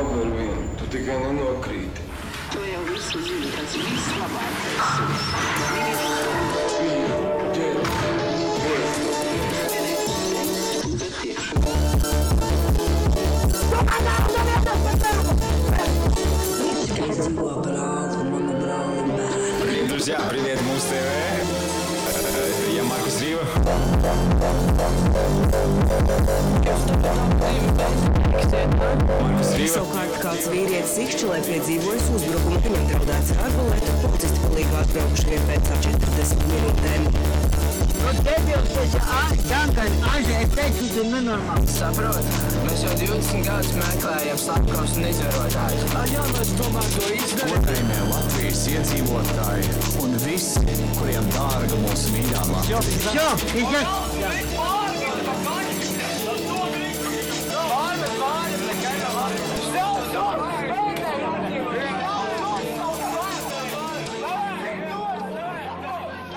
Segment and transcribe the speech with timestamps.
[0.00, 2.00] Добре він, то ти ганено окрити.
[2.52, 3.18] То я вису
[3.56, 4.40] та злі слова.
[19.88, 21.39] Друзья, привет, Муз ТВ!
[29.70, 35.72] Savukārt kāds vīrietis izšķilē piedzīvojis uzbrukumu, viņam draudēts ar arbalētu, policisti palīgā atbraukuši vien pēc
[35.86, 37.49] 40 minūtēm.
[38.00, 39.02] Debils, tas ir
[39.50, 41.72] Duncan, aizēj teikt, tu nenormāls.
[41.76, 42.30] Saprot,
[42.64, 45.84] mēs jau 20 gadus meklējam slepkavus un izvarotājus.
[46.14, 47.52] Jā, mēs tomēr to izdarām.
[47.60, 49.66] Godājumie Latvijas iedzīvotāji
[50.00, 50.64] un visi,
[50.96, 52.80] kuriem dārga mūsu mīļā Latvija.
[53.18, 53.28] Jā,
[53.60, 53.86] izņem.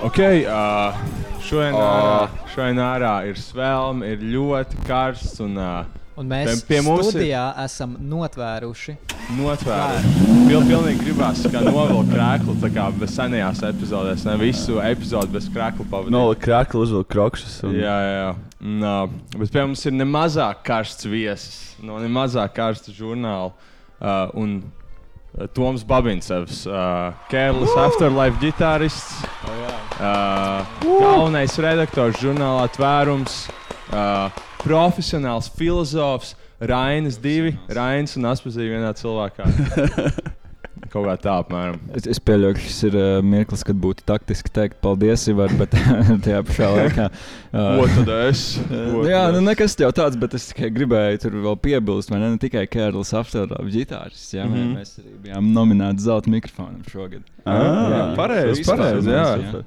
[0.04, 1.13] Ok, uh,
[1.54, 6.82] šodien, ārā, šodien ārā ir svelme, ir ļoti karsts un uh, Un mēs Pie- pie
[6.86, 8.94] mums ir- studijā esam notvēruši.
[9.34, 10.26] notvēruši.
[10.46, 15.48] Pil, pilnīgi gribās kā novilkt krēklu, tā kā bez senajās epizodēs, ne visu epizodu bez
[15.50, 16.14] krēklu pavadīt.
[16.14, 17.56] Nolika krāklu, uzvilka krokšus.
[17.66, 17.74] Un...
[17.82, 18.30] Jā, jā, jā.
[18.62, 23.50] Un, uh, bet pie mums ir nemazāk karsts viesis no nemazāk karsta žurnāla.
[23.98, 24.83] Uh, un uh,
[25.54, 29.24] Toms Babinsevs, uh, Kērlis Afterlife ģitārists,
[29.98, 33.40] uh, galvenais redaktors žurnālā Tvērums,
[33.90, 34.30] uh,
[34.62, 39.50] profesionāls filozofs, Rainis divi, Rainis un Aspazīja vienā cilvēkā.
[40.94, 41.80] Kaut kā tā apmēram.
[41.98, 45.74] Es, es pieļauju, ka šis ir uh, mirklis, kad būtu taktiski teikt paldies, Ivar, bet
[46.26, 47.08] tajā pašā laikā.
[47.80, 48.44] Ko tad es?
[48.92, 52.22] Ko Jā, tad nu nekas jau tāds, bet es tikai gribēju tur vēl piebilst, vai
[52.22, 54.54] ne, ne tikai Kērlis Afterlāps ģitārists, jā, mm.
[54.54, 54.76] -hmm.
[54.78, 57.26] mēs arī bijām nominēti zelta mikrofonam šogad.
[57.42, 59.66] Ah, pareizi, pareizi, mums, jā.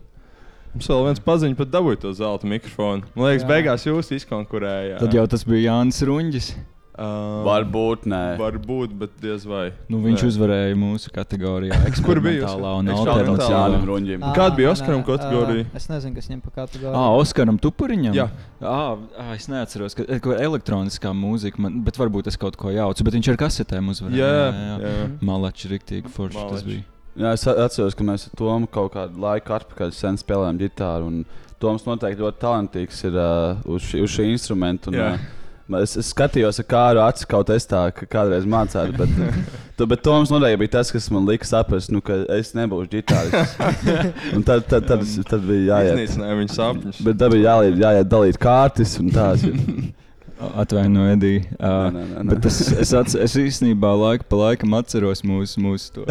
[0.76, 3.10] Mums vēl viens paziņš pat dabūja to zelta mikrofonu.
[3.16, 3.50] Man liekas, Jā.
[3.50, 4.98] beigās jūs izkonkurējāt.
[5.02, 6.50] Tad jau tas bija Jānis Runģis.
[6.96, 8.20] Uh, Varbūt nē.
[8.40, 9.66] Varbūt, bet diez vai.
[9.92, 10.28] Nu, viņš Nē.
[10.30, 11.76] uzvarēja mūsu kategorijā.
[12.06, 12.46] Kur bija jūs?
[12.46, 13.16] eksperimentālā un Eksperimentālā.
[13.20, 13.58] alternatīvā.
[13.66, 14.24] Jānim Runģim.
[14.24, 15.66] Ā, Kāda bija nē, Oskaram nē, kategorija?
[15.68, 16.94] ā, Es nezinu, kas viņam pa kategoriju.
[16.96, 18.16] Ah, Oskaram Tupuriņam?
[18.16, 18.26] Jā.
[18.64, 23.04] Ah, ah, es neatceros, ka ka elektroniskā mūzika, man, bet varbūt es kaut ko jaucu.
[23.04, 24.16] Bet viņš ar kasetēm uzvarēja.
[24.16, 24.92] Jā, jā.
[24.96, 25.08] jā.
[25.20, 26.66] Malači, riktīgi forši tas Malači.
[26.72, 26.88] bija.
[27.16, 31.06] Jā, es atceros, ka mēs ar Tomu kaut kādu laiku atpakaļ sen spēlējām ģitāru.
[31.12, 31.24] un
[31.60, 34.90] Toms noteikti ļoti talantīgs ir uh, uz, šī, uz šī instrumenta.
[34.92, 35.06] Un, Jā.
[35.14, 39.42] uh, Es, es skatījos, ar kādu acu kaut es tā kā kādreiz mācījos, bet,
[39.78, 43.56] tu, bet Toms noteikti bija tas, kas man lika saprast, nu, ka es nebūšu ģitārists.
[44.46, 45.96] Tad, tad, tad, tad bija jāiet.
[45.96, 47.02] Iznīcināja viņa sapņus.
[47.06, 49.42] Bet tad bija jāiet, jāiet dalīt kārtas un tās.
[49.46, 49.58] ir.
[50.36, 51.40] Atvainojiet, Edija.
[51.56, 52.34] Uh, Nē, nē, nē, nē.
[52.34, 56.04] bet es, es, atc es īstenībā laiku pa laikam atceros mūsu, mūsu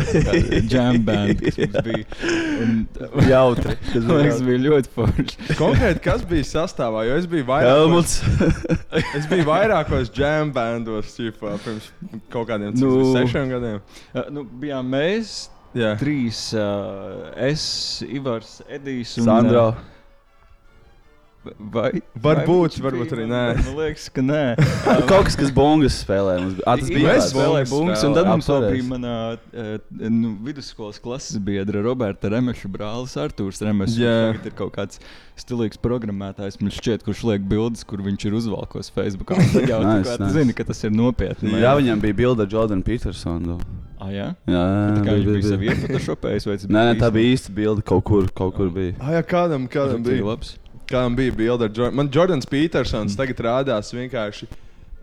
[0.66, 2.06] džēmu bandu, kas mums bija.
[2.66, 2.76] Un,
[3.32, 3.76] Jautri.
[3.92, 5.38] Tas bija liekas, bija ļoti forši.
[5.60, 7.06] Konkrēti, kas bija sastāvā?
[7.10, 8.18] Jo es biju vairākos,
[9.20, 10.14] es biju vairākos
[11.20, 11.92] ķipā, pirms
[12.34, 12.96] kaut kādiem Nu.
[13.14, 13.82] sešiem gadiem.
[14.16, 15.36] Uh, nu, bijām mēs,
[15.78, 15.94] Jā.
[16.02, 17.66] trīs, uh, es,
[18.08, 19.68] Ivars, Edijs un Sandra.
[19.74, 19.92] Uh,
[21.76, 21.90] vai,
[22.26, 23.42] Varbūt, vai varbūt arī nē.
[23.62, 24.42] Man liekas, ka nē.
[25.10, 26.36] Kaut kas, kas bungas spēlē.
[26.42, 26.60] Mums.
[26.66, 30.10] Ah, tas bija Mēs Mēs spēlējām bungas un tad mums vēl Jā, bija mana uh,
[30.10, 33.98] nu, vidusskolas klases biedra Roberta Remeša brālis Artūrs Remešs.
[34.02, 34.16] Jā.
[34.34, 35.02] Viņš tagad ir kaut kāds
[35.40, 39.34] stilīgs programmētājs, man šķiet, kurš liek bildes, kur viņš ir uzvalkos Facebook.
[39.36, 40.22] Tad jau Nice, nice, nice.
[40.22, 40.34] nice.
[40.38, 41.52] zini, ka tas ir nopietni.
[41.62, 43.60] Jā, viņam bija bilde ar Jordanu Petersonu.
[43.96, 44.28] Ah, jā?
[44.52, 44.62] Jā,
[44.98, 47.16] Tā kā bija- sev iefotošopējis, vai tas Nē, nē, tā īsti?
[47.16, 48.94] bija īsta bilde kaut kur, kaut kur bija.
[49.00, 50.24] Ah, jā, kādam, kādam bija?
[50.28, 50.56] labs.
[50.90, 51.98] Kādam bija bilde ar Jordanu?
[52.02, 54.48] Man Jordans Petersons tagad rādās vienkārši.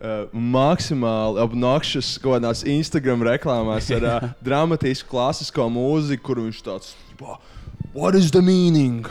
[0.03, 6.95] Uh, maksimāli obnoxious kaut kādās Instagram reklāmās ar uh, dramatisku klasisko mūziku, kur viņš tāds-
[7.93, 9.05] What is the meaning?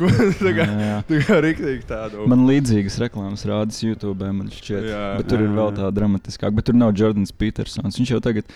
[0.00, 0.64] Tā kā,
[1.04, 2.24] tā kā riktīgi tādu.
[2.30, 4.86] Man līdzīgas reklāmas rādas YouTube, man šķiet.
[4.86, 5.00] Jā.
[5.18, 6.54] bet tur Jā, ir vēl tā dramatiskāk.
[6.56, 7.98] Bet tur nav Jordans Petersons.
[8.00, 8.48] Viņš jau tagad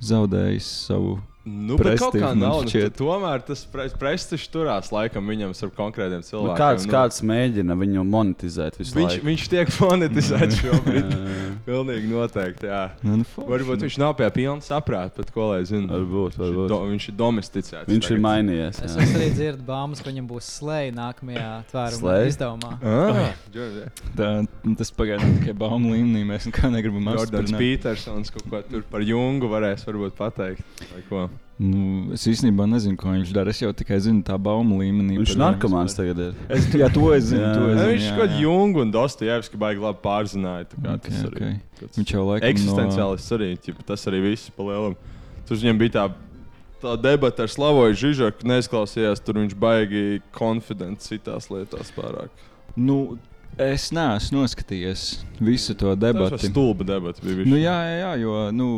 [0.00, 1.18] zaudējis savu.
[1.40, 2.66] Nu, bet kaut kā nav.
[2.68, 2.88] nu.
[2.92, 6.58] Tomēr tas pre prestižs turās laikam viņam ar konkrētiem Nu, cilvēkiem.
[6.60, 9.24] kāds, nu, kāds mēģina viņu monetizēt visu viņš, laiku?
[9.30, 11.14] viņš tiek monetizēts šobrīd.
[11.64, 12.68] Pilnīgi noteikti.
[12.68, 12.82] Jā.
[13.04, 13.86] Nu, nu, forši, Varbūt nu.
[13.88, 15.88] viņš nav pie pilna saprāta, bet ko lai zina.
[15.94, 16.68] Varbūt, Viņš ir varbūt.
[16.74, 17.88] Do, viņš ir domesticēts.
[17.88, 18.24] Viņš ir tagad.
[18.26, 18.82] mainījies.
[18.84, 19.06] Es, jā.
[19.08, 22.28] es arī dzirdu baumas, ka viņam būs slēdz nākamajā tvērumā Slay?
[22.34, 22.72] izdevumā.
[22.84, 23.32] Ah.
[24.16, 24.30] Tā,
[24.80, 26.24] tas pagaidām tikai baumu līmenī.
[26.34, 27.60] Mēs nekā negribam Jordans apstiprināt.
[27.64, 30.64] Petersons kaut ko tur par Jungu varēs varbūt pateikt.
[31.60, 33.52] Nu, es īstenībā nezinu, ko viņš dara.
[33.52, 35.18] Es jau tikai zinu tā baumu līmenī.
[35.20, 36.38] Viņš viņu narkomāns tagad ir.
[36.48, 37.42] Es, jā, to es zinu.
[37.42, 37.50] Jā.
[37.52, 38.30] to es zinu viņš jā, kaut jā.
[38.32, 40.70] kā Jungu un Dostojevski baigi labi pārzināja.
[40.72, 41.50] tā kā Ok, Tas arī
[41.82, 43.50] tāds Viņš jau laikam eksistenciālists arī.
[43.66, 44.96] ķipa, Tas arī viss pa lielam.
[45.46, 46.06] Tur viņam bija tā.
[46.80, 49.20] Tā debata ar Slavoju Žižaku neizklausījās.
[49.20, 52.32] Tur viņš baigi konfidents citās lietās pārāk.
[52.72, 53.18] Nu,
[53.60, 55.04] es neesmu noskatījies
[55.44, 56.40] visu to debatu.
[56.40, 57.20] bija stulba debata.
[57.20, 58.70] Nu, jā, jā, jā, jo nu,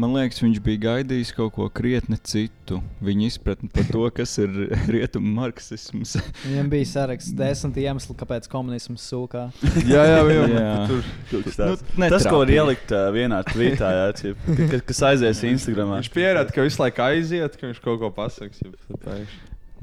[0.00, 2.80] man liekas, viņš bija gaidījis kaut ko krietni citu.
[3.04, 4.50] Viņa izpratne par to, kas ir
[4.94, 6.16] rietumu marksisms.
[6.44, 9.44] Viņam bija saraksts desmit iemesli, kāpēc komunisms sūkā.
[9.92, 10.74] jā, jā, viņam Jā.
[10.90, 11.08] tur.
[11.46, 12.08] Kas Nu.
[12.10, 15.94] Tas, ko var ielikt uh, vienā tvītā, jā, cip, ka- ka- kas aizies Instagram.
[15.98, 18.60] Viņš pierāda, ka visu laiku aiziet, ka viņš kaut ko pasakīs.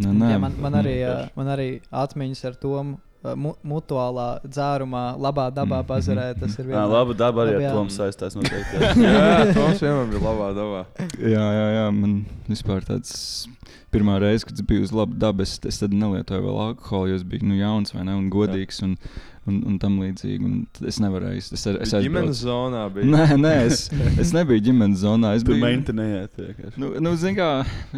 [0.02, 2.72] Nu, nē, Jā, man, man, arī, ā, man arī atmiņas ar to
[3.38, 6.31] mu, mutuālā dzērumā, labā dabā bazarē.
[6.39, 7.73] Tas ir Jā, vienmēr- laba daba arī ar jā.
[7.77, 8.94] Tomu saistās jā.
[9.06, 10.81] Jā, Toms vienmēr bija labā dabā.
[11.21, 12.15] Jā, jā, jā, man
[12.50, 13.13] vispār tāds
[13.91, 17.19] pirmā reize, kad es biju uz labu dabu, es, es tad nelietoju vēl alkoholu, jo
[17.19, 18.94] es biju nu, jauns vai ne, un godīgs un,
[19.50, 20.39] un, un tam līdzīgi.
[20.47, 21.41] Un es nevarēju.
[21.41, 22.39] Es, es, es Ģimenes aizbraucu.
[22.45, 23.09] zonā bija.
[23.12, 23.83] Nē, nē, es,
[24.21, 25.33] es nebiju ģimenes zonā.
[25.39, 25.59] Es biju
[26.47, 26.81] vienkārši.
[26.83, 27.50] Nu, nu, kā,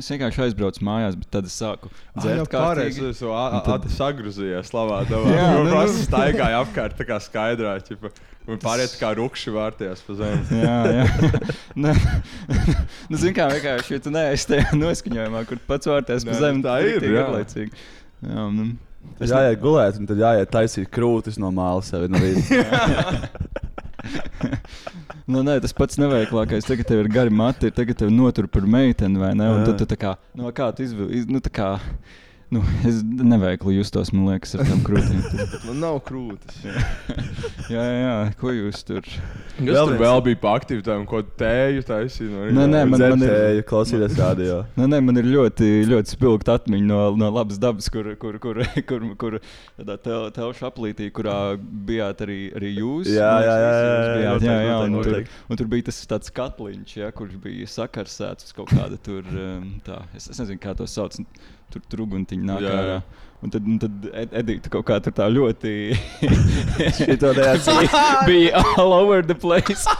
[0.01, 3.01] es vienkārši aizbraucu mājās, bet tad es sāku Ah, dzert pareizi.
[3.03, 3.09] kārtīgi.
[3.13, 3.33] Es jau
[3.67, 5.33] tad- sagruzījos slavā dabā.
[5.35, 6.05] Jā, nu, tas nu.
[6.07, 7.75] staigāja apkārt tā kā skaidrā.
[7.85, 8.13] ķipa,
[8.44, 10.57] Un pāriet kā rupši vārtījās pa zemi.
[10.66, 11.04] Jā, jā.
[11.84, 11.94] Nē,
[13.10, 16.63] nu, zin kā, vienkārši, ja tu neesi tajā noskaņojumā, kur tu pats vārties pa zemi,
[16.66, 17.86] tā tad ir, garlaicīgi.
[18.28, 18.74] Jā, nu,
[19.19, 23.28] Tad jāiet gulēt, un tad jāiet taisīt krūtis no mālas sev no rīta.
[25.28, 26.68] nu, nē, tas pats neveiklākais.
[26.68, 29.50] Tagad tev ir gari mati, ir tagad tev notur par meiteni, vai ne?
[29.51, 31.69] Un tad tu tā kā, nu, kā tu izvilki, nu, tā kā,
[32.53, 35.19] nu, es neveikli justos, man liekas, ar tām krūtīm.
[35.67, 36.59] Man nav krūtis.
[37.71, 39.01] jā, jā, jā, ko jūs tur?
[39.03, 42.29] Kas Vēl tur vēl bija pa aktivitātēm, ko tēju taisīja?
[42.53, 44.57] No Nē, nē, man- man ir- Dzertēju, klausīties rādio.
[44.79, 48.61] Nē, nē, man ir ļoti, ļoti spilgta atmiņa no, no labas dabas, kur, kur, kur,
[48.89, 49.39] kur, kur
[49.79, 53.11] tādā tel, telšu aplītī, kurā bijāt arī, arī jūs.
[53.13, 55.19] Jā, Man jā, liekas, jā, jūs jā, bijāt, jā, jā, un, tur,
[55.53, 59.25] un tur bija tas tāds katliņš, ja, kurš bija sakarsēts uz kaut kāda tur,
[59.88, 61.15] tā, es, es nezinu, kā to sauc,
[61.73, 62.81] tur tur uguntiņa nāk Jā, jā.
[62.83, 62.97] ārā.
[63.44, 65.72] Un tad, un tad Ed- Edita kaut kā tur tā ļoti
[68.28, 69.84] bija all over the place.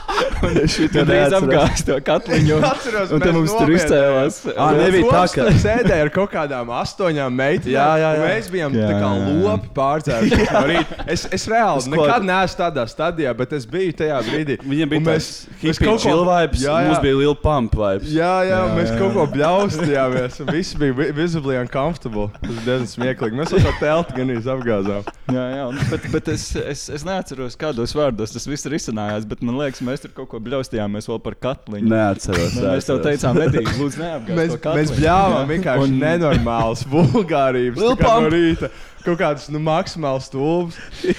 [0.44, 1.34] Un neatceros.
[1.40, 2.58] apgāzt to katliņu.
[2.68, 4.38] Atceros, un tad mēs mums tur izcēlās.
[4.52, 7.72] Ā, nebija tā, ka- Mēs sēdējām ar kaut kādām astoņām meitenēm.
[7.74, 8.20] Jā, jā, jā.
[8.20, 9.36] un Mēs bijām Jā, tā kā jā, jā.
[9.46, 11.08] lopi pārcēlušies.
[11.16, 14.58] Es, es reāli Es ko- nekad neesmu tādā stadijā, bet es biju tajā brīdī.
[14.64, 15.30] Viņiem bija mēs
[15.64, 16.92] hippie kaut ko- chill vibes, Jā, jā.
[16.92, 18.12] mums bija liela pump vibes.
[18.14, 19.00] Jā, jā, Jā, mēs jā.
[19.00, 20.40] kaut ko bļaustījāmies.
[20.44, 22.30] un Viss bija vi- visibly uncomfortable.
[22.42, 23.33] Tas bija diezgan smieklīgi.
[23.34, 25.08] Mēs jau telti gan izapgāzām.
[25.34, 29.26] Jā, jā, un, bet, bet es, es, es neatceros, kādos vārdos tas viss ir izcinājās.
[29.30, 31.90] Bet man liekas, mēs tur kaut ko bļaustījāmies vēl par katliņu.
[31.90, 32.56] Neatceros.
[32.60, 37.82] Nu, mēs tev teicām, Edīgi, lūdzu, neapgāzt Mēs, mēs bļāvām vienkārši Un- nenormāls vulgārības.
[37.82, 38.72] No rīta.
[39.04, 40.78] Kaut kāds nu, maksimāls stulbs.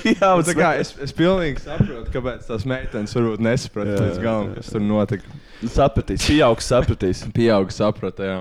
[0.09, 4.73] Jā, Un kā es, es pilnīgi saprotu, kāpēc tās meitenes varbūt nesaprata līdz galam, kas
[4.73, 5.37] tur notika.
[5.69, 7.25] sapratīs, pieaugs sapratīs.
[7.37, 8.39] Pieauga saprata, jā.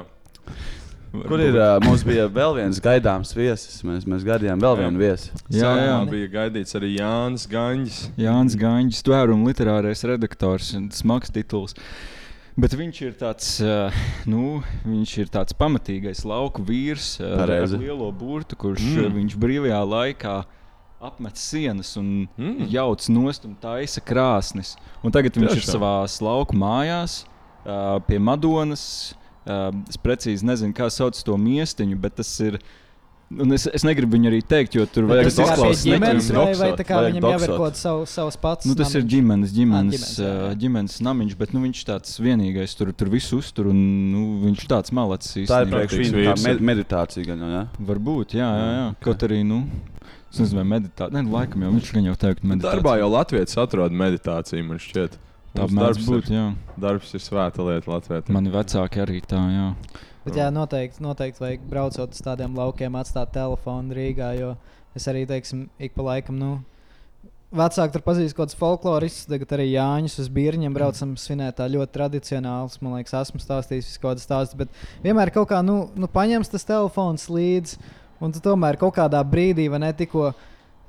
[1.13, 1.53] Kur ir?
[1.53, 3.83] Uh, mums bija vēl viens gaidāms viesis.
[3.85, 5.29] Mēs, mēs gaidījām vēl vienu viesi.
[5.53, 5.67] Jā, jā.
[5.93, 7.99] Sākumā bija gaidīts arī Jānis Gaņģis.
[8.17, 11.77] Jānis Ganģis, tvēruma literārais redaktors, un smags tituls.
[12.57, 13.93] Bet viņš ir tāds, uh,
[14.29, 19.13] nu, viņš ir tāds pamatīgais lauku vīrs uh, ar lielo burtu, kurš Mm.
[19.21, 20.35] viņš brīvajā laikā
[21.03, 22.67] apmet sienas un Mm.
[22.73, 24.75] jauc nost un taisa krāsnes.
[25.03, 25.77] Un tagad viņš ir Tiešām?
[25.77, 25.93] savā
[26.25, 27.23] lauku mājās
[28.07, 29.13] pie Madonas.
[29.43, 32.61] Uh, es precīzi nezinu, kā sauc to miestiņu, bet tas ir.
[33.33, 35.85] Un es, es negribu viņu arī teikt, jo tur vajag Tas ir kā pie doksot,
[35.87, 38.67] ģimenes, vai, vai tā kā viņam jau ir kaut kāds savu, savs pats.
[38.69, 39.13] Nu, tas ir namiņš?
[39.13, 40.59] ģimenes, ģimenes, ģimenes, jā, ģimenes, jā.
[40.61, 43.71] ģimenes namiņš, bet nu, viņš tāds vienīgais tur, tur visu uztur.
[43.71, 43.81] Un,
[44.11, 45.81] nu, viņš tāds malacis Tā ir īstenībā.
[45.81, 47.25] priekš viņa med meditācija.
[47.31, 47.65] Gan, ja?
[47.89, 48.85] Varbūt, jā, jā, jā.
[48.91, 49.03] ok.
[49.07, 49.63] Kaut arī, nu,
[50.29, 51.17] es nezinu, vai meditācija.
[51.17, 52.77] Nē, laikam jau viņš gan jau teikt, meditācija.
[52.77, 55.17] Darbā jau Latvijas atrod meditāciju, man šķiet.
[55.53, 56.47] Tā darbs būt, ir, jā.
[56.81, 58.25] darbs ir svēta lieta Latvijā.
[58.33, 59.69] Mani vecāki arī tā, jā.
[60.23, 64.29] Bet jā, noteikti, noteikti vajag braucot uz tādiem laukiem, atstāt telefonu Rīgā.
[64.39, 64.53] Jo
[64.95, 66.53] es arī, teiksim, ik pa laikam, nu,
[67.53, 69.27] vecāki tur pazīst kaut kādus folkloristus.
[69.29, 72.79] Tagad arī Jāņus uz Birņiem braucam svinēt tā ļoti tradicionāls.
[72.81, 74.59] Man liekas, esmu stāstījis visu kādu stāstu.
[74.63, 77.81] Bet vienmēr kaut kā, nu, nu paņems tas telefons līdzi.
[78.23, 80.31] Un tu tomēr kaut kādā brīdī, vai ne tikko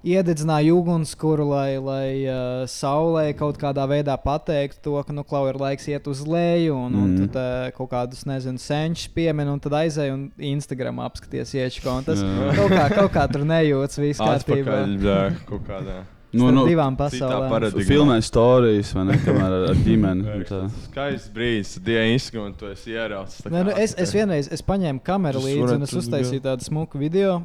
[0.04, 5.58] iededzināja ugunskura, lai, lai uh, saulē kaut kādā veidā pateiktu to, ka nu, klau ir
[5.60, 7.02] laiks iet uz leju, un, mm.
[7.02, 7.28] un Mhm.
[7.32, 12.00] tad uh, kaut kādus, nezinu, senčus piemin, un tad aizēj un Instagram apskaties iečko.
[12.06, 12.20] Tas
[12.58, 14.82] kaut kā, kaut kā tur nejūtas viss kārtībā.
[14.84, 16.02] Atpakaļ, jā, kaut kādā.
[16.34, 17.76] Nu, Starp nu, divām citā pasaulēm.
[17.86, 19.18] Filmē stāstījis, vai ne?
[19.22, 20.24] Kamēr ar, ar ģimeni.
[20.34, 20.62] un tā.
[20.88, 21.76] Skaists brīdis,
[22.10, 23.44] Instagram tu esi ieraudzis.
[23.44, 26.98] tā Nē, nu, es, es vienreiz es paņēmu kameru līdzi un es uztaisīju tādu smuku
[26.98, 27.38] video.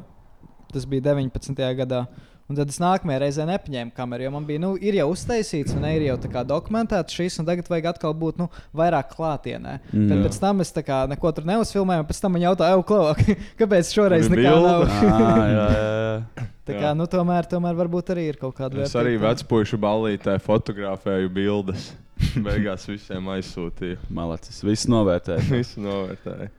[0.74, 1.62] Tas bija 19.
[1.78, 2.02] gadā.
[2.50, 5.84] Un tad es nākamajā reizē nepaņēmu kameru, jo man bija, nu, ir jau uztaisīts, un
[5.86, 9.76] ir jau tā kā dokumentēts šis, un tagad vajag atkal būt nu, vairāk klātienē.
[9.92, 10.08] Mm.
[10.10, 10.24] Tad Jā.
[10.24, 13.14] pēc tam es kā neko tur neuzfilmēju, un pēc tam man jautāja, Klau,
[13.60, 14.82] kāpēc šoreiz nekā nav?
[14.82, 16.46] Ā, jā, jā, jā.
[16.66, 21.30] tā kā, nu, tomēr, tomēr varbūt arī ir kaut kāda Es arī vecpuļu ballītē fotografēju
[21.38, 21.92] bildes.
[22.34, 24.02] Beigās visiem aizsūtīju.
[24.12, 24.58] Malacis.
[24.66, 25.46] Viss novērtēja.
[25.54, 26.50] Visu novērtēju.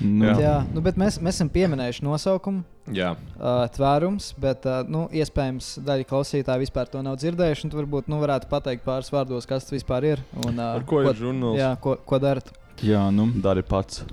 [0.00, 0.34] Nu, Jā.
[0.40, 2.62] Jā, nu, bet mēs, mēs esam pieminējuši nosaukumu.
[2.94, 7.66] Jā, uh, tvērums, bet uh, nu, iespējams daļa klausītāju vispār to nav dzirdējuši.
[7.66, 10.22] un tu Varbūt nu, varētu pateikt pāris vārdos, kas tas vispār ir.
[10.46, 11.58] Un, uh, ar ko ir žurnāls?
[11.60, 12.48] Jā, ko, ko darat?
[12.82, 14.04] jā, nu, Dari pats.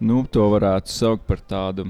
[0.00, 1.86] nu, to varētu saukt par tādu.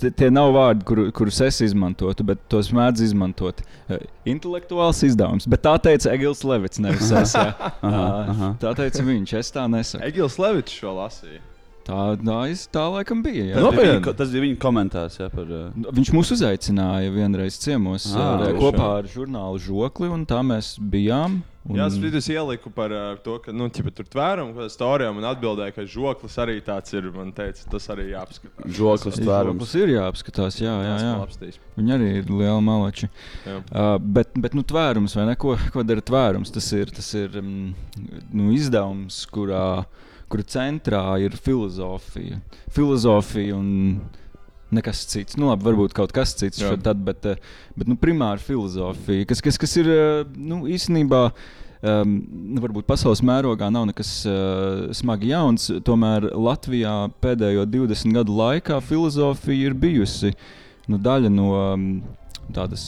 [0.00, 3.60] Tie nav vārdi, kur, kurus es izmantotu, bet tos mēdz izmantot.
[3.92, 4.00] Eh,
[4.32, 7.34] Intelektuāls izdevums, bet tā teica Egils Levits, nevis es.
[7.36, 8.50] Aha, aha.
[8.62, 10.04] Tā teica viņš, es tā nesaku.
[10.08, 11.42] Egils Levits šo lasīja.
[11.90, 12.38] Tā, tā,
[12.70, 13.44] tā laikam bija.
[13.50, 13.60] jā.
[13.60, 15.48] Tas bija, viņa, tas bija viņa komentārs jā, par.
[15.48, 18.60] Uh, Viņš mūs uzaicināja vienreiz ciemos Ā, ar, tiešām.
[18.60, 21.40] kopā ar žurnālu Žokli, un tā mēs bijām.
[21.68, 25.10] Un, Jā, es vidus ieliku par uh, to, ka nu, ķipa, tur tvērumu, kādā stāstījā
[25.12, 27.10] man atbildēja, ka žoklis arī tāds ir.
[27.12, 28.70] Man teica, tas arī jāapskatās.
[28.78, 29.74] Žoklis tvērums.
[29.76, 31.50] Ir jāapskatās, jā, jā, jā.
[31.76, 33.10] Viņi arī ir lieli malači.
[33.44, 33.58] Jā.
[33.68, 35.36] Uh, bet, bet nu, tvērums, vai ne?
[35.40, 36.54] Ko, ko dara tvērums?
[36.54, 37.52] Tas ir, tas ir um,
[38.32, 39.84] nu, izdevums, kurā,
[40.32, 42.40] kura centrā ir filozofija.
[42.72, 44.00] Filozofija un
[44.74, 45.38] nekas cits.
[45.40, 47.40] Nu, labi, varbūt kaut kas cits, šad, tad, bet, eh,
[47.78, 51.30] bet nu, primāri filozofija, kas, kas, kas ir eh, nu, īstenībā.
[51.80, 52.18] Um,
[52.60, 56.92] varbūt pasaules mērogā nav nekas uh, smagi jauns, tomēr Latvijā
[57.24, 60.34] pēdējo 20 gadu laikā filozofija ir bijusi
[60.92, 61.86] nu, daļa no um,
[62.52, 62.84] tādas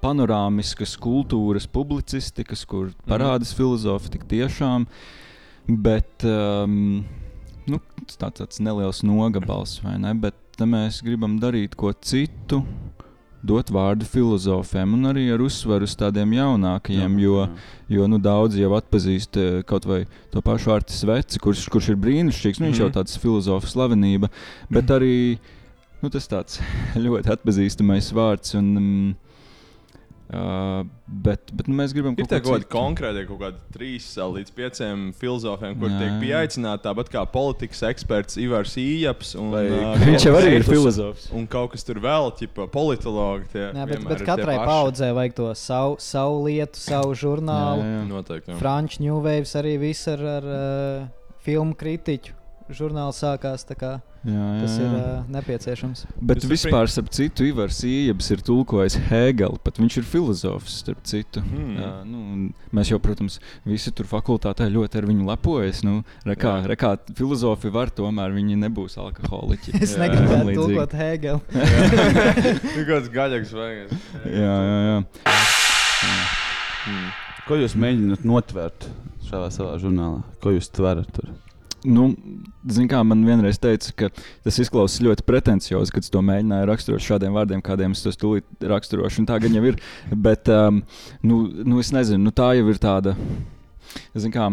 [0.00, 4.86] panorāmiskas kultūras, publicistikas, kur parādās filozofi tik tiešām.
[5.68, 7.02] Bet um,
[7.68, 10.14] nu, tas tā, tāds neliels nogabals, vai ne?
[10.16, 12.62] Bet te mēs gribam darīt ko citu,
[13.48, 17.18] dot vārdu filozofiem un arī ar uzsvaru uz tādiem jaunākajiem.
[17.22, 17.44] Jo,
[17.94, 20.00] jo nu, daudzi jau atpazīst eh, kaut vai
[20.32, 22.58] to pašu Artu Sveci, kurš, kurš ir brīnišķīgs.
[22.60, 22.96] Nu, viņš jau Mhm.
[22.98, 24.28] tāds filozofs slavenība,
[24.70, 25.38] bet arī
[26.02, 26.58] nu, tas tāds
[27.06, 28.56] ļoti atpazīstamais vārds.
[28.58, 29.16] Un, um,
[30.28, 34.08] Uh, bet, bet nu, mēs gribam Ir kaut ko kaut kādi konkrēti, kaut kādi trīs
[34.12, 39.32] līdz pieciem filozofiem, kur Jā, tiek pieaicināti, tāpat kā politikas eksperts Ivars Ījaps.
[39.40, 41.30] Un, Vai uh, Viņš jau arī ir filozofs.
[41.32, 43.48] Un kaut kas tur vēl, tipo politologi.
[43.54, 47.86] Tie, Jā, bet, bet ir katrai paudzē vajag to savu, savu lietu, savu žurnālu.
[47.86, 48.06] Jā, jā.
[48.12, 48.52] Noteikti.
[48.52, 48.60] jā.
[48.60, 52.37] Franču New Waves arī viss ar, ar uh, filmu kritiķu.
[52.68, 53.94] Žurnāls sākās kā
[54.26, 54.84] Jā, jā, tas jā.
[54.84, 56.02] ir uh, nepieciešams.
[56.20, 60.74] Bet Tas ir vispār, starp citu, Ivars Ījabs ir tulkojis Hegelu, pat viņš ir filozofs,
[60.82, 61.40] starp citu.
[61.46, 61.78] Hmm.
[61.78, 62.18] Jā, nu,
[62.76, 65.80] mēs jau, protams, visi tur fakultātē ļoti ar viņu lepojas.
[65.86, 66.68] Nu, rekā, Jā.
[66.74, 69.78] rekā, filozofi var, tomēr viņi nebūs alkoholiķi.
[69.78, 71.40] Es Jā, negribētu tulkot Hegelu.
[72.78, 73.98] Ir kāds gaļīgs vajag.
[74.28, 74.98] Jā, jā, jā.
[77.48, 78.90] Ko jūs mēģināt notvērt
[79.28, 80.20] šajā savā žurnālā?
[80.42, 81.30] Ko jūs tverat tur?
[81.86, 82.08] Nu,
[82.68, 84.08] Ziniet, kā man vienreiz teica, ka
[84.44, 88.66] tas izklausās ļoti pretenciozi, kad es to mēģināju raksturot šādiem vārdiem, kādiem es to stūlīt
[88.66, 89.20] raksturošu.
[89.22, 89.78] un Tā gan jau ir.
[90.10, 90.82] Bet, um,
[91.22, 93.14] nu, nu, es nezinu, nu, tā jau ir tāda.
[94.16, 94.48] Ziniet, kā.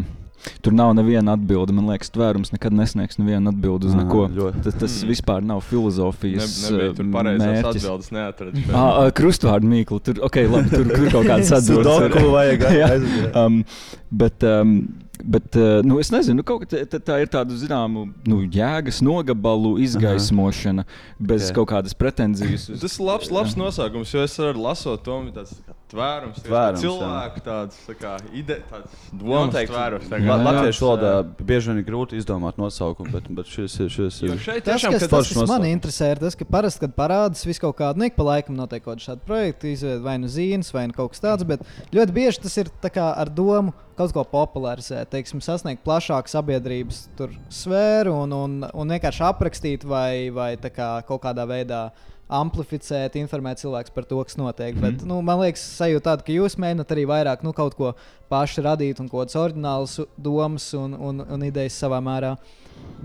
[0.62, 1.74] Tur nav neviena atbilde.
[1.74, 4.27] Man liekas, tvērums nekad nesniegs nevienu atbildi uz Ā, neko.
[4.29, 4.60] ļoti.
[4.62, 5.10] Tas, tas Mm.
[5.10, 7.79] vispār nav Ne, filozofijas nebija tur pareizās mērķis.
[7.82, 8.62] atbildes, neatradu.
[8.72, 9.98] Ah, krustvārdu mīklu.
[10.05, 11.89] Tur, okay, labi, tur, tur kaut kādas atbildes.
[11.98, 12.62] Sudoku vajag
[13.41, 13.63] um,
[14.12, 14.75] bet, um,
[15.24, 19.77] bet uh, nu, es nezinu, nu, kaut kā tā, ir tāda zināma nu, jēgas nogabalu
[19.86, 20.84] izgaismošana
[21.19, 21.55] bez Ok.
[21.60, 22.69] kaut kādas pretenzijas.
[22.69, 25.22] uz- Tas ir labs, labs nosaukums, jo es varu lasot to
[25.67, 29.72] kā tvērums, Tvērums, cilvēku tāds, tā kā ide, tāds domas Noteikti.
[29.74, 30.08] tvērums.
[30.12, 30.38] tā kā.
[30.46, 31.12] Latviešu valodā
[31.46, 33.92] bieži vien ir grūti izdomāt nosaukumu, bet, bet šis ir.
[33.96, 34.42] Šis Jo ir.
[34.42, 37.62] šeit Tas, tiešām, kas, tas, kas man interesē, ir tas, ka parasti, kad parādās visu
[37.68, 40.74] kaut kādu, nu, ik pa laikam notiek kaut kāda šāda projekta, izveid vai nu zīmes,
[40.75, 41.62] vai nu kaut kas tāds, bet
[41.96, 47.06] ļoti bieži tas ir tā kā ar domu kaut ko popularizēt, teiksim, sasniegt plašāku sabiedrības
[47.15, 51.86] tur sfēru un, un, un vienkārši aprakstīt vai, vai tā kā kaut kādā veidā.
[52.25, 54.75] Amplificēt, informēt cilvēku par to, kas notiek.
[54.75, 54.98] Mm -hmm.
[54.98, 57.94] Bet, nu, man liekas, sajūta tāda, ka jūs mēģināt arī vairāk nu, kaut ko
[58.29, 62.36] paši radīt un kaut kādas oriģinālas domas un, un, un idejas savā mērā.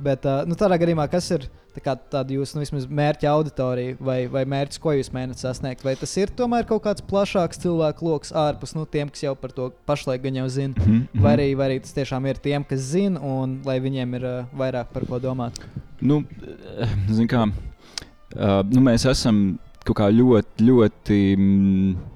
[0.00, 3.97] Bet uh, nu, tādā gadījumā, kas ir tā kā tāda jūsu nu, vismaz mērķa auditorija
[4.00, 5.85] vai, vai mērķis, ko jūs mēģināt sasniegt?
[5.87, 9.55] Vai tas ir tomēr kaut kāds plašāks cilvēku lokus ārpus nu, tiem, kas jau par
[9.57, 10.75] to pašlaik gan jau zina?
[10.79, 11.25] Mhm, mhm.
[11.25, 14.55] Vai arī, vai arī tas tiešām ir tiem, kas zina, un lai viņiem ir uh,
[14.57, 15.61] vairāk par ko domāt?
[16.00, 16.23] Nu,
[17.12, 17.45] zin kā,
[18.37, 21.21] uh, nu, mēs esam kaut kā ļoti, ļoti.
[21.37, 22.09] Mm,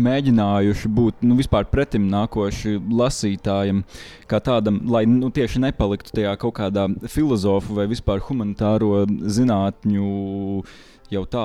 [0.00, 3.82] Mēģinājuši būt nu, vispār pretim nākoši lasītājam,
[4.24, 10.06] kā tādam, lai nu, tieši nepaliktu tajā kaut kādā filozofu vai vispār humanitāro zinātņu
[11.12, 11.44] jau tā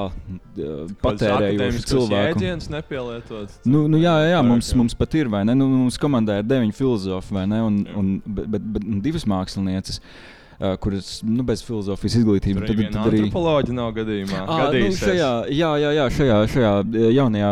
[1.04, 2.40] patērējuši cilvēku.
[2.40, 3.60] Jēdziens nepielietot.
[3.68, 5.58] Nu, nu, jā, jā, jā, mums, mums pat ir, vai ne?
[5.60, 7.60] Nu, mums komandā ir deviņi filozofi, vai ne?
[7.68, 10.41] Un, un, bet, bet, bet divas mākslinieces, uh,
[10.82, 12.68] kuras nu, bez filozofijas izglītības.
[12.68, 14.44] Tur arī viena antropoloģija nav gadījumā.
[14.44, 15.02] À, nu, Gadīsies.
[15.02, 16.74] šajā, jā, jā, jā, šajā, šajā
[17.16, 17.52] jaunajā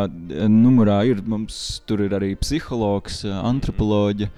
[0.52, 1.58] numurā ir, mums,
[1.90, 4.30] tur ir arī psihologs, antropoloģija.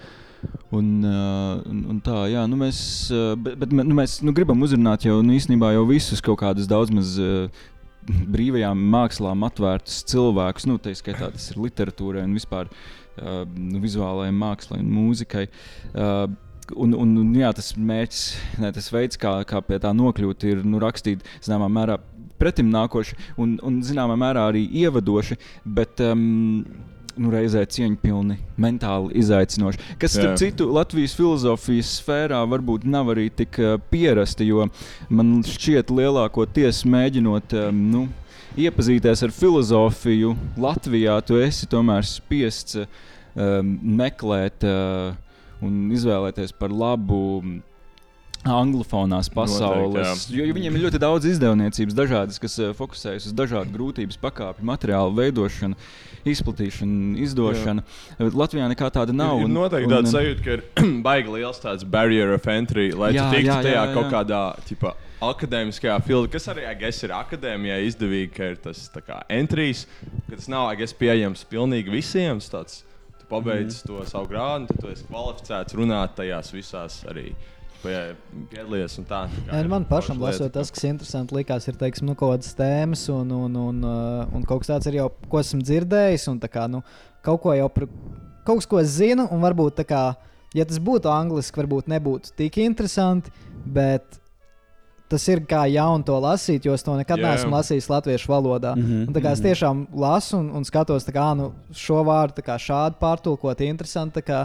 [0.73, 2.79] Un, uh, un, un tā, jā, nu mēs,
[3.13, 6.69] uh, bet, bet nu mēs nu, gribam uzrunāt jau nu, īstenībā jau visus kaut kādus
[6.71, 7.51] daudz maz uh,
[8.07, 10.65] brīvajām mākslām atvērtus cilvēkus.
[10.71, 15.45] Nu, tā skaitā tas ir literatūrai un vispār uh, nu, vizuālajai mākslai un mūzikai.
[15.91, 16.23] Uh,
[16.75, 18.23] Un, un, un jā, tas mērķis,
[18.61, 21.99] ne, tas veids, kā, kā pie tā nokļūt, ir nu, rakstīt zināmā mērā
[22.41, 25.37] pretim nākoši un, un zināmā mērā arī ievadoši,
[25.77, 26.63] bet um,
[27.17, 29.95] nu, reizē cieņpilni, mentāli izaicinoši.
[30.01, 34.67] Kas, starp citu, Latvijas filozofijas sfērā varbūt nav arī tik uh, pierasti, jo
[35.09, 37.57] man šķiet, lielākoties mēģinot.
[37.67, 38.07] Um, nu,
[38.59, 45.13] Iepazīties ar filozofiju Latvijā, tu esi tomēr spiests um, meklēt uh,
[45.65, 47.21] un izvēlēties par labu
[48.47, 49.93] anglofonās pasaules.
[49.93, 54.17] Noteikti, jo, jo viņiem ir ļoti daudz izdevniecības, dažādas, kas uh, fokusējas uz dažādu grūtības
[54.21, 55.77] pakāpi, materiālu veidošanu,
[56.31, 57.85] izplatīšanu, izdošanu.
[58.17, 59.43] Bet Latvijā nekā tāda nav.
[59.43, 60.65] Ir, ir noteikti tāda sajūta, ka ir
[61.05, 64.07] baigi liels tāds barrier of entry, lai Jā, tu tiktu jā, jā, tajā jā, kaut
[64.07, 64.11] jā.
[64.15, 68.87] kādā tipa, akadēmiskajā filmā, kas arī guess, ir akadēmijai izdevīgi, ka ir tas
[69.29, 69.85] entrijs,
[70.25, 72.41] ka tas nav guess, pieejams pilnīgi visiem.
[72.41, 72.81] tas Tāds,
[73.31, 77.31] tu pabeidz mm to savu grādu, tad tu esi kvalificēts runāt tajās visās arī.
[77.81, 78.15] pie-
[78.51, 79.23] Piedalījies un tā.
[79.25, 82.53] tā kā ir man pašam lasot, tas, kas interesanti likās, ir teiksim, nu, kaut kādas
[82.53, 86.27] tēmas, un, un, un, uh, un kaut kas tāds ir jau, ko esmu dzirdējis.
[86.29, 86.83] un Kā, nu,
[87.25, 87.87] kaut ko jau par,
[88.45, 90.03] kaut ko zinu, un varbūt tā kā,
[90.53, 93.31] ja tas būtu angliski, varbūt nebūtu tik interesanti,
[93.65, 94.20] bet
[95.11, 97.31] tas ir kā jaunu to lasīt, jo es to nekad Jā.
[97.31, 98.73] neesmu lasījis latviešu valodā.
[98.77, 102.43] Mhm, Un, tā kā es tiešām lasu un, un skatos, tā kā, nu, šo vārdu
[102.45, 104.41] kā šādi pārtulkot, interesanti, tā kā,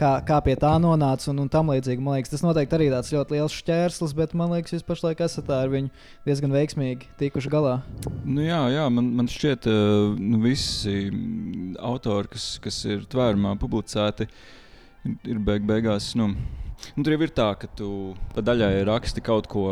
[0.00, 2.04] kā, kā pie tā nonāca un, un tam līdzīgi.
[2.04, 5.50] Man liekas, tas noteikti arī tāds ļoti liels šķērslis, bet man liekas, jūs pašlaik esat
[5.54, 5.92] ar viņu
[6.28, 7.78] diezgan veiksmīgi tikuši galā.
[8.24, 9.74] Nu, jā, jā man, man šķiet, ka
[10.20, 14.28] nu, visi mm, autori, kas, kas ir tvērumā publicēti,
[15.06, 16.12] ir, ir beig beigās.
[16.18, 17.90] Nu, nu, tur jau ir tā, ka tu
[18.34, 19.66] pa daļai raksti kaut ko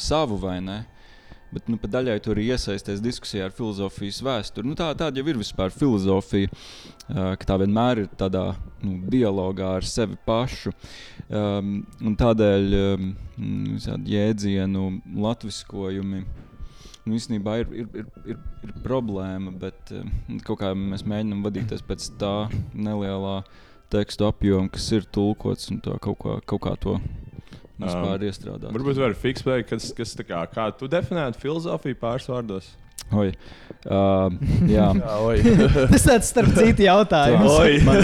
[0.00, 0.78] savu vai ne.
[1.48, 4.68] Bet nu, daļai tur ir iesaistīts diskusijā ar filozofijas vēsturi.
[4.68, 6.50] Nu, tā, tāda jau ir vispār filozofija,
[7.08, 8.50] ka tā vienmēr ir tādā
[8.82, 10.74] nu, dialogā ar sevi pašu.
[11.32, 11.78] Um,
[12.20, 13.08] tādēļ um,
[14.12, 14.84] jēdzienu
[15.24, 16.20] latviskojumi
[17.08, 19.92] nu, īstenībā ir, ir, ir, ir, ir problēma, bet
[20.44, 22.34] kaut kā mēs mēģinām vadīties pēc tā
[22.76, 23.40] nelielā
[23.92, 26.98] tekstu apjoma, kas ir tulkots un to kaut kā, kaut kā to
[27.78, 28.74] vispār iestrādāt.
[28.74, 32.68] Varbūt var fiksēt, kas, kas tā kā, kā tu definētu filozofiju pāris vārdos.
[33.14, 33.30] Oi.
[33.88, 34.34] Uh,
[34.68, 34.88] jā,
[35.94, 37.54] Tas tāds starp citu jautājums.
[37.54, 37.78] Oi.
[37.86, 38.02] man,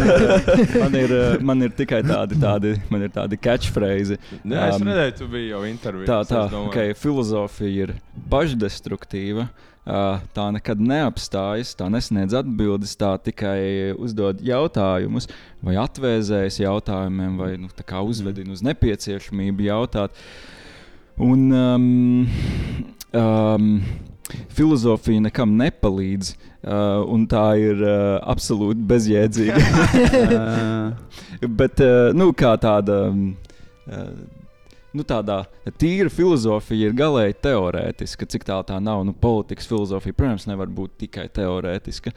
[0.79, 4.17] man, ir, man ir tikai tādi, tādi, man ir tādi catchphrase.
[4.47, 6.09] Nē, es redzēju, tu biji jau intervijā.
[6.09, 7.95] Tā, tā, okay, filozofija ir
[8.33, 9.49] pašdestruktīva.
[9.51, 15.29] Uh, tā nekad neapstājas, tā nesniedz atbildes, tā tikai uzdod jautājumus,
[15.64, 17.68] vai atvēzējas jautājumiem, vai nu,
[18.05, 20.16] uzvedina uz nepieciešamību jautāt.
[21.20, 22.27] Un, um,
[23.12, 23.68] um,
[24.57, 29.61] filozofija nekam nepalīdz, uh, un tā ir uh, absolūti bezjēdzīga.
[31.61, 33.07] Bet uh, nu, kā tāda.
[33.12, 33.35] um,
[33.85, 34.16] Uh,
[34.95, 35.41] nu, tādā
[35.81, 38.29] tīra filozofija ir galēji teorētiska.
[38.35, 42.15] Cik tā tā nav, nu, politikas filozofija, protams, nevar būt tikai teorētiska.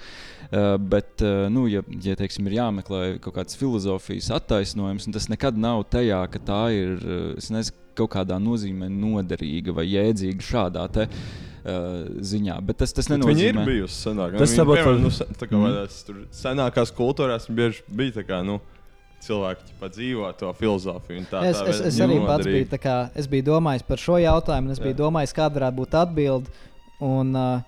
[0.47, 5.27] Uh, bet, uh, nu, ja, ja teiksim, ir jāmeklē kaut kāds filozofijas attaisnojums, un tas
[5.31, 7.03] nekad nav tajā, ka tā ir
[7.35, 12.57] es nezinu, kaut kādā nozīmē noderīga vai jēdzīga šādā te, uh, ziņā.
[12.65, 14.41] Bet tas, tas nenozīmē, Viņi ir bijusi senākā.
[14.41, 16.01] Tas saprot, piemēram, nu, sen- mm.
[16.07, 18.59] tur senākās kultūrās bieži bija tā kā, nu,
[19.27, 21.23] cilvēki ķipa, dzīvo to filozofiju.
[21.31, 22.67] Tā, Es, tā es, es arī pats noderīgi.
[22.71, 25.01] biju, kā, es biju domājis par šo jautājumu, un es biju Jā.
[25.05, 26.53] domājis, kāda varētu būt atbilde.
[27.03, 27.59] Un, uh,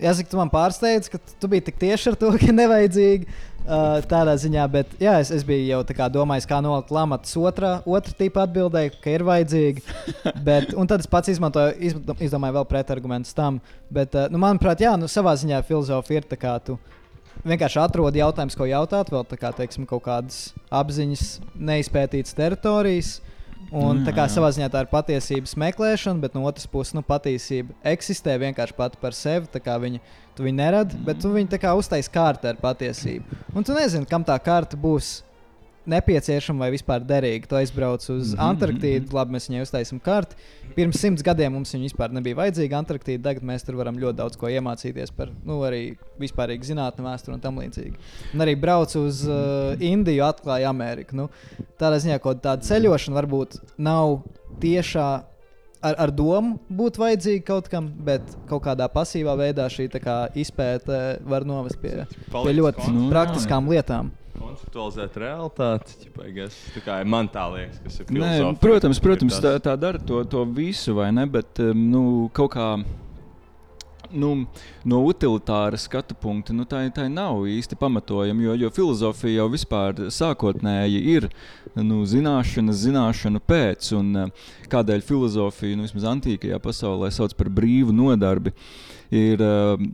[0.00, 4.34] jāsaka, tu man pārsteidz, ka tu biji tik tieši ar to, ka nevajadzīgi uh, tādā
[4.40, 8.16] ziņā, bet jā, es, es biju jau tā kā domājis, kā nolikt lamatas otrā, otra
[8.18, 9.84] tipa atbildēji, ka ir vajadzīgi.
[10.48, 13.60] Bet, un tad es pats izmantoju, izm- izdomāju vēl pretargumentus tam.
[13.92, 16.78] Bet, uh, nu, manuprāt, jā, nu, savā ziņā filozofija ir tā kā tu
[17.42, 23.16] vienkārši atrodi jautājumus, ko jautāt, vēl kā, teiksim, kaut kādas apziņas, neizpētītas teritorijas.
[23.74, 24.34] Un Nu, tā kā jā, jā.
[24.36, 29.00] savā ziņā tā ir patiesības meklēšana, bet no otras puses, nu, patiesība eksistē vienkārši pati
[29.00, 29.48] par sevi.
[29.50, 29.98] tā kā Viņa,
[30.36, 33.24] tu viņu neradi, bet tu viņu tā kā uztaisīji kārtā ar patiesību.
[33.54, 35.24] Un tu nezini, kam tā kārta būs
[35.90, 37.48] nepieciešama vai vispār derīga.
[37.50, 40.38] Tu aizbrauc uz Mhm, Antarktīdu, labi, mēs viņai uztaisām kārtu.
[40.74, 42.80] Pirms simts gadiem mums viņa vispār nebija vajadzīga.
[42.80, 47.36] Antarktīda tagad mēs tur varam ļoti daudz ko iemācīties par nu, arī vispārīgu zinātnē, vēsturi
[47.36, 47.94] un tam līdzīgi.
[48.34, 51.16] Un arī brauc uz uh, Indiju, atklāja Ameriku.
[51.18, 51.28] Nu,
[51.80, 54.22] tādā ziņā, ka tāda ceļošana varbūt nav
[54.64, 55.12] tiešā.
[55.84, 60.14] Ar, ar domu būt vajadzīga kaut kam, bet kaut kādā pasīvā veidā šī tā kā
[60.32, 64.08] izpēte var novest pie, pie ļoti Nu, jā, praktiskām lietām.
[64.74, 66.24] Konceptualizēt realitāti, ķipa,
[66.74, 70.42] tā kā man tā liekas, kas ir Nē, protams, protams tā, tā dara to, to
[70.50, 71.28] visu, vai ne?
[71.30, 72.68] Bet nu, kaut kā.
[74.14, 74.44] Nu,
[74.86, 80.04] no utilitāra skatu punkta nu, tā, tā nav īsti pamatojama, jo, jo filozofija jau vispār
[80.14, 81.28] sākotnēji ir
[81.74, 83.92] nu, zināšana, zināšana pēc.
[83.98, 84.12] Un,
[84.70, 88.54] kādēļ filozofija, nu, vismaz antīkajā pasaulē, sauc par brīvu nodarbi,
[89.10, 89.42] ir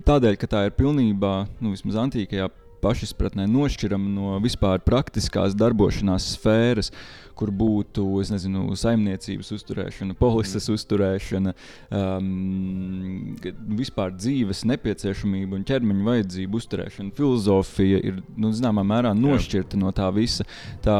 [0.09, 2.51] tādēļ, ka tā ir pilnībā, nu, vismaz antīkajā
[2.83, 6.93] pašizpratnē, nošķirama no vispār praktiskās darbošanās sfēras
[7.41, 10.77] kur būtu nezinu, saimniecības uzturēšana, polises mm.
[10.77, 11.55] uzturēšana,
[11.97, 13.37] um,
[13.81, 17.15] vispār dzīves nepieciešamība un ķermeņa vajadzību uzturēšana.
[17.17, 20.45] Filozofija ir nu, zināmā mērā nošķirta no tā visa.
[20.85, 20.99] Tā,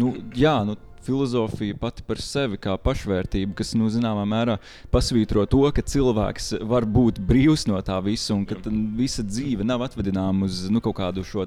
[0.00, 4.56] nu, jā, nu, Filozofija pati par sevi kā pašvērtība, kas nu, zināmā mērā
[4.94, 8.58] pasvītro to, ka cilvēks var būt brīvs no tā visa un ka
[8.96, 11.46] visa dzīve nav atvedināma uz nu, kaut kādu šo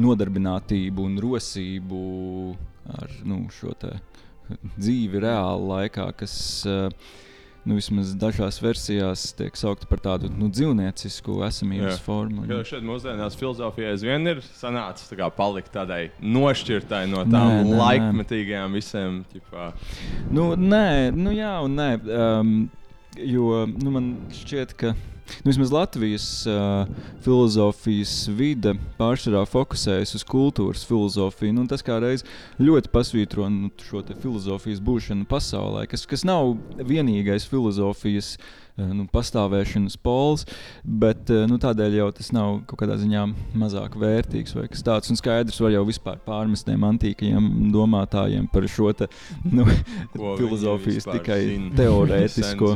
[0.00, 2.02] nodarbinātību un rosību
[3.00, 3.72] ar nu, šo
[4.76, 6.34] dzīvi reāli laikā, kas
[6.68, 6.88] eh,
[7.64, 12.00] nu, vismaz dažās versijās tiek saukta par tādu nu, dzīvniecisku esamības Jā.
[12.02, 12.46] formu.
[12.50, 17.62] Kā šeit mūsdienās filozofijā aizvien ir sanācis tā kā palikt tādai nošķirtai no tām nē,
[17.68, 17.78] nē.
[17.82, 19.22] laikmetīgajām visiem.
[19.32, 19.70] Ķipā.
[20.34, 21.90] Nu, nē, nu jā, un nē.
[22.02, 22.52] Um,
[23.18, 24.94] jo nu, man šķiet, ka
[25.42, 26.88] nu, vismaz Latvijas uh,
[27.24, 31.56] filozofijas vide pārsvarā fokusējas uz kultūras filozofiju.
[31.56, 32.26] Nu, tas kā reiz
[32.62, 38.36] ļoti pasvītro nu, šo filozofijas būšanu pasaulē, kas, kas nav vienīgais filozofijas.
[38.38, 40.46] uh, Nu, pastāvēšanas pols,
[40.82, 43.24] bet uh, nu, tādēļ jau tas nav kaut kādā ziņā
[43.58, 45.12] mazāk vērtīgs vai kas tāds.
[45.12, 49.08] Un skaidrs var jau vispār pārmest tiem antīkajiem domātājiem par šo te,
[49.48, 49.66] nu,
[50.40, 51.72] filozofijas tikai zina.
[51.80, 52.74] teorētisko.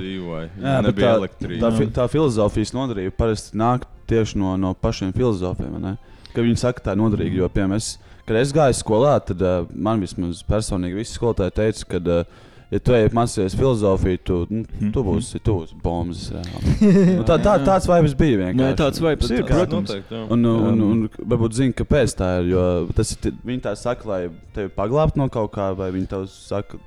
[0.62, 1.19] Jā, tā,
[1.61, 5.73] tā, fi- tā filozofijas nodarība parasti nāk tieši no, no pašiem filozofiem.
[5.77, 5.95] vai ne?
[6.35, 7.40] Ka viņi saka, ka tā ir noderīga.
[7.42, 7.97] Jo, piemēram, es,
[8.29, 12.81] kad es gāju skolā, tad uh, man vismaz personīgi visi skolotāji teica, ka, uh, ja
[12.83, 16.26] tu ej mācīties filozofiju, tu, nu, tu būsi, tu būsi bombas.
[17.16, 18.62] Nu, tā, tā, tāds vibes bija vienkārši.
[18.62, 19.92] Nē, tāds vibes ir, Tā- protams.
[19.92, 20.24] noteikti.
[20.35, 22.50] Un, un, un, un varbūt zina, kāpēc tā ir.
[22.55, 23.38] Jo tas ir.
[23.46, 24.20] Viņi tā saka, lai
[24.57, 26.83] tevi paglābtu no kaut kā, vai viņi tev saka,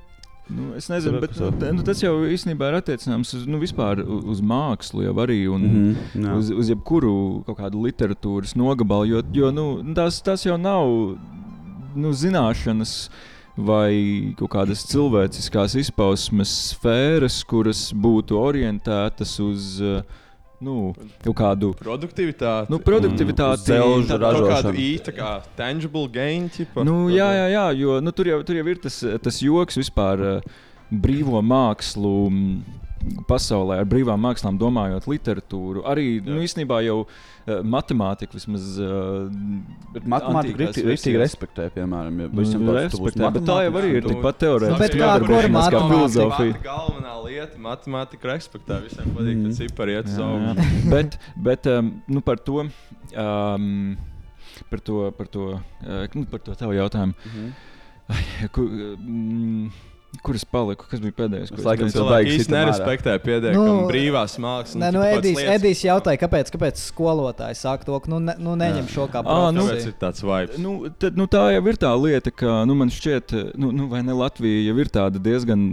[0.50, 1.74] Nu, es nezinu, bet Sapratu.
[1.76, 3.60] nu, tas jau īstenībā ir attiecināms uz, nu,
[4.32, 5.44] uz mākslu jau arī.
[5.46, 11.16] Un, mm -hmm, uz, uz jebkuru literatūras nogabalu, jo, jo nu, tas, tas jau nav
[11.94, 13.10] nu, zināšanas.
[13.56, 20.00] Vai kaut kādas cilvēciskās izpausmes sfēras, kuras būtu orientētas uz uh,
[20.62, 20.92] nu,
[21.24, 22.70] kaut kādu Produktivitāte.
[22.70, 26.48] nu, produktivitāti, dzelžu tā- Kaut kādu īstu, kā tangible gain.
[26.48, 29.76] Ķipa, Nu, jā, jā, jā, jo nu, tur, jau, tur jau ir tas, tas joks
[29.76, 30.40] vispār uh,
[30.92, 32.14] brīvo mākslu.
[33.00, 35.82] Mm, Pasaulē ar brīvām mākslām domājot, literatūru.
[35.88, 38.78] Arī nu, īstenībā jau uh, matemātika vismaz.
[38.78, 39.30] Uh,
[40.04, 42.20] matemātika rīktīgi respektē, piemēram.
[42.24, 44.82] Ja Nu, visam būsi respektē, bet tā jau arī ir tikpat teorētiski.
[44.84, 45.94] Bet kā- nodarbošanās kur kā matemātika?
[45.94, 46.52] filozofija.
[46.58, 48.80] Tā galvenā lieta- matemātika respektē.
[48.84, 50.54] Visiem patīk, ka cipari iet uz Jā, augšu.
[50.54, 50.90] jā.
[50.94, 52.68] bet bet um, nu, par to.
[53.16, 53.96] Um,
[54.70, 57.14] Par to, par to, uh, nu, par to tavu jautājumu.
[57.26, 57.46] Mhm.
[58.10, 59.70] Ai, kur, mm,
[60.22, 60.84] kur es paliku?
[60.90, 61.52] Kas bija pēdējais?
[61.54, 61.96] Es laikam teicu?
[61.96, 62.64] cilvēki Cilvēki īsti sitam ārā.
[62.66, 64.78] nerespektē pietiekami Nu, brīvās mākslas.
[64.82, 68.88] Nē, nu, Edijs, Edijs jautāja, kāpēc, kāpēc skolotājs saka to, ka nu, ne, nu, neņem
[68.90, 69.92] šo kā Ā, nu, Kāpēc profesiju.
[69.94, 70.58] ir tāds vibes?
[70.58, 74.02] Nu, tad, nu, tā jau ir tā lieta, ka nu, man šķiet, nu, nu, vai
[74.02, 75.64] ne Latvija jau ir tāda diezgan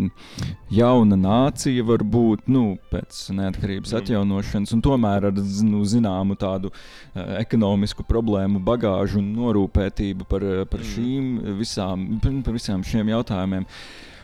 [0.72, 4.02] jauna nācija, varbūt nu, pēc neatkarības Mm.
[4.04, 5.34] atjaunošanas, un tomēr ar
[5.66, 10.92] nu, zināmu tādu uh, ekonomisku problēmu bagāžu un norūpētību par, eh, par, Mm.
[10.94, 12.08] šīm visām,
[12.44, 13.66] par visām šiem jautājumiem.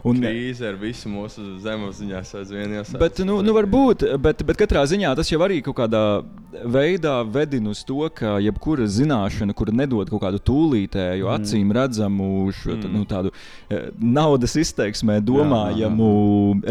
[0.03, 2.99] Un, Krīze ar visu mūsu zemapziņā aizvien jāsaka.
[2.99, 6.01] Bet, nu, nu varbūt, bet, bet katrā ziņā tas jau arī kaut kādā
[6.73, 11.37] veidā vedina uz to, ka jebkura zināšana, kura nedod kaut kādu tūlītēju, mm.
[11.37, 12.91] acīm redzamu, šo, mm.
[12.97, 13.31] nu, tādu
[13.71, 16.11] eh, naudas izteiksmē domājamu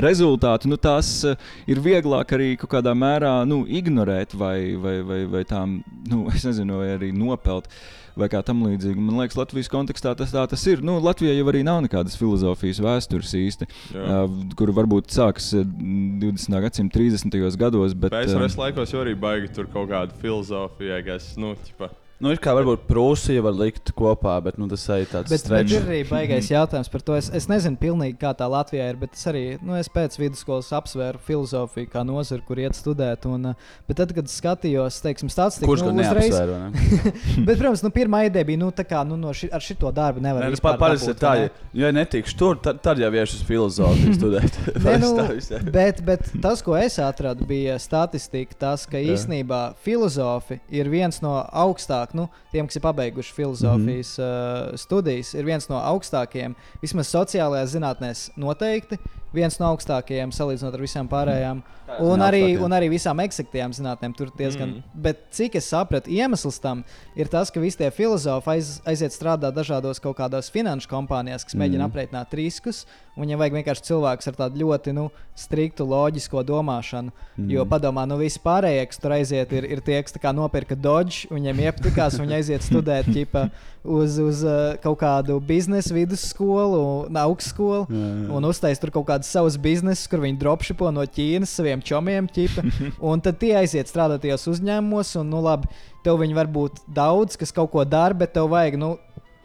[0.05, 5.23] rezultātu, nu, tās eh, ir vieglāk arī kaut kādā mērā nu, ignorēt vai, vai, vai,
[5.38, 5.81] vai tām,
[6.12, 7.73] nu, es nezinu, vai arī nopelt.
[8.18, 9.01] Vai kā tam līdzīgi.
[9.01, 10.83] Man liekas, Latvijas kontekstā tas tā tas ir.
[10.85, 14.27] Nu, Latvijā jau arī nav nekādas filozofijas vēstures īsti, uh,
[14.59, 16.61] kur varbūt sākas uh, 20.
[16.66, 17.40] gadsimta 30.
[17.61, 17.96] gados.
[17.96, 21.92] Bet, PSRS laikos jau arī baigi tur kaut kāda filozofija, kas, nu, ķipa.
[22.23, 25.73] Nu, ir kā varbūt Prūsija var likt kopā, bet nu, tas arī tāds Bet, bet
[25.75, 27.17] ir arī baigais jautājums par to.
[27.19, 30.71] Es, es nezinu, pilnīgi, kā tā Latvijā ir, bet es arī nu, es pēc vidusskolas
[30.79, 33.27] apsvēru filozofiju kā nozari, kur iet studēt.
[33.27, 36.85] Un, uh, bet tad, kad skatījos, teiksim, statistiku, Kurš vai ne?
[37.49, 40.23] bet, protams, nu, pirmā ideja bija, nu, tā kā nu, no ši, ar šito darbu
[40.23, 41.67] nevar nu, vispār pa- Parasti ir tā, ja, ne?
[41.83, 44.63] ja netikšu tur, tad, tad jau iešu uz filozofiju studēt.
[44.87, 48.55] Parasti nu, bet, bet tas, ko es atradu, bija statistika.
[48.63, 49.17] Tas, ka Jā.
[49.17, 54.72] īsnībā filozofi ir viens no augstākajiem, nu, tiem, kas ir pabeiguši filozofijas mm -hmm.
[54.72, 58.98] uh, studijas, ir viens no augstākajiem, vismaz sociālajās zinātnēs, noteikti
[59.33, 61.62] viens no augstākajiem salīdzinot ar visām pārējām.
[61.82, 64.79] Tā, Un arī, un arī visām eksaktajām zinātnēm tur diezgan.
[64.79, 64.83] Mm.
[64.83, 65.03] Mm.
[65.05, 66.85] Bet cik es sapratu, iemesls tam
[67.19, 71.59] ir tas, ka visi tie filozofi aiz, aiziet strādāt dažādos kaut kādos finanšu kompānijās, kas
[71.59, 71.91] mēģina Mm.
[71.91, 72.85] aprēķināt riskus.
[73.19, 77.13] Viņam vajag vienkārši cilvēks ar tādu ļoti nu, striktu loģisko domāšanu.
[77.37, 77.51] Mm.
[77.51, 81.61] Jo padomā, nu visi pārējie, kas tur aiziet, ir, ir tie, kas nopirka Dodge, viņiem
[81.67, 83.51] iepatikās, viņi aiziet studēt ķipa,
[83.85, 88.11] uz, uz uh, kaut kādu biznesa vidusskolu, augstskolu, jā.
[88.33, 92.29] un uztais tur kaut kādas savas biznesus, kur viņi dropshipo no Ķīnas saviem čomiem.
[92.33, 92.64] Ķipa,
[93.12, 95.71] un tad tie aiziet strādāt tajos uzņēmumos, un, nu, labi,
[96.07, 98.79] tev viņi var būt daudz, kas kaut ko dara, bet tev vajag.
[98.81, 98.97] Nu,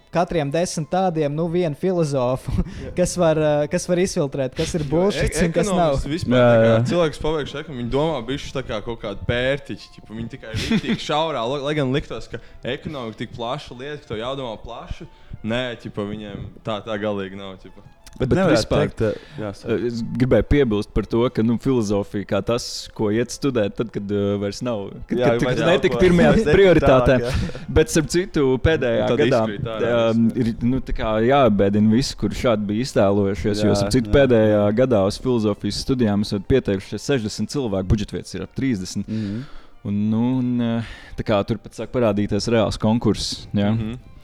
[0.07, 2.53] Katriem desmit tādiem, nu, vienu filozofu,
[2.95, 5.97] kas var, uh, kas var izfiltrēt, kas ir bullshit un kas nav.
[6.07, 6.77] Vispār, Jā, jā.
[6.93, 9.91] Cilvēks pabeigts ekonomiku, viņi domā, bišķi tā kā kaut kāda pērtiķa.
[9.97, 14.13] ķipa, Viņi tikai tik šaurā, lai gan liktos, ka ekonomika ir tik plaša lieta, ka
[14.13, 15.09] to jādomā plaši.
[15.43, 17.59] Nē, ķipa, viņiem tā, tā galīgi nav.
[17.61, 17.83] Ķipa.
[18.17, 19.01] Bet, Bet vispār- teikt,
[19.37, 19.49] jā,
[19.87, 24.09] Es gribēju piebilst par to, ka nu, filozofija kā tas, ko iet studēt, tad, kad
[24.13, 24.87] uh, vairs nav.
[25.09, 27.19] Kad, Jā, kad, kad nav netika pirmajā prioritātē.
[27.21, 27.51] tālāk.
[27.77, 30.81] Bet, starp citu, pēdējā gadā um, ir nu,
[31.27, 33.61] jābēdina visi, kur šādi bija iztēlojušies.
[33.61, 34.15] Jo, Jā, starp citu, jā.
[34.17, 39.05] pēdējā gadā uz filozofijas studijām esat pieteikušies 60 cilvēku, budžetvietas ir ap 30.
[39.05, 39.45] Mhm.
[39.87, 40.81] Un, nu, un,
[41.15, 43.45] tā kā tur pat sāk parādīties reāls konkurss.
[43.53, 43.77] Mm.
[43.77, 44.16] -hmm.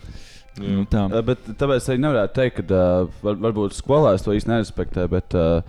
[0.60, 1.06] Nu, tā.
[1.10, 5.08] Uh, Bet tāpēc arī nevarētu teikt, ka uh, var, varbūt skolās to īsti nerespektē.
[5.10, 5.62] Bet, uh,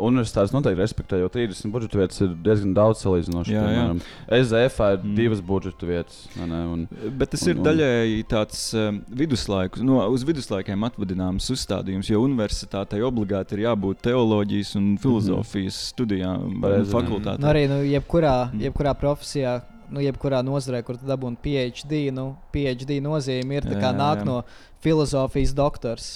[0.00, 3.52] Universitātes noteikti respektē, jo 30 budžeta vietas ir diezgan daudz salīdzinoši.
[3.52, 3.82] Jā, jā.
[4.32, 5.10] SZF ir Mm.
[5.10, 5.14] mm.
[5.14, 6.16] divas budžeta vietas.
[6.38, 11.46] vai Ne, un, Bet tas Un- ir daļēji tāds um, viduslaiks, no, uz viduslaikiem atvadināms
[11.52, 16.60] uzstādījums, jo universitātei obligāti ir jābūt teoloģijas un filozofijas studijām, Mhm.
[16.64, 16.90] Pareizi.
[16.92, 17.38] fakultātē.
[17.38, 18.60] Nu, arī nu, jebkurā, Mm.
[18.64, 19.60] jebkurā profesijā,
[19.94, 23.98] nu, jebkurā nozarē, kur tu dabūji PhD, nu, PhD nozīme ir tā Jā, kā jā,
[24.00, 24.26] nāk jā.
[24.28, 24.40] no
[24.84, 26.08] filozofijas doktors.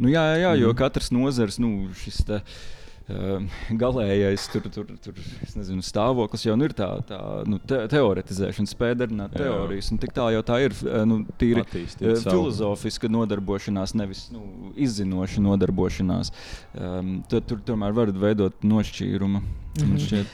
[0.00, 0.78] Nu, jā, jā, jā, jo Mhm.
[0.80, 2.75] katrs nozars, nu, šis te, uh,
[3.06, 8.96] galīgais tur, tur, tur, es nezinu, stāvoklis jau ir tā, tā nu, te, teoretizēšana, spēja
[9.04, 9.92] darināt teorijas.
[9.94, 12.32] Un tik tā jau tā ir uh, nu, tīri Attīstīt savu.
[12.32, 16.32] filozofiska nodarbošanās, nevis nu, izzinoša nodarbošanās.
[16.74, 19.42] Um, tad tur tomēr var veidot nošķīrumu.
[19.76, 19.92] Mhm.
[19.92, 20.32] Man šķiet.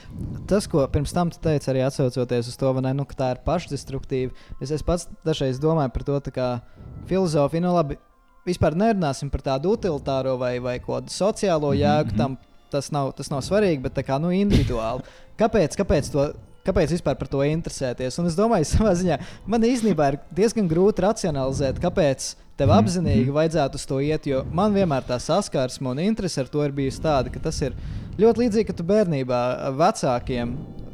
[0.49, 3.29] Tas, ko pirms tam tu teici, arī atsaucoties uz to, vai ne, nu, ka tā
[3.35, 4.33] ir pašdestruktīva.
[4.63, 6.49] Es, es pats dažreiz domāju par to, kā
[7.11, 7.99] filozofija, nu labi,
[8.47, 12.15] vispār nerunāsim par tādu utilitāro vai, vai kādu sociālo jēgu.
[12.15, 12.23] mhm.
[12.23, 12.39] Tam
[12.73, 15.05] tas nav, tas nav svarīgi, bet kā nu, individuāli.
[15.39, 16.27] Kāpēc, kāpēc, to,
[16.67, 18.19] kāpēc vispār par to interesēties?
[18.23, 23.33] Un es domāju, savā ziņā man īstenībā ir diezgan grūti racionalizēt, kāpēc tev Mhm, apzinīgi
[23.33, 24.27] vajadzētu uz to iet.
[24.29, 27.73] Jo man vienmēr tā saskarsme un interese ar to ir bijusi tāda, ka tas ir
[28.21, 29.41] ļoti līdzīgi, ka tu bērnībā
[29.81, 30.53] vecākiem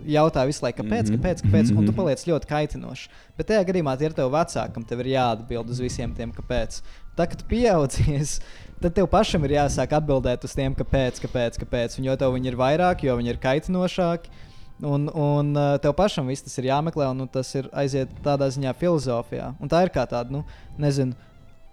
[0.08, 1.18] jautā visu laiku, kāpēc, Mhm.
[1.18, 1.96] kāpēc, kāpēc, un tu Mhm.
[1.98, 3.08] paliec ļoti kaitinošs.
[3.36, 6.80] Bet tajā gadījumā tie ir tev vecākam, tev ir jāatbild uz visiem tiem, kāpēc.
[7.18, 8.38] Tā, kad tu pieaudzies,
[8.80, 11.98] tad tev pašam ir jāsāk atbildēt uz tiem, kāpēc, kāpēc, kāpēc.
[11.98, 14.30] Un jo tev viņi ir vairāk, jo viņi ir kaitinošāki.
[14.78, 18.46] Un, un uh, tev pašam viss tas ir jāmeklē, un nu, tas ir aiziet tādā
[18.54, 19.54] ziņā filozofijā.
[19.58, 20.44] Un tā ir kā tāda, nu,
[20.78, 21.16] nezinu,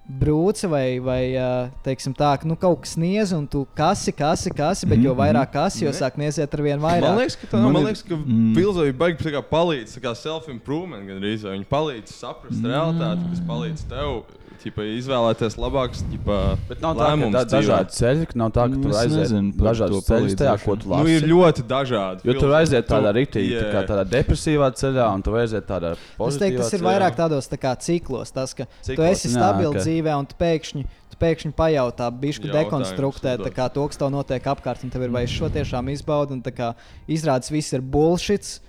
[0.06, 4.52] brūce vai, vai uh, teiksim, tā, ka nu, kaut kas niedz, un tu kasi, kasi,
[4.54, 7.08] kasi, bet jo Mhm, vairāk kasi, jo sāk niedzēt ar vien vairāk.
[7.10, 8.52] Man liekas, ka, tā, Man man ir- liekas, ka mm.
[8.58, 11.34] filozofija baigi tā kā palīdz tā kā self-improvement gan arī.
[11.42, 12.70] Viņi palīdz saprast Mm.
[12.74, 14.24] realitāti, kas palīdz tev
[14.66, 16.38] ķipa, izvēlēties labākus ķipa,
[16.70, 17.62] Bet nav tā, ka lēmumus tā dzīvē.
[17.62, 19.60] dažādi ceļi, ka nav tā, ka Nu, tur es aiziet
[19.94, 21.16] to ceļus tajā, ko tu Nu, lasi.
[21.16, 22.20] ir ļoti dažādi.
[22.26, 25.92] Jo tur aiziet tādā Tu- rītī, tā kā tādā depresīvā ceļā, un tur aiziet tādā
[25.94, 28.32] Es pozitīvā teiktu, tas ir vairāk tādos tā kā ciklos.
[28.34, 29.82] Tas, ka Ciklos, tu esi stabils ok.
[29.86, 34.84] dzīvē, un tu pēkšņi, tu pēkšņi pajautā, bišķi dekonstruktē kā to, kas tev notiek apkārt,
[34.84, 36.74] un tev ir vai es šo tiešām izbaudu, un tā kā
[37.08, 38.60] izrādās viss ir bullshit.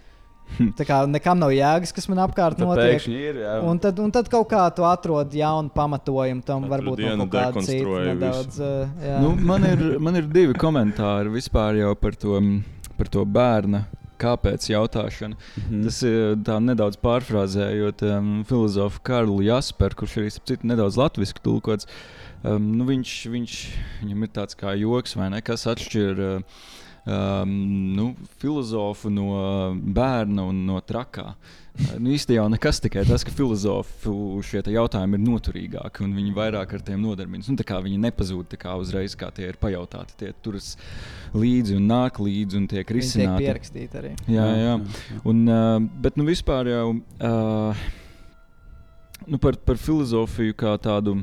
[0.79, 2.97] Tā kā nekam nav jēgas, kas man apkārt Tad notiek.
[2.97, 3.57] pēkšņi ir, jā.
[3.67, 7.35] Un tad, un tad kaut kā tu atrod jaunu pamatojumu tam, Katru varbūt no kaut
[7.35, 8.61] kāda cita nedaudz.
[8.63, 9.05] Uh.
[9.25, 13.85] Nu, man, ir, man ir divi komentāri vispār jau par to, mm, par to bērna
[14.21, 15.37] kāpēc jautāšana.
[15.37, 15.83] Mhm.
[15.85, 21.91] Tas ir tā nedaudz pārfrāzējot um, filozofu Karlu Jasperu, kurš arī citu nedaudz latviešu tulkots.
[22.47, 23.59] Um, nu, viņš, viņš,
[24.03, 25.43] viņam ir tāds kā joks, vai ne?
[25.45, 26.65] Kas atšķir uh,
[27.07, 27.55] um,
[27.97, 28.11] nu,
[28.43, 29.31] filozofu no
[29.75, 31.31] bērna un no trakā.
[31.33, 34.13] Uh, Nu, īstenībā jau nekas tikai tas, ka filozofu
[34.47, 37.51] šie jautājumi ir noturīgāki un viņi vairāk ar tiem nodarbinās.
[37.53, 40.17] Nu, tā kā viņi nepazūd tā kā uzreiz, kā tie ir pajautāti.
[40.23, 40.73] Tie turas
[41.37, 43.45] līdzi un nāk līdzi un tiek Viņi tiek risināti.
[43.45, 44.15] pierakstīti arī.
[44.33, 44.75] Jā, jā.
[45.29, 47.87] Un, uh, bet nu, vispār jau uh,
[49.29, 51.19] nu, par, par filozofiju kā tādu.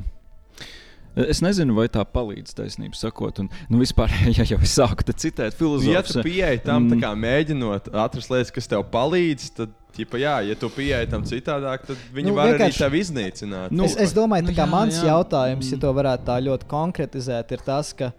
[1.14, 3.38] Es nezinu, vai tā palīdz taisnību sakot.
[3.44, 6.88] Un, nu, vispār, ja jau es sāku te citēt Nu, Ja tu filozofiju, pieeji tam,
[6.90, 7.02] tā mm.
[7.04, 11.84] kā mēģinot atrast lietas, kas tev palīdz, tad, ķipa, jā, ja tu pieeji tam citādāk,
[11.86, 12.80] tad viņi Nu, nu, var vienkārši...
[12.80, 13.74] arī tevi iznīcināt.
[13.74, 15.12] Nu, es, es domāju, nu ka jā, mans jā.
[15.12, 15.84] jautājums, ja Mm.
[15.84, 18.10] to varētu tā ļoti konkretizēt, ir tas, ka,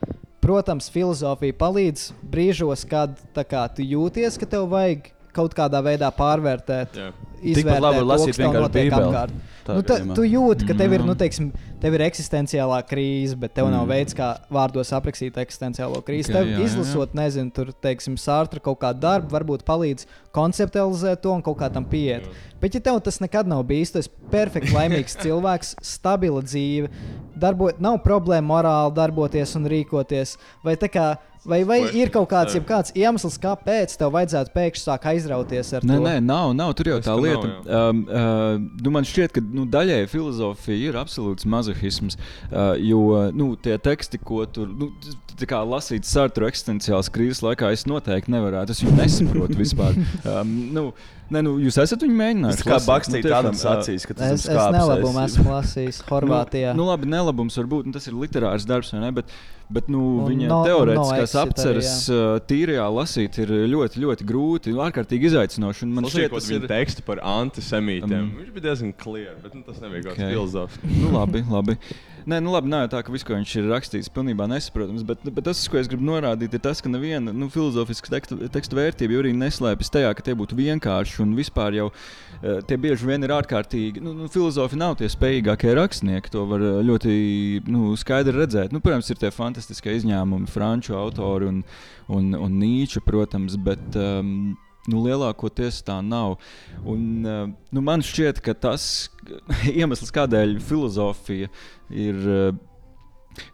[0.46, 6.96] protams, filozofija palīdz brīžos, kad kā, tu jūties, ka tev vajag kaut kādā veidā pārvērtēt,
[6.96, 7.12] Jā.
[7.46, 9.36] Izvērtēt, kas tev notiek apkārt.
[9.74, 10.14] Nu, gadījumā.
[10.14, 11.48] tu jūti, ka tev ir, nu, teiksim,
[11.82, 13.72] tev ir eksistenciālā krīze, bet tev mm.
[13.74, 13.90] nav Mm.
[13.90, 16.30] veids, kā vārdos aprakstīt eksistenciālo krīzi.
[16.30, 16.66] Ok, Okay, tev jā, jā, jā.
[16.66, 21.70] izlasot, nezinu, tur, teiksim, sārtra kaut kādu darbu, varbūt palīdz konceptualizēt to un kaut kā
[21.74, 22.28] tam pieiet.
[22.62, 26.90] Bet, ja tev tas nekad nav bijis, tas ir perfekti laimīgs cilvēks, stabila dzīve,
[27.36, 30.38] darbot, nav problēma morāli darboties un rīkoties.
[30.66, 32.62] Vai, tā kā, vai, vai ir kaut kāds, Jā.
[32.68, 36.06] kāds iemesls, kāpēc tev vajadzētu pēkšņi sākt aizrauties ar Nē, to?
[36.08, 36.74] nē, nav, nav.
[36.78, 37.48] Tur jau Es tā lieta.
[37.48, 42.18] nav, um, uh, nu, man šķiet, ka nu, daļai filozofija ir absolūts mazohisms.
[42.52, 44.92] Uh, jo nu, tie teksti, ko tur nu,
[45.46, 48.72] kā lasīt Sartre eksistenciālas krīzes laikā, es noteikti nevarētu.
[48.76, 49.96] Es viņu nesaprotu vispār.
[50.26, 50.82] Um, nu,
[51.34, 52.60] Nē, nu, jūs esat viņu mēģinājis.
[52.60, 52.90] Tas kā lasīt?
[52.92, 56.74] bakstīt Nu, tādam sacīs, ka tas Es, es nelabumu esmu lasījis Horvātijā.
[56.78, 59.10] Nu, nu, labi, nelabums var būt, nu, tas ir literārs darbs, vai ne?
[59.18, 59.34] Bet,
[59.74, 61.90] bet nu, Un viņa no- teorētiskās no apceres
[62.46, 65.88] tīrajā lasīt ir ļoti, ļoti grūti, nu, ārkārtīgi izaicinoši.
[65.88, 66.68] un Man Lasīju šķiet, tas viņa ir.
[66.76, 68.20] tekstu par antisemītiem.
[68.22, 70.78] Um, Viņš bija diezgan kliers, bet nu, tas nebija kāds filozofs.
[70.86, 71.80] Nu, labi, labi.
[72.26, 75.04] Nē, nu labi, nav tā, ka viss, ko viņš ir rakstījis, pilnībā nesaprotams.
[75.06, 78.80] Bet, bet tas, ko es gribu norādīt, ir tas, ka neviena nu, filozofiska teksta, teksta
[78.80, 83.12] vērtība jau arī neslēpjas tajā, ka tie būtu vienkārši un vispār jau eh, tie bieži
[83.12, 84.02] vien ir ārkārtīgi.
[84.02, 87.16] Nu, nu, filozofi nav tie spējīgākie rakstnieki, to var eh, ļoti
[87.70, 88.74] nu, skaidri redzēt.
[88.74, 91.62] Nu, protams, ir tie fantastiskie izņēmumi, franču autori un,
[92.10, 93.86] un, un Nīča, protams, bet.
[93.94, 94.56] Um,
[94.92, 96.38] Nu, lielākoties tā nav.
[96.86, 99.10] Un, uh, nu, man šķiet, ka tas
[99.80, 101.52] iemesls, kādēļ filozofija
[101.90, 102.32] ir.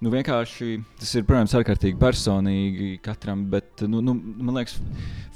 [0.02, 4.78] Nu, vienkārši tas ir, protams, ārkārtīgi personīgi katram, bet nu, nu, man liekas,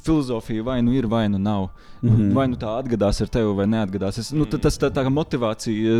[0.05, 1.69] filozofija vai nu ir, vai nu nav.
[2.03, 2.09] Mm.
[2.09, 2.33] -hmm.
[2.37, 4.17] Vai nu tā atgadās ar tevi, vai neatgadās.
[4.21, 5.95] Es, nu, ta- tas tā, tā kā motivācija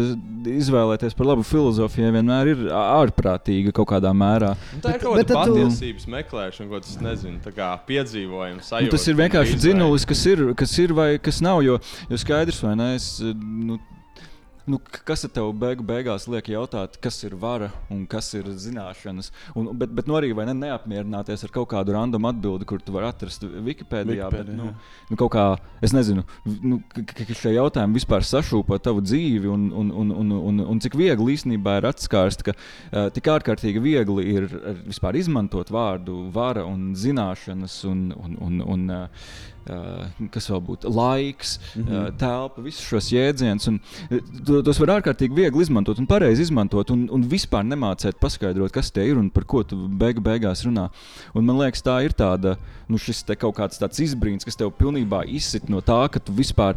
[0.46, 4.54] izvēlēties par labu filozofiju vienmēr ir ārprātīga kaut kādā mērā.
[4.76, 7.52] Nu, tā ir Bet- kaut bet kāda tad tu- patiesības meklēšana, ko tas nezinu, tā
[7.56, 8.72] kā piedzīvojums.
[8.82, 11.64] Nu, tas ir vienkārši dzinulis, kas ir, kas ir vai kas nav.
[11.64, 11.80] Jo,
[12.10, 12.96] jo skaidrs, vai ne?
[12.96, 13.80] Es, nu,
[14.66, 19.30] Nu, kas tev beigu, beigās liek jautāt, kas ir vara un kas ir zināšanas?
[19.54, 23.12] Un, bet, bet nu arī ne, neapmierināties ar kaut kādu random atbildi, kur tu vari
[23.12, 24.32] atrast Wikipēdijā.
[24.34, 25.06] Bet, Wikipēdijā, nu, jā.
[25.12, 25.46] nu, kaut kā,
[25.86, 26.26] es nezinu,
[26.66, 30.98] nu, ka šie jautājumi vispār sašūpo tavu dzīvi un, un, un, un, un, un cik
[30.98, 34.50] viegli īstenībā ir atskārst, ka uh, tik ārkārtīgi viegli ir
[34.88, 39.28] vispār izmantot vārdu vara un zināšanas un, un, un, un uh,
[40.32, 41.84] kas vēl būtu laiks, mm.
[41.88, 42.18] -hmm.
[42.22, 43.68] telpa, visus šos jēdzienus.
[43.72, 43.80] un,
[44.46, 48.92] to- Tos var ārkārtīgi viegli izmantot un pareizi izmantot, un, un vispār nemācīt paskaidrot, kas
[48.92, 50.90] tie ir un par ko tu beigu, beigās runā.
[51.34, 54.72] Un man liekas, tā ir tāda, nu, šis te kaut kāds tāds izbrīns, kas tev
[54.78, 56.76] pilnībā izsit no tā, ka tu vispār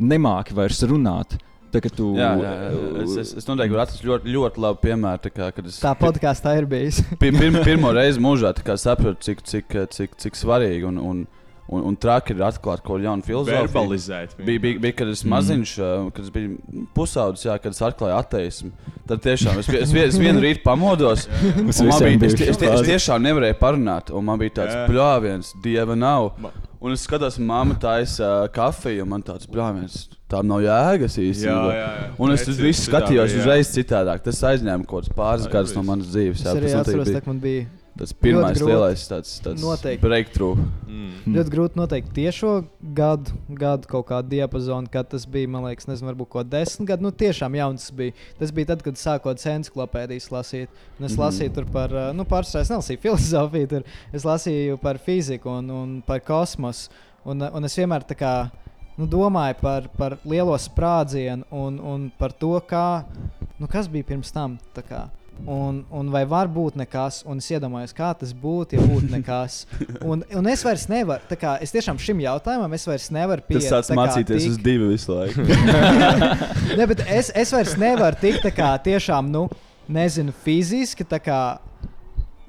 [0.00, 1.38] nemāki vairs runāt.
[1.70, 3.02] Tā, ka tu, Jā, jā, jā.
[3.04, 5.20] Es, es, es noteikti varu atrast ļoti, ļoti labu piemēru.
[5.22, 6.98] tā Kā, kad es Tā podkāstā ir bijis.
[7.20, 11.20] pi- pir, pirmo reizi mūžā sapratu, cik, cik, cik, cik svarīgi un, un,
[11.70, 13.66] un, un traki ir atklāt kaut kādu jaunu filozofiju.
[13.66, 14.34] verbalizēt.
[14.38, 14.46] viņu.
[14.46, 16.08] Bija, bija, bija, kad es maziņš, mm.
[16.16, 18.72] kad es biju pusaudzis, jā, kad es atklāju ateismu.
[19.10, 21.28] Tad tiešām es, es, es vienu rītu pamodos.
[21.30, 24.10] Man bija, es, bija es, es, tiešām nevarēju parunāt.
[24.14, 24.84] Un man bija tāds Jā.
[24.90, 26.32] pļāviens, dieva nav.
[26.80, 31.26] Un es skatos, mamma taisa uh, kafiju, un man tāds pļāviens, tā nav jēgas Jā,
[31.26, 31.74] īstenībā.
[31.76, 32.06] jā, jā.
[32.24, 33.42] Un es visu skatījos jā.
[33.42, 34.22] uzreiz citādāk.
[34.24, 36.40] Tas aizņēma kaut kāds pāris gadus no manas dzīves.
[36.40, 37.66] Es Jā, arī tas noteikti atceros, bija ka man bija
[37.98, 38.70] tas pirmais grūti.
[38.70, 40.00] lielais tāds, tāds Noteikti.
[40.02, 40.56] breakthrough.
[40.86, 41.10] Mm.
[41.26, 41.34] Mm.
[41.36, 42.64] ļoti grūti noteikt tiešo
[42.96, 45.48] gadu, gadu kaut kādu diapazonu, kad tas bija.
[45.48, 47.02] Man liekas, nezinu, varbūt kaut desmit gadi.
[47.02, 48.12] Nu, tiešām jauns bija.
[48.38, 50.68] Tas bija tad, kad sākot encyklopēdijas lasīt.
[50.98, 51.20] Un es Mhm.
[51.20, 55.70] lasīju tur par, uh, nu, pārsvarā es nelasīju filozofiju, tur es lasīju par fiziku un,
[55.70, 56.88] un par kosmosu.
[57.24, 58.50] Un, un es vienmēr tā kā.
[58.98, 63.04] Nu, domāju par, par lielo sprādzienu un, un par to, kā,
[63.58, 64.58] nu, kas bija pirms tam.
[64.74, 65.08] tā kā.
[65.46, 69.62] Un, un vai var būt nekas, un es iedomājos, kā tas būtu, ja būtu nekas.
[70.04, 73.48] Un, un es vairs nevaru, tā kā es tiešām šim jautājumam, es vairs nevaru Tas
[73.48, 73.70] pieiet.
[73.72, 75.46] sāc tā kā mācīties tik- uz divu visu laiku.
[76.78, 79.46] ne, bet es, es vairs nevaru tikt tā kā tiešām, nu,
[79.90, 81.40] nezinu, fiziski, tā kā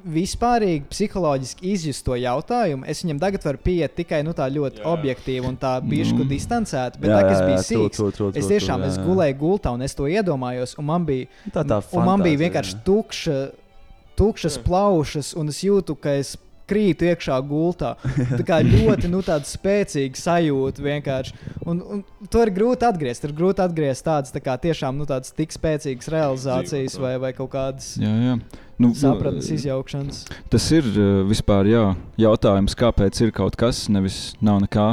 [0.05, 2.85] vispārīgi psiholoģiski izjust to jautājumu.
[2.89, 4.85] Es viņam tagad varu pieiet tikai nu, tā ļoti jā.
[4.91, 6.29] objektīvi un tā bišku Mm.
[6.29, 6.99] distancēti.
[7.01, 7.39] Bet Jā, tā, jā, es
[7.71, 8.37] jā, true, sīgs.
[8.37, 9.07] Es tiešām es jā, jā.
[9.07, 10.77] gulēju gultā un es to iedomājos.
[10.77, 12.83] Un man bija, Tā tā un man bija fantāzija, vienkārši jā.
[12.85, 13.37] tukša,
[14.15, 16.37] tukšas plaušas, un es jūtu, ka es
[16.71, 17.93] krītu iekšā gultā.
[18.31, 21.37] Tā kā ļoti nu, spēcīga sajūta vienkārši.
[21.67, 23.27] Un, un to ir grūti atgriezt.
[23.27, 27.51] Ir grūti atgriezt tādas tā kā, tiešām nu, tādas tik spēcīgas realizācijas vai, vai kaut
[27.53, 28.37] kādas Jā, jā.
[28.81, 30.23] Nu, sapratnes izjaukšanas.
[30.49, 31.83] Tas ir uh, vispār jā,
[32.21, 34.87] jautājums, kāpēc ir kaut kas, nevis nav nekā.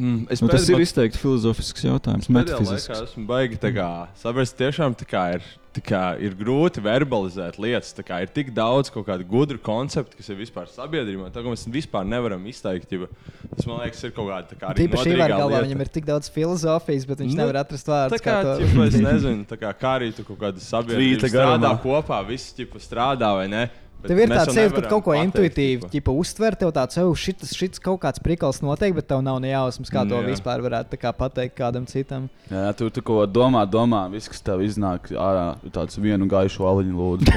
[0.00, 5.04] Mm, es nu, tas ir izteikti filozofisks jautājums, laikā esmu baigi kā, saprast, tiešām tā
[5.04, 5.42] kā ir,
[5.76, 7.92] tā kā ir grūti verbalizēt lietas.
[7.92, 11.28] tā kā Ir tik daudz kaut kādu gudru konceptu, kas ir vispār sabiedrībā.
[11.34, 12.88] Tā kā mēs vispār nevaram izteikt.
[12.88, 13.10] Ģipa,
[13.58, 16.32] tas man liekas, ir kaut kāda tā kā Ivar noderīgā galvā viņam ir tik daudz
[16.32, 18.16] filozofijas, bet viņš Nu, nevar atrast vārdus.
[18.16, 21.76] Tā kā, to- ķipa, es nezinu, tā kā, kā arī tu kaut kāda sabiedrība strādā
[21.84, 23.68] kopā, visi ķipa, strādā vai ne.
[24.00, 25.90] Bet Tev ir tāds sajūta, ka kaut ko pateikt, intuitīvi ķipa.
[25.92, 29.50] ķipa, uztver, tev tāds jau šis, šis kaut kāds prikals notiek, bet tev nav ne
[29.52, 30.24] jausmas, kā to Jā.
[30.30, 32.28] vispār varētu kā pateikt kādam citam.
[32.50, 35.44] Jā, jā, tu, ko domā, domā, viss, kas tev iznāk ārā,
[35.74, 37.28] tāds vienu gaišu aliņu lūdzu.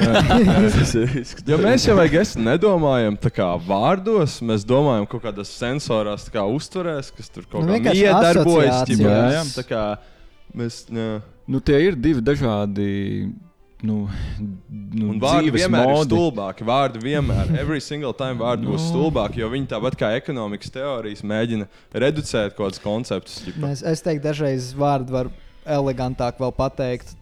[1.50, 6.44] Jo mēs jau vajag, es nedomājam tā kā vārdos, mēs domājam kaut kādās sensorās, kā
[6.48, 8.84] uztverēs, kas tur kaut Nu, kā iedarbojas.
[8.88, 9.64] ķipa, Jā, jā.
[9.68, 9.82] Kā
[10.56, 11.20] mēs, jā.
[11.50, 12.88] Nu, tie ir divi dažādi
[13.84, 13.96] nu,
[14.94, 16.08] nu, Un vārdi vienmēr ir modi.
[16.10, 16.64] stulbāki.
[16.68, 18.90] Vārdi vienmēr, every single time vārdi būs Nu.
[18.92, 23.42] stulbāki, jo viņi tāpat kā ekonomikas teorijas mēģina reducēt kaut kādus konceptus.
[23.70, 25.30] Es, es teiktu, dažreiz vārdu var
[25.64, 27.14] elegantāk vēl pateikt.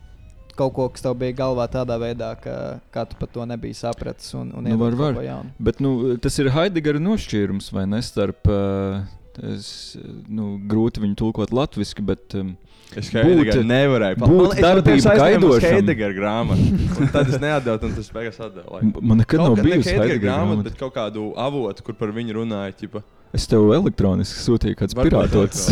[0.52, 2.54] Kaut ko, kas tev bija galvā tādā veidā, ka,
[2.92, 4.34] kā tu pat to nebiji sapratis.
[4.36, 5.16] Un, un Nu, var, var.
[5.56, 8.02] Bet nu, tas ir Heidegera nošķīrums, vai ne?
[8.04, 9.00] Starp, uh,
[9.48, 9.96] es,
[10.28, 12.52] nu, grūti viņu tulkot latviešu, bet um,
[13.00, 15.78] Es Heidegeru nevarēju būt darbību gaidošam.
[15.78, 16.68] Heidegera grāmatu.
[17.00, 18.82] Un Tad es neatdevu, un tas beigās atdevu.
[19.00, 20.68] Man nekad nav bijusi Heidegera grāmata, grāmata.
[20.68, 22.76] bet kaut kādu avotu, kur par viņu runāja.
[22.82, 23.04] Ķipa.
[23.32, 25.62] Es tev elektroniski sūtīju kāds Varbūt pirātots.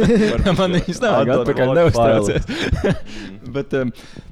[0.58, 2.46] Man viņas nav atpakaļ neuztraucies.
[3.50, 3.72] Bet,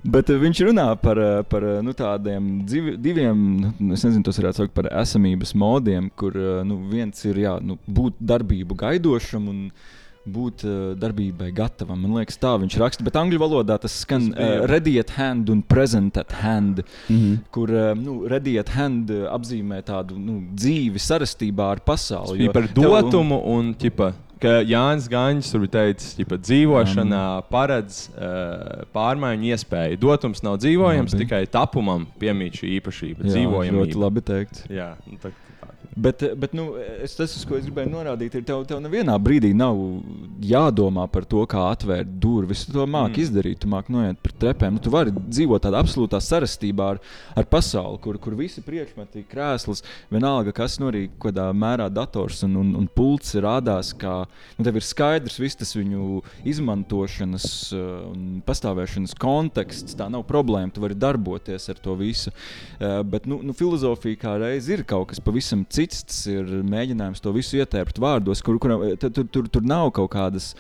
[0.07, 4.39] bet viņš runā par, uh, par uh, nu, tādiem divi, diviem, nu, es nezinu, tos
[4.39, 9.49] varētu saukt par esamības modiem, kur uh, nu, viens ir jā, nu, būt darbību gaidošam
[9.51, 9.65] un
[10.27, 12.01] būt uh, darbībai gatavam.
[12.03, 15.63] Man liekas, tā viņš raksta, bet angļu valodā tas skan uh, ready at hand un
[15.63, 17.37] present at hand Mhm.
[17.51, 22.45] kur uh, nu, ready at hand apzīmē tādu nu, dzīvi sarastībā ar pasauli.
[22.45, 28.09] jo par tev- dotumu un ķipa, ka Jānis Gaņš tur bija teicis, ka dzīvošana paredz
[28.15, 29.99] uh, pārmaiņu iespēju.
[29.99, 31.25] Dotums nav dzīvojams, Labi.
[31.25, 33.25] tikai tapumam piemīt šī īpašība.
[33.25, 33.81] Jā, Dzīvojamība.
[33.87, 34.63] ļoti labi teikt.
[34.71, 34.93] Jā,
[35.23, 35.33] tā.
[35.99, 36.71] Bet, eh, bet nu,
[37.03, 39.79] es, tas, ko es gribēju norādīt, ir, tev, tev nevienā brīdī nav
[40.45, 42.65] jādomā par to, kā atvērt durvis.
[42.69, 43.25] Tu to māki mm.
[43.25, 44.77] izdarīt, tu māki noiet par trepēm.
[44.77, 47.01] Nu, tu vari dzīvot tādā absolūtā sarastībā ar,
[47.39, 49.83] ar pasauli, kur, kur visi priekšmeti, krēsls,
[50.13, 54.21] vienalga, kas no arī kādā mērā dators un, un, un pults rādās, kā
[54.59, 59.99] nu, tev ir skaidrs viss tas viņu izmantošanas eh, un pastāvēšanas konteksts.
[59.99, 62.31] Tā nav problēma, tu vari darboties ar to visu.
[62.79, 65.88] Eh, Bet nu, nu, filozofija kā reiz ir kaut kas pavisam cits.
[65.93, 70.53] Tas ir mēģinājums to visu ietērpt vārdos, kur, kur tur, tur, tur nav kaut kādas.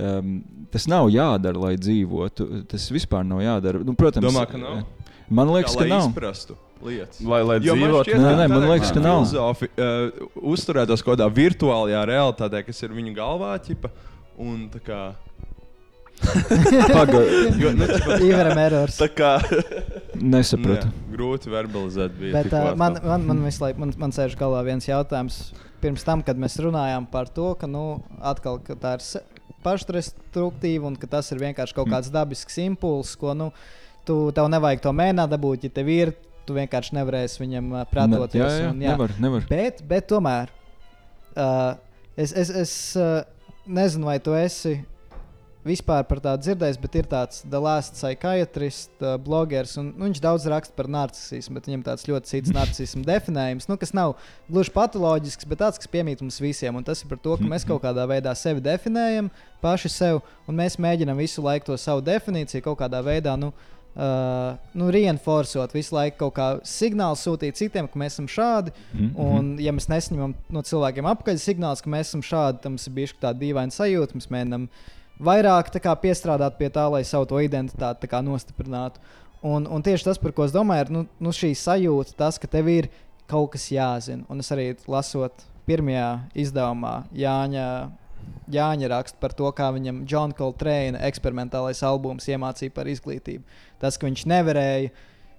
[0.00, 0.38] Um,
[0.72, 2.46] tas nav jādara, lai dzīvotu.
[2.70, 3.82] Tas vispār nav jādara.
[3.84, 4.84] Nu, protams, Domā, ka nav?
[5.30, 6.08] Man liekas, Jā, ka lai nav.
[6.08, 7.20] izprastu lietas.
[7.22, 8.14] Lai, lai Jo man dzīvotu.
[8.18, 9.24] Nē, nē, man liekas, ka nav.
[9.28, 13.52] Filozofi uh, uzturētos kaut kādā virtuālajā realitātē, kas ir viņu galvā.
[13.62, 13.92] Ķipa,
[14.40, 15.00] un tā kā.
[16.96, 17.86] Pagaid, Jo, nu,
[18.60, 18.98] erors.
[19.00, 19.30] Tā kā
[20.20, 20.90] nesapratu.
[20.90, 22.14] jā, grūti verbalizēt.
[22.18, 25.42] Bija Bet uh, man, man, man visu laiku man, man sēž galvā viens jautājums.
[25.80, 29.04] Pirms tam, kad mēs runājām par to, ka, nu, atkal, ka tā ir
[29.64, 33.50] pašdestruktīva un ka tas ir vienkārši kaut kāds dabisks impulss, ko nu,
[34.08, 36.12] tu, tev nevajag to mēnā dabūt, ja tev ir,
[36.48, 38.40] tu vienkārši nevarēsi viņam uh, pretoties.
[38.40, 39.48] jā, jā, un, nevar, nevar.
[39.48, 41.74] Bet, bet tomēr uh,
[42.16, 43.20] es, es, es uh,
[43.68, 44.80] nezinu, vai tu esi
[45.66, 49.76] vispār par tādu dzirdējis, bet ir tāds The Last Psychiatrist, uh, blogeris.
[49.80, 53.76] Un, nu, viņš daudz raksta par narcismu, bet viņam tāds ļoti cits narcismu definējums, nu,
[53.80, 54.16] kas nav
[54.48, 56.76] gluži patoloģisks, bet tāds, kas piemīt mums visiem.
[56.76, 59.28] Un tas ir par to, ka mēs kaut kādā veidā sevi definējam,
[59.64, 63.36] paši sev, un mēs mēģinām visu laiku to savu definīciju kaut kādā veidā.
[63.40, 63.52] Nu,
[63.90, 68.70] Uh, nu, reinforcot visu laiku kaut kā signālu sūtīt citiem, ka mēs esam šādi.
[68.94, 72.86] Mhm, Un, ja mēs nesaņemam no cilvēkiem apakaļ signālus, ka mēs esam šādi, tad mums
[72.86, 74.14] ir bijusi tāda dīvaina sajūta.
[74.14, 74.68] Mēs mēģinām
[75.20, 79.00] vairāk kā, piestrādāt pie tā, lai savu to identitāti tā kā, nostiprinātu.
[79.40, 82.48] Un, un tieši tas, par ko es domāju, ir nu, nu šī sajūta, tas, ka
[82.50, 82.90] tev ir
[83.30, 84.26] kaut kas jāzina.
[84.28, 86.08] Un es arī lasot pirmajā
[86.44, 87.66] izdevumā Jāņa,
[88.50, 93.46] Jāņa rakstu par to, kā viņam John Coltrane eksperimentālais albums iemācīja par izglītību.
[93.80, 94.90] Tas, ka viņš nevarēja.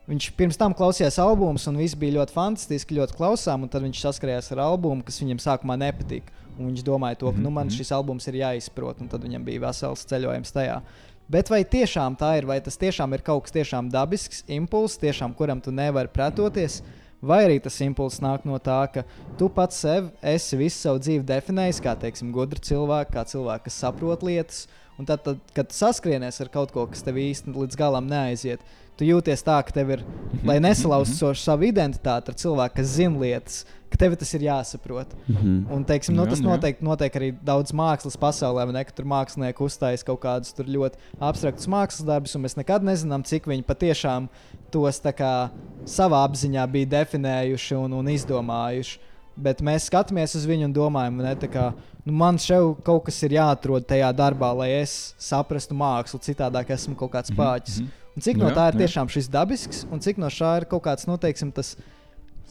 [0.10, 4.00] Viņš pirms tam klausījās albumus, un viss bija ļoti fantastiski, ļoti klausām, un tad viņš
[4.02, 6.34] saskarējās ar albumu, kas viņam sākumā nepatika.
[6.58, 9.64] Un viņš domāja, to, ka nu, man šis albums ir jāizprot, un tad viņam bija
[9.68, 10.82] vesels ceļojums tajā.
[11.32, 15.32] Bet vai tiešām tā ir, vai tas tiešām ir kaut kas tiešām dabisks, impulss, tiešām
[15.38, 16.82] kuram tu nevari pretoties,
[17.24, 19.06] vai arī tas impulss nāk no tā, ka
[19.40, 23.80] tu pats sev esi visu savu dzīvi definējis kā, teiksim, gudru cilvēku, kā cilvēku, kas
[23.86, 24.66] saprot lietas,
[25.02, 28.64] un tad, tad kad tu saskrienies ar kaut ko, kas tev īsti līdz galam neaiziet,
[29.00, 30.08] tu jūties tā, ka tev ir,
[30.46, 35.12] lai nesalaustu so savu identitāti ar cilvēku, kas zina lietas, ka tev tas ir jāsaprot.
[35.26, 35.56] Mhm.
[35.74, 36.48] Un, teiksim, nu, Jā, tas jā.
[36.48, 38.84] noteikti notiek arī daudz mākslas pasaulē, ne?
[38.88, 43.50] Ka tur mākslinieki uzstājas kaut kādus ļoti abstraktus mākslas darbus, un mēs nekad nezinām, cik
[43.52, 44.30] viņi patiešām
[44.72, 45.34] tos kā
[45.90, 49.00] savā apziņā bija definējuši un, un izdomājuši.
[49.42, 51.72] Bet mēs skatāmies uz viņu un domājam, ne, kā,
[52.06, 56.20] nu, man šeit kaut kas ir jāatrod tajā darbā, lai es saprastu mākslu.
[56.20, 57.82] Citādi esmu kaut kāds pāķis.
[58.12, 58.80] Un cik no Jā, tā ir jā.
[58.86, 61.78] tiešām šis dabisks, un cik no šā ir kaut kāds, nu, teiksim, tas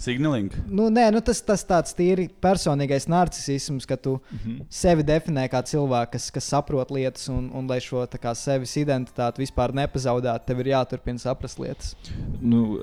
[0.00, 0.48] Signaling.
[0.64, 4.50] Nu, nē, nu tas, tas tāds tīri personīgais narcisms, ka tu mm Mhm.
[4.50, 4.66] -hmm.
[4.70, 9.44] sevi definē kā cilvēku, kas, kas saprot lietas, un, un lai šo kā, sevis identitāti
[9.44, 11.94] vispār nepazaudētu, tev ir jāturpina saprast lietas.
[12.40, 12.78] Nu,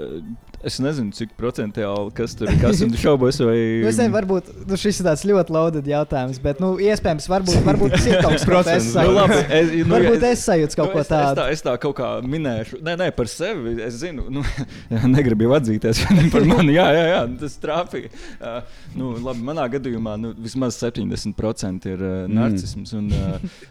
[0.65, 2.57] es nezinu, cik procentuāli kas tur ir.
[2.61, 3.57] Kas ir šaubos, vai.
[3.83, 7.59] Nu, es nezinu, varbūt nu, šis ir tāds ļoti loaded jautājums, bet nu, iespējams, varbūt,
[7.67, 10.89] varbūt tas ir kaut kas tāds, Nu, labi, es, nu, Varbūt ja- es sajūtu kaut
[10.89, 11.39] nu, ko es, es, tādu.
[11.41, 13.75] tā, es tā kaut kā minēšu, nē, nē, par sevi.
[13.85, 14.43] Es zinu, nu,
[15.15, 16.01] negribu jau atzīties
[16.33, 16.73] par mani.
[16.77, 18.11] Jā, jā, jā tas trāpīja.
[18.41, 18.57] Uh,
[18.97, 23.61] nu, labi, manā gadījumā nu, vismaz 70% ir uh, narcisms, un uh,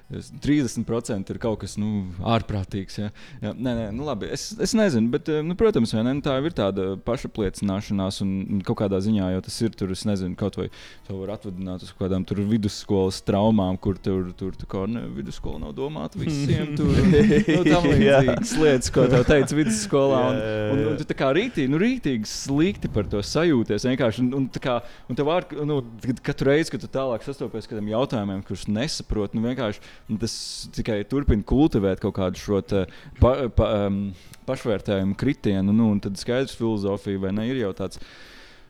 [0.45, 2.07] 30% ir kaut kas nu,
[2.37, 3.01] ārprātīgs.
[3.03, 3.11] Jā.
[3.43, 6.37] Jā, nē, nē, nu, labi, es, es nezinu, bet, nu, protams, vai ne, nu, tā
[6.41, 6.76] ir tāda
[7.07, 9.75] pašapliecināšanās, un, un kaut kādā ziņā jau tas ir.
[9.77, 10.69] Tur, es nezinu, kaut vai
[11.07, 15.05] to var atvadināt uz kaut kādām tur vidusskolas traumām, kur tur, tur tā kā ne,
[15.17, 16.75] vidusskola nav domāta visiem.
[16.79, 16.93] Tur,
[17.57, 20.23] nu, tam līdzīgas lietas, ko tev teica vidusskolā.
[20.31, 20.41] Un,
[20.77, 23.89] un, un tu tā kā rītīgi, nu, rītīgi slikti par to sajūties.
[24.23, 24.79] Un, un, kā,
[25.11, 25.81] un tev ar, nu,
[26.27, 30.37] katru reizi, kad tu tālāk sastopies ar kādiem jautājumiem, kurus nesaproti, nu, vienkārši tas
[30.77, 32.87] tikai turpina kultivēt kaut kādu šo te
[33.21, 34.01] pa, pa, um,
[34.47, 35.75] pašvērtējumu kritienu.
[35.77, 38.01] Nu, tad skaidrs, filozofija vai ne ir jau tāds.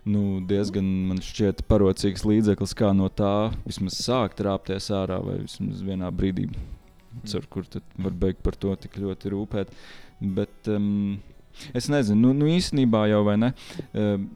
[0.07, 5.81] Nu, diezgan man šķiet parocīgs līdzeklis, kā no tā vismaz sākt rāpties ārā, vai vismaz
[5.83, 6.47] vienā brīdī,
[7.27, 9.73] ar kur tad var beigt par to tik ļoti rūpēt.
[10.37, 11.17] Bet um,
[11.75, 13.51] es nezinu, nu, nu īstenībā jau vai ne.
[13.99, 14.29] Um,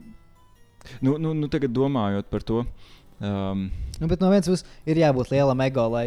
[0.98, 2.64] nu, nu, nu, tagad domājot par to.
[3.22, 3.68] Um,
[4.00, 6.06] Nu, bet no vienas puses ir jābūt lielam ego, lai,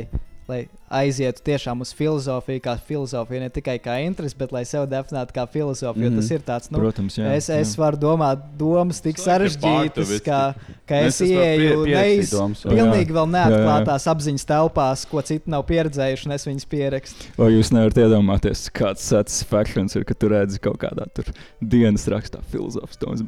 [0.50, 0.64] lai
[0.94, 5.44] aizietu tiešām uz filozofiju, kā filozofija, ne tikai kā interesi, bet lai sev definētu kā
[5.50, 6.10] filozofiju.
[6.10, 6.22] Mm -hmm.
[6.22, 7.80] Tas ir tāds, nu, Protams, jā, es, es jā.
[7.80, 10.54] varu domāt domas tik sarežģītas, ka,
[10.86, 12.34] ka es ieeju neiz,
[12.64, 17.26] pilnīgi vēl neatklātās apziņas telpās, ko citi nav pieredzējuši, un es viņus pierakstu.
[17.38, 21.26] Vai jūs nevarat iedomāties, kāds satisfakcijas ir, ka tu redzi kaut kādā tur
[21.60, 23.22] dienas rakstā filozofs Toms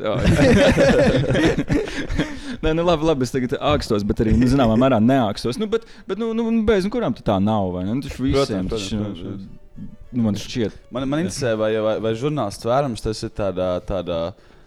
[0.00, 0.20] jā.
[2.62, 5.58] Nē, nu labi, labi, es tagad ākstos, bet arī, nu, zināmā mērā neākstos.
[5.60, 7.96] Nu, bet, bet nu, nu, bez nu, kurām tu tā nav, vai ne?
[7.98, 9.48] Nu, taču visiem, Protams, taču, protams, protams.
[10.10, 14.20] Nu, man šķiet, Man, man interesē, vai, vai, vai žurnālists tvērums tas ir tādā, tādā,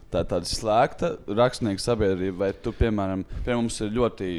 [0.09, 4.29] tā, tāda slēgta rakstnieka sabiedrība, vai tu, piemēram, pie mums ir ļoti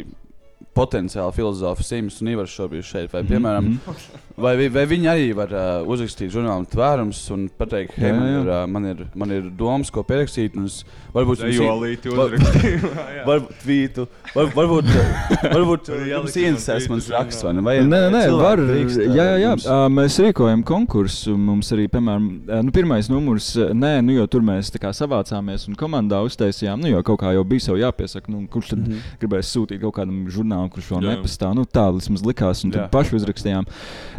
[0.75, 5.53] potenciāli filozofi Sims un Ivars šobrīd šeit, vai, piemēram, vai, vi- vai viņi arī var
[5.55, 9.93] uh, uzrakstīt žurnālu tvērums un pateikt, hei, man ir, uh, man, ir, man ir domas,
[9.95, 10.81] ko pierakstīt, un es
[11.15, 12.91] varbūt jums i- Zejolīti var- uzrakstīju.
[13.29, 14.89] Varbūt tvītu, var, varbūt,
[15.55, 17.63] varbūt Var jums interesēs man mans raksts, vai ne?
[17.65, 18.61] Vai, Nē, nē, var.
[18.61, 19.53] drīkst, Jā, uh, jā, jā.
[19.71, 21.37] Ā, Mēs rīkojam konkursu.
[21.39, 22.27] Mums arī, piemēram,
[22.67, 26.83] nu, pirmais numurs, nē, nu, jo tur mēs tā kā savācāmies un komandā uztaisījām.
[26.83, 28.91] Nu, jo kaut kā jau bija sev jāpiesaka, nu, kurš tad mm.
[28.93, 29.17] -hmm.
[29.23, 31.55] gribēs sūtīt kaut kādam žurnālam, kurš vēl nepastāv.
[31.57, 33.69] Nu, tā vismaz likās, un tad paši uzrakstījām.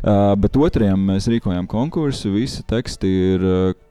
[0.05, 2.29] Bet otrajam mēs rīkojām konkursu.
[2.35, 3.45] Visi teksti ir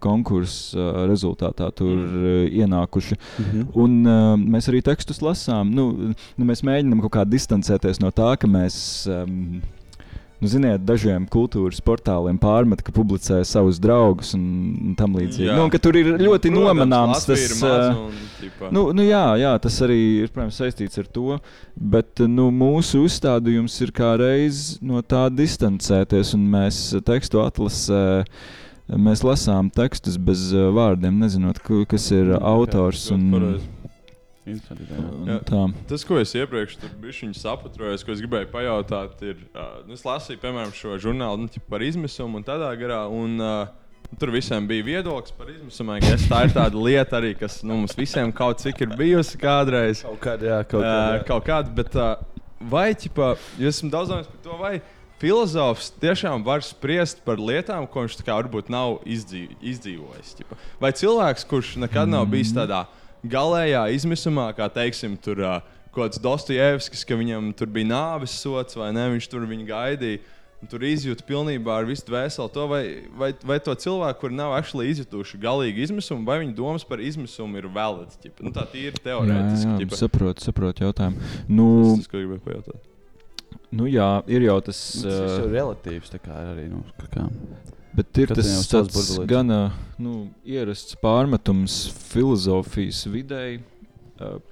[0.05, 3.19] konkursa rezultātā tur uh, ienākuši.
[3.43, 3.65] Mhm.
[3.83, 5.73] Un mēs arī tekstus lasām.
[5.75, 8.77] Nu, nu, mēs mēģinām kaut kā distancēties no tā, ka mēs.
[9.11, 9.65] Um,
[10.45, 14.42] Nu, ziniet, dažiem kultūras portāliem pārmet, ka publicē savus draugus un,
[14.90, 15.47] un tam līdzīgi.
[15.47, 15.55] Jā.
[15.57, 17.45] Nu, un tur ir ļoti Protams, nomanāms tas.
[17.64, 21.38] un, ķipa, Nu, nu jā, jā, tas arī ir protams, saistīts ar to.
[21.95, 28.05] Bet nu, mūsu uzstādījums ir kā reiz no tā distancēties, un mēs tekstu atlasē.
[29.01, 33.07] Mēs lasām tekstus bez vārdiem, nezinot, kas ir autors.
[33.09, 33.30] ļoti Un,
[34.45, 34.61] pareizi.
[34.61, 35.05] Interesanti, jā.
[35.09, 35.38] un Jā.
[35.88, 40.40] Tas, ko es iepriekš biju sapratis, ko es gribēju pajautāt, ir, uh, nu, es lasīju,
[40.42, 43.07] piemēram, šo žurnālu nu, par izmisumu un tādā garā.
[43.09, 43.80] Un, uh,
[44.20, 45.97] Tur visiem bija viedoklis par izmisumu.
[46.07, 50.05] Es tā ir tāda lieta arī, kas nu, mums visiem kaut cik ir bijusi kādreiz.
[50.05, 51.16] Kaut kāda, jā, kaut Uh, kāda.
[51.16, 51.22] jā.
[51.26, 52.12] kaut kāda bet uh,
[52.61, 54.74] vai, ķipa, jūs esat daudz domājis par to, vai
[55.18, 60.34] filozofs tiešām var spriest par lietām, ko viņš tā kā varbūt nav izdzīv, izdzīvojis.
[60.38, 60.61] Ķipa.
[60.84, 62.84] Vai cilvēks, kurš nekad nav bijis tādā
[63.31, 65.59] galējā izmisumā, kā teiksim, tur uh,
[65.95, 70.22] kaut kāds Dostojevskis, ka viņam tur bija nāves sots vai ne, viņš tur viņu gaidīja.
[70.64, 72.83] un Tur izjūta pilnībā ar visu dvēseli to, vai,
[73.20, 77.59] vai, vai to cilvēku, kur nav actually izjutuši galīgi izmisumu, vai viņa domas par izmisumu
[77.61, 78.16] ir valids.
[78.22, 78.47] ķipa.
[78.47, 79.68] Nu, tā ir Jā, teorētiski.
[79.68, 79.99] jā, ķipa.
[80.01, 81.20] saprotu, saprotu jautājumu.
[81.49, 82.81] Nu, Tas, tas, ko gribēju pajautāt.
[83.77, 84.81] nu, jā, ir jau tas.
[85.03, 86.11] Nu, Tas ā, ir relatīvs.
[86.16, 87.29] tā kā Arī, nu, kā, kā.
[87.95, 89.53] Bet ir Katram tas tāds gan
[90.03, 91.76] nu, ierasts pārmetums
[92.11, 93.61] filozofijas videi,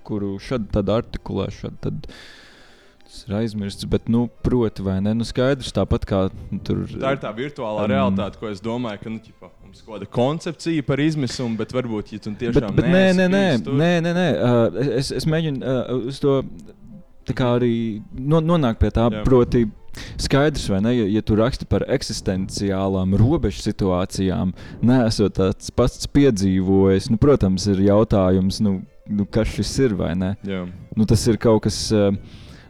[0.07, 3.87] kuru šādi tad artikulē, šādi tad tas ir aizmirsts.
[3.91, 5.13] Bet, nu, proti, vai ne?
[5.19, 6.21] Nu, skaidrs, tāpat kā
[6.53, 6.85] nu, tur.
[6.87, 9.99] Tā ir tā virtuālā Um, realitāte, ko es domāju, ka nu, ķipa, mums ir kaut
[9.99, 13.67] kāda koncepcija par izmisumu, bet varbūt, ja tu Bet, tiešām bet nē, nē, nē, bijis
[13.67, 14.29] tur- nē, nē, nē.
[14.39, 16.39] Uh, es, es mēģinu uh, uz to
[17.29, 17.75] tā kā arī
[18.17, 19.23] no, nonākt pie tā, Jā.
[19.27, 19.67] proti,
[20.21, 27.11] skaidrs, vai ne, ja, ja tu raksti par eksistenciālām robežu situācijām, neesot tāds pats piedzīvojis,
[27.13, 28.79] nu, protams, ir jautājums, nu,
[29.09, 30.35] nu, kas šis ir vai ne.
[30.47, 30.65] Jā.
[30.97, 31.85] Nu, tas ir kaut kas.
[31.93, 32.15] Uh,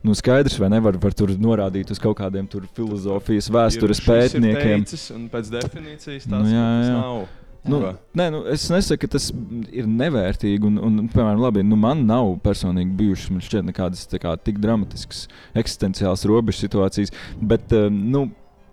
[0.02, 4.08] Nu, skaidrs, vai nevar var tur norādīt uz kaut kādiem tur filozofijas, vēstures Ir- šis
[4.08, 4.80] ir pētniekiem.
[4.82, 6.96] teicis, un pēc definīcijas Nu, tas jā, tas jā.
[6.96, 7.20] nav.
[7.62, 7.92] Nu, Ķipa.
[8.18, 9.28] nē, nu, es nesaku, ka tas
[9.70, 10.66] ir nevērtīgi.
[10.66, 16.26] Un, un, piemēram, labi, nu, man nav personīgi bijušas šķiet, nekādas kā, tik dramatiskas eksistenciālas
[16.26, 17.14] robežu situācijas.
[17.38, 18.24] Bet, eh, nu,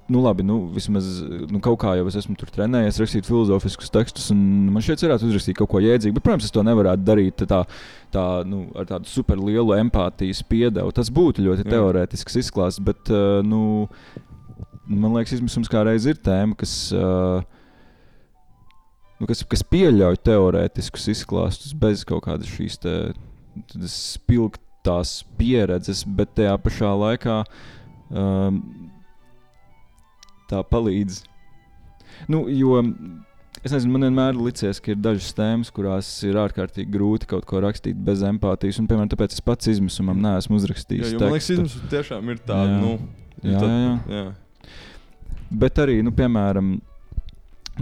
[0.10, 4.32] nu, labi, nu, vismaz nu, kaut kā jau es esmu tur trenējies, rakstīt filozofiskus tekstus.
[4.34, 4.42] un
[4.74, 6.18] Man šķiet, varētu uzrakstīt kaut ko jēdzīgu.
[6.18, 7.62] Bet, protams, es to nevarētu darīt tā,
[8.10, 10.96] tā, nu, ar tādu superlielu empātijas piedevu.
[10.98, 11.76] Tas būtu ļoti Jā.
[11.78, 12.82] teorētisks izklāsts.
[12.82, 13.86] Bet, eh, nu,
[14.90, 16.76] man liekas, izmisums kā reiz ir tēma, kas.
[16.90, 17.46] Uh,
[19.20, 22.94] nu, kas, kas pieļauj teorētiskus izklāstus bez kaut kādas šīs te,
[23.92, 27.40] spilgtās pieredzes, bet tajā pašā laikā
[28.10, 28.62] um,
[30.50, 31.24] tā palīdz.
[32.32, 32.80] Nu, jo
[33.64, 37.46] es nezinu, man vienmēr ir licies, ka ir dažas tēmas, kurās ir ārkārtīgi grūti kaut
[37.50, 38.80] ko rakstīt bez empātijas.
[38.82, 41.10] Un, piemēram, tāpēc es pats izmisumam neesmu uzrakstījis.
[41.10, 42.70] Jā, jo man liekas, izmisums tiešām ir tāda.
[42.72, 42.84] Jā.
[42.84, 42.94] Nu,
[43.40, 44.20] Jā, tad- jā, jā.
[44.20, 44.76] jā.
[45.60, 46.74] Bet arī, nu, piemēram,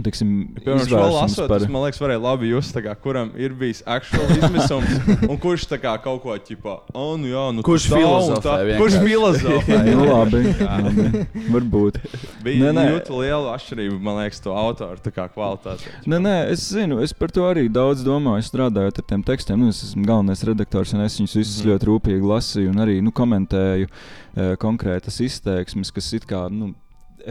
[0.06, 1.72] teiksim, Piemēram, lasot, par- par...
[1.72, 4.96] man liekas, varēja labi just, kā, kuram ir bijis actual izmisums,
[5.30, 8.56] un kurš tā kā kaut ko ķipā, oh, nu jā, nu Kurš filozofē.
[8.80, 9.80] Kurš filozofē?
[9.88, 12.00] nu, labi, labi, varbūt.
[12.44, 12.86] Bija Nē, nē.
[12.94, 15.92] ļoti liela atšķirība, man liekas, to autoru kā kvalitāte.
[16.08, 19.60] Nē, nē, es zinu, es par to arī daudz domāju, strādājot ar tiem tekstiem.
[19.60, 21.70] Nu, es esmu galvenais redaktors, un es viņus visus mm.
[21.72, 26.72] ļoti rūpīgi lasīju un arī nu, komentēju e, konkrētas izteiksmes, kas it kā, nu,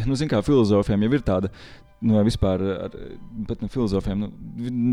[0.05, 1.51] nu zin, kā filozofiem jau ir tāda.
[1.97, 2.93] Nu, vai vispār, ar,
[3.49, 4.27] bet nu, filozofiem nu,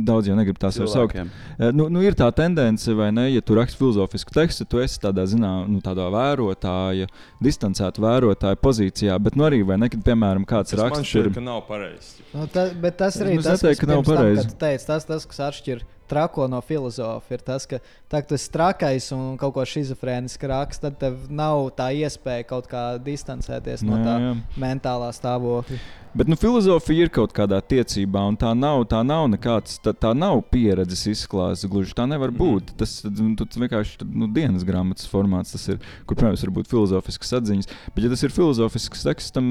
[0.09, 1.19] daudz jau negrib tā sev saukt.
[1.19, 4.97] Eh, Nu, nu, ir tā tendence, vai ne, ja tu raksti filozofisku tekstu, tu esi
[5.03, 7.11] tādā, zinā, nu, tādā vērotāja,
[7.45, 9.19] distancēta vērotāja pozīcijā.
[9.21, 11.35] Bet, nu, arī, vai ne, kad, piemēram, kāds man raksts šķiet, ir.
[11.37, 12.25] ka nav pareizi.
[12.33, 14.49] Nu, ta, bet tas arī Es tas, neteiktu, kas ka nav tam, pareizi.
[14.49, 18.39] tu teici, tas, tas, kas atšķir trako no filozofa, ir tas, ka tā, ka tu
[18.39, 23.85] esi trakais un kaut ko schizofrēniski raksts, tad tev nav tā iespēja kaut kā distancēties
[23.87, 24.33] no Jā, tā jā.
[24.61, 25.83] mentālā stāvokļa.
[26.15, 30.13] Bet nu, filozofija ir kaut kādā tiecībā, un tā nav, tā nav nekāds, tā, tā
[30.15, 31.67] nav pieredzes izklāsts.
[31.67, 32.71] Gluži tā nevar būt.
[32.79, 36.71] Tas nu, tas vienkārši tad, nu, dienas grāmatas formāts, tas ir, kur, protams, var būt
[36.71, 37.71] filozofiskas atziņas.
[37.97, 39.49] Bet, ja tas ir filozofisks teksts, tam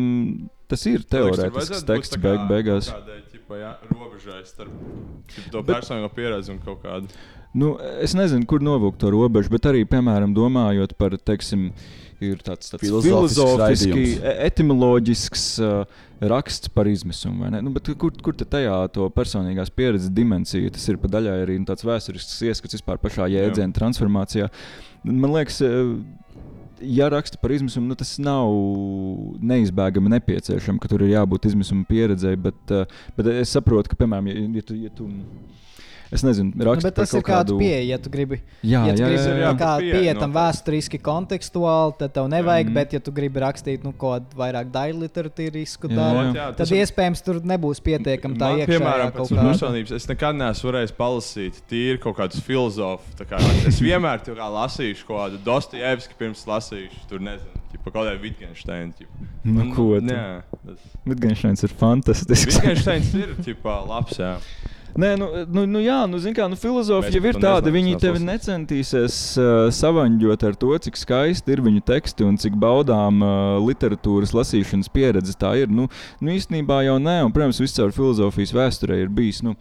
[0.72, 2.93] tas ir teorētisks teksts beig, beigās.
[2.95, 3.20] Kādai,
[3.54, 4.72] ķipa, jā, robežai starp
[5.51, 7.10] to personīgo pieredzi un kaut kādu.
[7.54, 11.68] Nu, es nezinu, kur novilkt to robežu, bet arī, piemēram, domājot par, teiksim,
[12.24, 15.84] ir tāds, tāds Filozofisks filozofisks, e- etimoloģisks uh,
[16.24, 17.43] raksts par izmisumu.
[17.43, 17.62] vai ne?
[17.62, 20.72] Nu, bet kur, kur tajā to personīgās pieredzes dimensija?
[20.74, 24.49] Tas ir pa daļai arī nu, tāds vēsturisks ieskats vispār pašā jēdziena transformācijā.
[25.04, 25.93] Man liekas, eh,
[26.84, 28.51] ja raksta par izmisumu, nu, tas nav
[29.43, 32.36] neizbēgami nepieciešams, ka tur ir jābūt izmisuma pieredzei.
[32.39, 32.86] Bet, eh,
[33.17, 34.79] bet es saprotu, ka, piemēram, ja, ja tu.
[34.84, 35.09] Ja tu
[36.14, 38.38] Es nezinu, Nu, raksta bet tas ir kāds kādu pieeja, ja tu gribi.
[38.64, 39.51] Jā, ja tu jā, gribi jā, jā.
[39.57, 40.38] kā Pieeja pieiet tam noteikti.
[40.39, 42.74] vēsturiski, kontekstuāli, tad tev nevajag, Mhm.
[42.74, 46.24] bet, ja tu gribi rakstīt nu, kaut kādu vairāk daļu literatūrisku Jā, jā.
[46.34, 48.78] Jā, tad tas iespējams tur nebūs pietiekami tā iekšā.
[48.78, 53.16] piemēram, pēc personības, es nekad neesmu varējis palasīt tīri kaut kādus filozofus.
[53.18, 57.91] tā kā Es vienmēr tur kā lasīšu kaut kādu Dostojevski pirms lasīšu, tur nezinu, ķipa,
[57.91, 58.93] kaut kādu Wittgensteinu.
[58.93, 59.28] ķipa.
[59.45, 59.99] Nu, ko?
[59.99, 62.59] Jā, tas Wittgensteins ir fantastisks.
[62.59, 64.18] Wittgensteins ir ķipa, labs.
[64.20, 64.38] Jā.
[64.93, 67.65] Nē, nu, nu, nu jā, nu, zin kā, nu, filozofija jau ir tāda.
[67.65, 72.57] nezinām, Viņi tevi necentīsies uh, savaņģot ar to, cik skaisti ir viņu teksti un cik
[72.61, 75.73] baudām uh, literatūras lasīšanas pieredze tā ir.
[75.73, 75.87] Nu,
[76.21, 79.41] nu, īstenībā jau nē, un, protams, viss caur filozofijas vēsturē ir bijis.
[79.45, 79.55] Nu,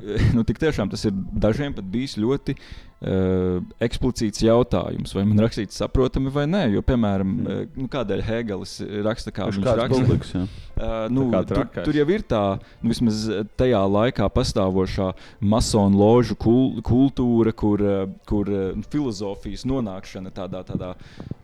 [0.36, 6.32] nu, tiešām tas ir dažiem pat bijis ļoti uh, eksplicīts jautājums, vai man rakstīts saprotami
[6.32, 6.62] vai nē.
[6.74, 7.72] Jo, piemēram, mm.
[7.80, 8.76] nu, kādēļ Hēgelis
[9.06, 9.88] raksta, kā Viņš raksta?
[9.94, 10.34] publiks.
[10.36, 12.42] Uh, nu, tur, tur jau ir tā,
[12.82, 13.24] nu, vismaz
[13.58, 17.84] tajā laikā pastāvošā masonu ložu kul kultūra, kur,
[18.28, 20.94] kur uh, filozofijas nonākšana tādā, tādā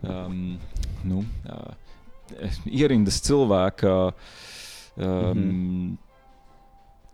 [0.05, 0.57] um,
[1.09, 3.98] nu, uh, ierindas cilvēka.
[4.92, 6.01] Um, mm -hmm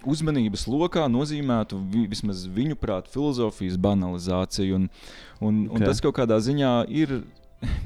[0.07, 4.79] uzmanības lokā nozīmētu vi, vismaz viņu prātu filozofijas banalizāciju.
[4.79, 4.91] Un,
[5.41, 5.75] un, okay.
[5.75, 7.21] un tas kaut kādā ziņā ir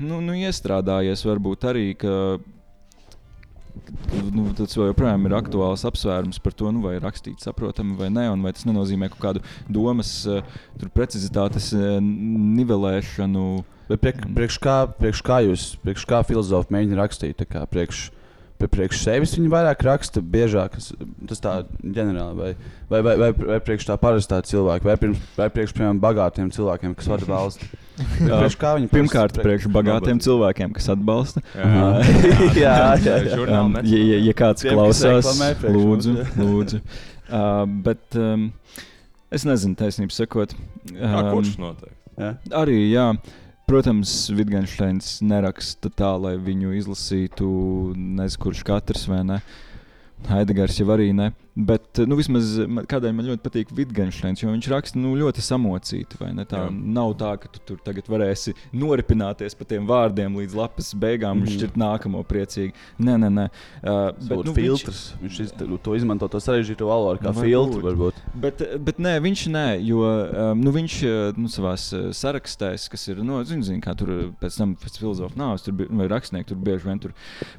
[0.01, 1.87] nu, nu, iestrādājies varbūt arī.
[1.99, 2.17] Ka,
[4.33, 8.43] Nu, tas joprojām ir aktuāls apsvērums par to, nu, vai rakstīt saprotami vai nē, un
[8.45, 9.43] vai tas nenozīmē kaut kādu
[9.73, 10.45] domas, uh,
[10.93, 13.47] precizitātes uh, nivelēšanu.
[13.89, 17.41] Bet priek, priekš, kā, priekš kā jūs, priekš kā filozofi mēģina rakstīt?
[17.41, 18.11] Tā Kā, priekš,
[18.71, 22.51] priekš sevis viņi vairāk raksta, biežāk tas, tā ģenerāli, vai,
[22.91, 26.95] vai, vai, vai, vai priekš tā parastā cilvēka, vai, pirms, vai priekš, piemēram, bagātiem cilvēkiem,
[26.99, 27.71] kas vada valsti.
[27.97, 31.43] Bet priekš kā viņi Pirmkārt, prie- priekš bagātiem cilvēkiem, kas atbalsta.
[31.57, 31.89] Jā.
[32.65, 33.41] jā, jā, jā.
[33.47, 35.33] Um, ja, ja, ja kāds Tiem, klausās,
[35.63, 36.83] priekš lūdzu, lūdzu.
[37.33, 38.51] Uh, bet um,
[39.33, 40.51] es nezinu, taisnība sakot.
[40.91, 41.97] Kā Um, kurš noteikti?
[42.21, 42.35] Jā.
[42.59, 43.07] Arī, jā.
[43.73, 47.47] Protams, Vitgensteins neraksta tā, lai viņu izlasītu
[47.97, 49.39] nezinu, kurš katrs vai ne.
[50.29, 51.31] Haidegars jau arī ne.
[51.55, 52.55] Bet, nu, vismaz
[52.89, 56.17] kādēļ man ļoti patīk Vitgensteins, jo viņš raksta nu, ļoti samocīti.
[56.49, 56.71] Tā Jā.
[56.73, 61.45] nav tā, ka tu tur tagad varēsi noripināties pa tiem vārdiem līdz lapas beigām un
[61.45, 61.53] Mhm.
[61.53, 62.73] šķirt nākamo priecīgi.
[62.99, 63.45] Nē, nē, nē.
[63.85, 65.03] Uh, Bet, nu, filtrs.
[65.21, 67.83] Viņš, viņš iz, to izmanto to sarežģīto valodu kā Nu, filtru.
[67.85, 68.15] varbūt.
[68.17, 68.41] Varbūt.
[68.41, 73.43] Bet, bet nē, viņš nē, jo um, nu, viņš nu, savā sarakstēs, kas ir, nu,
[73.45, 76.99] zin, zin, kā tur pēc tam pēc filozofa nāves, tur vai rakstnieki, tur bieži vien
[77.03, 77.13] tur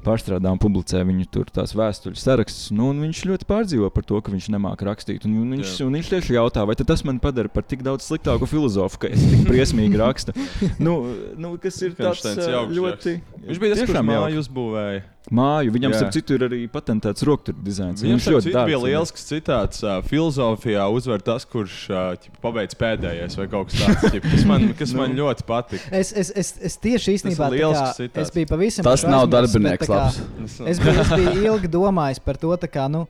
[0.04, 2.70] pārstrādā un publicē viņu tur tās vēstuļu sarakstus.
[2.74, 5.24] Nu, un viņš ļoti pārdzīvo par to, ka viņš nemāca rakstīt.
[5.28, 5.86] Un, un, viņš, Jā.
[5.88, 9.20] un viņš tieši jautā, vai tas man padara par tik daudz sliktāku filozofu, ka es
[9.24, 10.32] tik briesmīgi rakstu.
[10.78, 11.00] nu,
[11.36, 13.18] nu, kas ir tāds jauks ļoti.
[13.48, 15.02] Viņš bija tas, kurš māju uzbūvēja.
[15.32, 15.98] Māju, viņam, Jā.
[16.02, 18.02] starp citu, ir arī patentēts rokturku dizains.
[18.04, 18.82] Viņam Viņš ļoti bija dārgs ir.
[18.84, 19.78] liels citāts.
[19.80, 24.66] Uh, filozofijā uzvar tas, kurš uh, pabeidz pēdējais vai kaut kas tāds, ķipa, kas man,
[24.82, 25.00] kas Nu.
[25.00, 25.88] man ļoti patika.
[25.96, 28.28] Es, es, es, es tieši īstenībā lielisks citāts.
[28.28, 30.20] es biju pavisam Tas nav darbinieks labs.
[30.20, 33.06] Tas- Es biju, es biju ilgi domājis par to, tā kā, nu,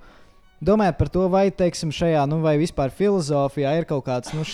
[0.63, 4.45] domājot par to, vai, teiksim, šajā, nu, vai vispār filozofijā ir kaut kāds nu,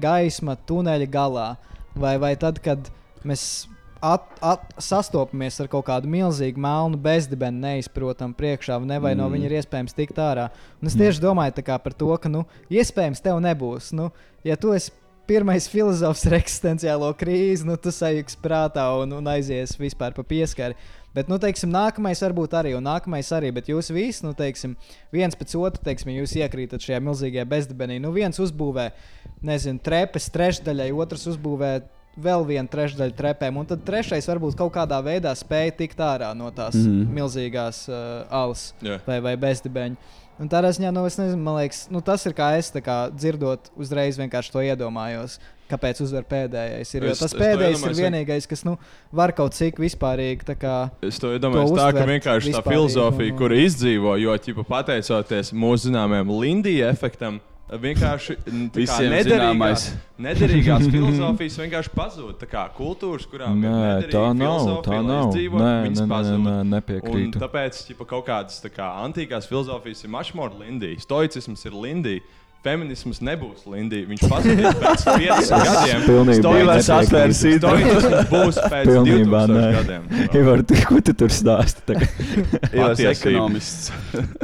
[0.00, 1.50] gaisma tuneļa galā,
[1.94, 2.90] vai, vai tad, kad
[3.24, 3.66] mēs
[4.00, 9.20] at, at, sastopamies ar kaut kādu milzīgu melnu bezdibeni, neizprotamu priekšā, ne, vai mm.
[9.20, 9.36] no Mm.
[9.36, 10.48] viņa ir iespējams tikt ārā.
[10.80, 11.00] Un es Mm.
[11.04, 13.92] tieši domāju tā kā par to, ka, nu, iespējams, tev nebūs.
[13.92, 14.10] Nu,
[14.44, 14.90] ja tu esi
[15.30, 20.78] pirmais filozofs ar eksistenciālo krīzi, nu, tu sajūgs prātā un, un aizies vispār pa pieskari.
[21.14, 24.76] Bet, nu, teiksim, nākamais varbūt arī, un nākamais arī, bet jūs visi, nu, teiksim,
[25.14, 27.98] viens pēc otra, teiksim, jūs iekrītat šajā milzīgajā bezdibenī.
[28.02, 28.90] Nu, viens uzbūvē,
[29.46, 31.72] nezinu, trepes trešdaļai, otrs uzbūvē
[32.20, 36.50] vēl vienu trešdaļu trepēm, un tad trešais varbūt kaut kādā veidā spēja tikt ārā no
[36.54, 36.86] tās mm.
[36.86, 37.12] -hmm.
[37.18, 38.98] milzīgās uh, alas Jā.
[39.06, 40.18] vai, vai bezdibeņa.
[40.40, 43.68] Un tādā ziņā, nu, es nezinu, man liekas, nu, tas ir kā es kā dzirdot,
[43.76, 45.34] uzreiz vienkārši to iedomājos.
[45.70, 46.94] Kāpēc uzvar pēdējais?
[46.96, 48.72] Ir, Es- tas to pēdējais ir vienīgais, kas nu,
[49.12, 50.56] var kaut cik vispārīgi.
[50.58, 55.52] Kā, Es to iedomājos tā, ka vienkārši tā filozofija, un- kura izdzīvo, jo ķipa, pateicoties
[55.52, 57.38] mūsu zināmajam Lindija efektam,
[57.78, 58.36] vienkārši
[59.10, 59.84] nederīgās,
[60.20, 62.34] nederīgās filozofijas vienkārši pazūd.
[62.40, 64.70] Tā kā kultūras, kurām ir Nē, nederīga tā nav.
[64.86, 65.30] Tā nav.
[65.30, 67.42] izdzīvo, Nē, nē, nē, nē, Un nepiekrītu.
[67.42, 72.26] tāpēc ķipa, kaut kādas tā kā, antīkās filozofijas ir mašmora Lindija, stoicisms ir Lindija.
[72.60, 74.04] Feminisms nebūs Lindija.
[74.10, 76.02] Viņš pazudīs pēc 50 gadiem.
[76.36, 76.96] Stīvens nepiekrītu.
[76.96, 77.38] atvērs.
[77.40, 79.70] Stoicisms būs pēc Pilnībā 2000 nē.
[79.78, 80.02] gadiem.
[80.42, 81.96] Ivar, tu, ko tu tur stāsti?
[82.74, 83.88] Ivars ekonomists.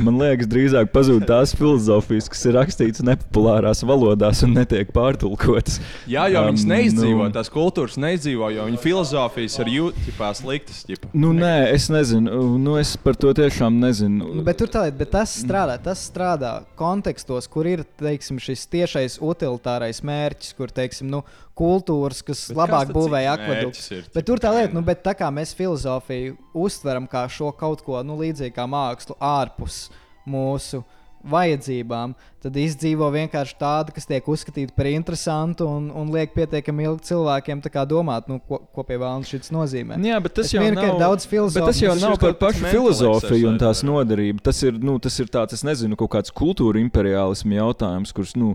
[0.00, 5.76] Man liekas, drīzāk pazūd tās filozofijas, kas ir rakstītas nepopulārās valodās un netiek pārtulkotas.
[6.08, 10.82] Jā, jo Um, viņas neizdzīvo, nu- tās kultūras neizdzīvo, jo viņu filozofijas ir jūtībā sliktas.
[10.88, 11.08] Ģipa.
[11.16, 12.40] Nu, nē, es nezinu.
[12.62, 14.32] Nu, es par to tiešām nezinu.
[14.40, 19.18] Nu, bet, tur tā, bet tas strādā, tas strādā kontekstos, kur ir teiksim, šis tiešais
[19.24, 21.22] utilitārais mērķis, kur teiksim, nu,
[21.58, 24.10] kultūras, kas Bet labāk būvēja akveduktus.
[24.14, 26.36] Bet tur tā lieta, nu, bet tā kā mēs filozofiju
[26.66, 29.86] uztveram kā šo kaut ko nu, līdzīgu kā mākslu ārpus
[30.26, 30.82] mūsu
[31.30, 37.08] vajadzībām, tad izdzīvo vienkārši tāda, kas tiek uzskatīta par interesantu un, un liek pietiekami ilgi
[37.10, 39.98] cilvēkiem tā kā domāt, nu, ko, ko pie vēlams šis nozīmē.
[40.06, 41.66] Jā, bet tas Es jau minu, ka nav ir daudz Bet filozofu.
[41.66, 44.42] tas jau Tas nav par pašu filozofiju un tās noderību.
[44.46, 48.54] Tas ir, nu, tas ir tāds, es nezinu, kaut kāds kultūra imperiālismu jautājums, kurš, nu,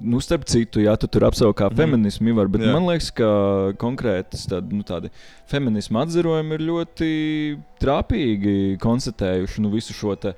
[0.00, 1.76] nu starp citu, jā, tu tur apsauc kā Mhm.
[1.76, 2.72] feminismu, var, bet Jā.
[2.72, 3.28] man liekas, ka
[3.76, 5.10] konkrētas tādi, nu, tādi
[5.52, 7.10] feminismu atzarojumi ir ļoti
[7.82, 10.32] trāpīgi konstatējuši nu, visu šo te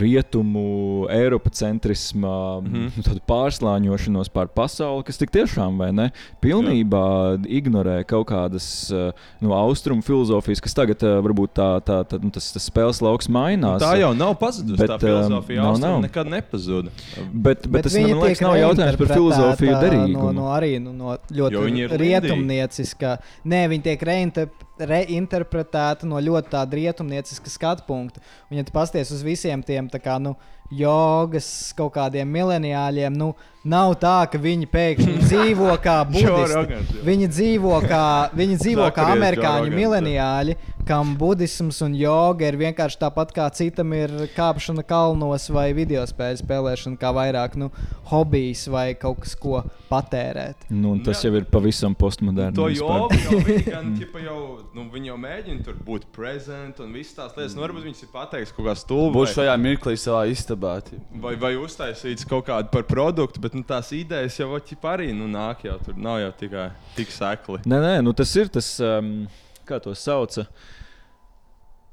[0.00, 2.86] rietumu, eiropacentrisma, mm Mhm.
[2.86, 3.20] -hmm.
[3.28, 6.10] pārslāņošanos pār pasauli, kas tik tiešām vai ne,
[6.42, 7.04] pilnībā
[7.36, 7.46] Jā.
[7.60, 12.30] ignorē kaut kādas uh, no austrumu filozofijas, kas tagad uh, varbūt tā, tā, tā nu,
[12.30, 13.82] tas, tas spēles lauks mainās.
[13.82, 14.78] Tā jau nav pazudusi.
[14.78, 16.00] Bet, tā um, filozofija nav, nav.
[16.02, 16.90] nekad nepazuda.
[17.32, 20.32] Bet, bet, bet tas man liekas, nav jautājums par filozofiju No, derīgumu.
[20.34, 23.16] no arī nu, no ir ļoti rietumnieciska.
[23.44, 28.22] Nē, viņa tiek reinterpretēta reinterpretēta no ļoti tāda rietumnieciska skatu punkta.
[28.50, 30.34] Un, ja tu pasties uz visiem tiem kā, nu,
[30.72, 33.32] jogas kaut kādiem mileniāļiem, nu,
[33.64, 37.00] nav tā, ka viņi pēkšņi dzīvo kā budisti.
[37.04, 38.04] Viņi dzīvo kā,
[38.36, 44.12] viņi dzīvo kā amerikāņu mileniāļi, kam budisms un joga ir vienkārši tāpat kā citam ir
[44.34, 47.70] kāpšana kalnos vai video spēļu spēlēšana, kā vairāk nu,
[48.10, 50.68] hobijs vai kaut kas, ko patērēt.
[50.68, 52.56] Nu, un tas jau ir pavisam postmoderns.
[52.58, 53.94] To jogu jau viņi gan,
[54.26, 54.38] jau,
[54.76, 57.56] nu, viņi jau mēģina tur būt prezent un visas tās lietas.
[57.56, 59.16] Nu, varbūt viņš ir pateicis kaut kā stulbi.
[59.16, 60.53] Būs šajā mirklī savā istabā.
[60.86, 61.00] Tip.
[61.22, 64.50] Vai, vai uztaisīts kaut kādu par produktu, bet nu, tās idejas jau
[64.94, 65.96] arī nu, nāk jau tur.
[65.96, 67.60] Nav jau tikai tik sekli.
[67.66, 69.26] Nē, nē, nu tas ir tas, um,
[69.68, 70.46] kā to sauca.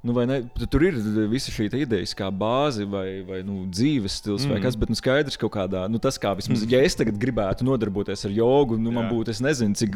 [0.01, 0.95] Nu, ne, tu- tur ir
[1.29, 4.49] visa šī ideja, kā bāze vai, vai nu, dzīves stils, mm.
[4.49, 4.63] vai Mm.
[4.63, 8.25] kas, bet nu, skaidrs, ka kādā, nu, tas kā vismaz, ja es tagad gribētu nodarboties
[8.25, 9.11] ar jogu, nu, man Jā.
[9.13, 9.93] būtu, es nezinu, cik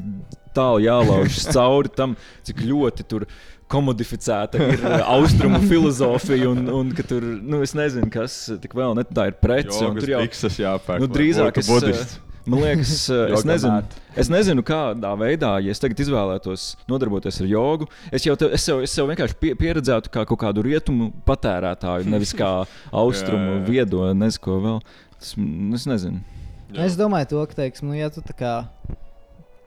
[0.54, 2.14] tālu jālaužas cauri tam,
[2.46, 3.26] cik ļoti tur
[3.72, 8.94] komodificēta ir uh, austrumu filozofija, un, un ka tur, nu, es nezinu, kas tik vēl,
[8.98, 12.18] ne, tā ir prece, tur jau, biksas jāpērk, nu, drīzāk es, budists.
[12.20, 13.80] uh, Man liekas, uh, es nezinu,
[14.22, 18.68] es nezinu, kādā veidā, ja es tagad izvēlētos nodarboties ar jogu, es jau te, es
[18.68, 22.52] sev, es sev vienkārši pie, pieredzētu kā kaut kādu rietumu patērētāju, nevis kā
[23.02, 24.78] austrumu viedo, nezinu, ko vēl.
[25.18, 26.22] Tas, mm, es nezinu.
[26.70, 26.86] Jā.
[26.86, 28.54] Es domāju, to, ka, teiksim, nu, ja tu tā kā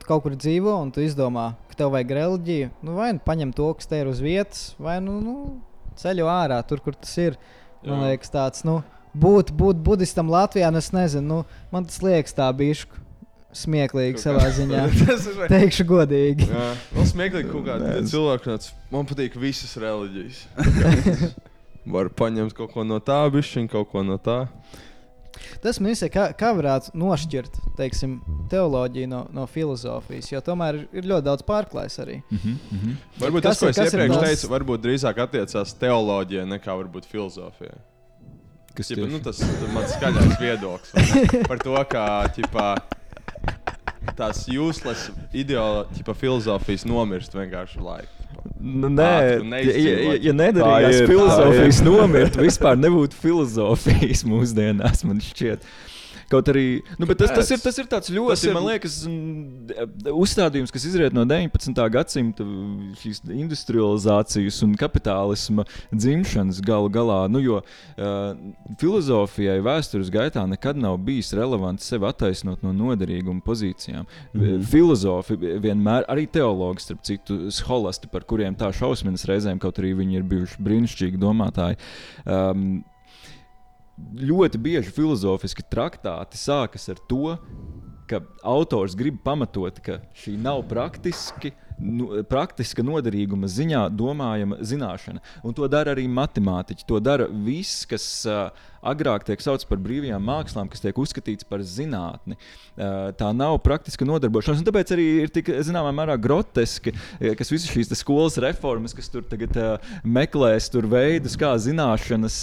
[0.08, 3.70] kaut kur dzīvo un tu izdomā, ka tev vajag reliģiju, nu, vai nu paņem to,
[3.78, 5.36] kas te ir uz vietas, vai nu, nu
[6.00, 7.38] ceļo ārā, tur, kur tas ir.
[7.86, 8.12] Man Jā.
[8.12, 8.80] liekas, tāds, nu,
[9.14, 13.04] būt, būt budistam Latvijā, nu, es nezinu, nu, man tas liekas tā bišku
[13.58, 14.82] smieklīgi savā ziņā.
[15.38, 16.48] Vai- Teikšu godīgi.
[16.50, 18.72] Jā, vēl smieklīgi kaut kāda cilvēka tāds.
[18.92, 20.42] Man patīk visas reliģijas.
[21.94, 24.42] Var paņemt kaut ko no tā, bišķiņ, kaut ko no tā.
[25.62, 28.18] Tas man ir, kā, kā varētu nošķirt teiksim,
[28.50, 32.22] teoloģiju no, no filozofijas, jo tomēr ir- ļoti daudz pārklājas arī.
[32.30, 32.96] Mm -hmm, mm -hmm.
[33.20, 37.04] Varbūt Kas tas, ko ir- es iepriekš tas- teicu, varbūt drīzāk attiecās teoloģijai nekā varbūt
[37.06, 37.78] filozofijai.
[38.74, 40.92] Kas Ķipa, nu, tas ir mans skaļākais viedoklis
[41.48, 42.76] par to, kā ķipa,
[44.16, 48.17] tās useless ideoloģijas, filozofijas nomirst vienkārši ar laiku.
[48.58, 51.86] Nu, nē, un ja, ja, ja nedarījās Tā ir, tā filozofijas ir.
[51.86, 55.62] nomirt, vispār nebūtu filozofijas mūsdienās, man šķiet.
[56.28, 60.10] Kaut arī, nu, tas, tas, ir, tas ir tāds ļoti, Tas ir- man liekas, mm,
[60.12, 61.86] uzstādījums, kas izriet no 19.
[61.94, 62.44] gadsimta
[63.00, 67.22] šīs industrializācijas un kapitālisma dzimšanas galu galā.
[67.32, 68.36] Nu, jo uh,
[68.80, 74.04] filozofijai vēstures gaitā nekad nav bijis relevanti sevi attaisnot no noderīguma pozīcijām.
[74.34, 74.60] Mm.
[74.68, 80.20] Filozofi vienmēr, arī teologi, starp citu, scholasti, par kuriem tā šausminas reizēm, kaut arī viņi
[80.20, 81.80] ir bijuši brīnišķīgi domātāji.
[82.28, 82.82] Um,
[84.18, 87.36] ļoti bieži filozofiski traktāti sākas ar to,
[88.08, 91.52] ka autors grib pamatot, ka šī nav praktiski.
[91.78, 95.20] Nu, praktiska noderīguma ziņā domājama zināšana.
[95.46, 96.86] Un to dara arī matemātiķi.
[96.88, 98.48] To dara viss, kas uh,
[98.82, 102.36] agrāk tiek saukts par brīvajām mākslām, kas tiek uzskatīts par zinātni.
[102.78, 104.60] Uh, tā nav praktiska nodarbošanās.
[104.62, 109.08] un Tāpēc arī ir tik zināmā mērā groteski, eh, kas visas šīs skolas reformas, kas
[109.10, 112.38] tur tagad uh, meklēs tur veidus, kā zināšanas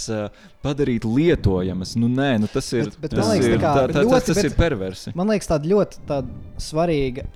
[0.66, 1.94] padarīt lietojamas.
[1.96, 4.36] Nu, nē, nu, tas ir, Bet- bet tas liekas, ir, tā, tā, ļoti, tas, tas
[4.42, 5.14] bet- ir perversi.
[5.16, 6.28] Man liekas, tāda ļoti tāda
[6.58, 7.26] svarīga.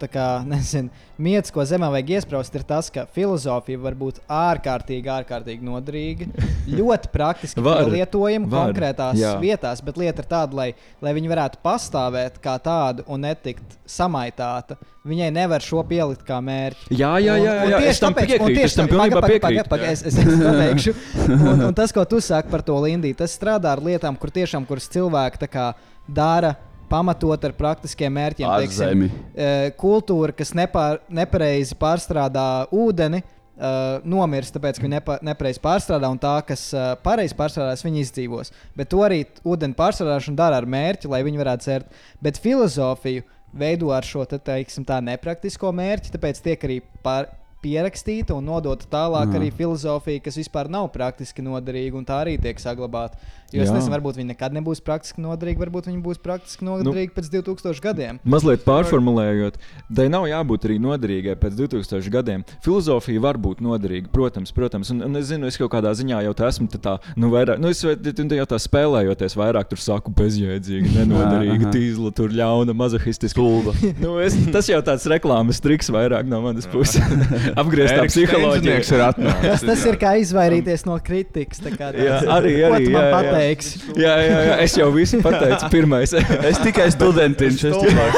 [0.00, 0.88] Tā kā, nezinu,
[1.20, 6.28] mietas, ko zemē vajag iesprāst, ir tas, ka filozofija var būt ārkārtīgi, ārkārtīgi noderīga.
[6.80, 9.34] ļoti praktiski lietojama konkrētās jā.
[9.42, 10.68] vietās, bet lieta ir tāda, lai,
[11.04, 14.78] lai viņi varētu pastāvēt kā tāda un netikt samaitāta.
[15.08, 16.90] Viņai nevar šo pielikt kā mērķi.
[16.92, 19.20] Jā, jā, jā, Un- un jā, tieši tam tāpēc- un piekrītu, tieši tam pilnībā paga-
[19.20, 19.68] paga- piekrītu.
[19.68, 20.94] paga- paga- Es, es, es pabeigšu.
[21.36, 24.66] Un, un tas, ko tu saki par to Lindiju, tas strādā ar lietām, kur tiešām
[24.68, 25.66] kuras cilvēki tā kā
[26.08, 26.52] dara
[26.90, 28.48] pamatot ar praktiskiem mērķiem.
[28.50, 29.10] Ar zemi.
[29.34, 33.22] e, kultūra, kas nepār, nepareizi pārstrādā ūdeni.
[33.60, 38.00] Uh, nomirs, tāpēc, ka viņi nepa, nepareizi pārstrādā, un tā, kas uh, pareizi pārstrādās, viņi
[38.06, 38.54] izdzīvos.
[38.72, 41.98] Bet to arī ūdeni pārstrādāšana dara ar mērķi, lai viņi varētu dzert.
[42.24, 47.28] Bet filozofiju veido ar šo te, teiksim, tā nepraktisko mērķi, tāpēc tiek arī pār,
[47.60, 49.40] pierakstīta un nodota tālāk Jā.
[49.40, 53.20] arī filozofija, kas vispār nav praktiski noderīga, un tā arī tiek saglabāta.
[53.50, 53.76] Jo es Jā.
[53.76, 57.82] nezinu, varbūt viņi nekad nebūs praktiski noderīgi, varbūt viņi būs praktiski noderīgi nu, pēc 2000
[57.84, 58.20] gadiem.
[58.22, 59.58] Mazliet pārformulējot,
[59.96, 62.44] tai nav jābūt arī noderīgai pēc 2000 gadiem.
[62.64, 64.92] Filozofija var būt noderīga, protams, protams.
[64.94, 67.58] Un, un es zinu, es kaut kādā ziņā jau tā esmu tā, tā nu, vairāk,
[67.62, 73.48] nu, es jau tā spēlējoties, vairāk tur saku bezjēdzīgi, nenoderīgi, tīzla, tur ļauna, mazohistiski.
[74.04, 77.02] nu, es, tas jau tāds reklāmas triks vairāk no manas puses.
[77.60, 79.10] Apgriezt tā Eriks psiholoģija.
[79.40, 81.62] Tas, tas ir kā izvairīties no kritikas.
[81.62, 82.04] tā kā tāds.
[82.04, 83.10] Jā, arī, arī jā, man jā.
[83.40, 83.80] Pateiksi?
[83.98, 86.12] Jā, jā, jā, es jau visu pateicu, pirmais.
[86.50, 87.64] Es tikai studentiņš.
[87.70, 88.10] Es tikai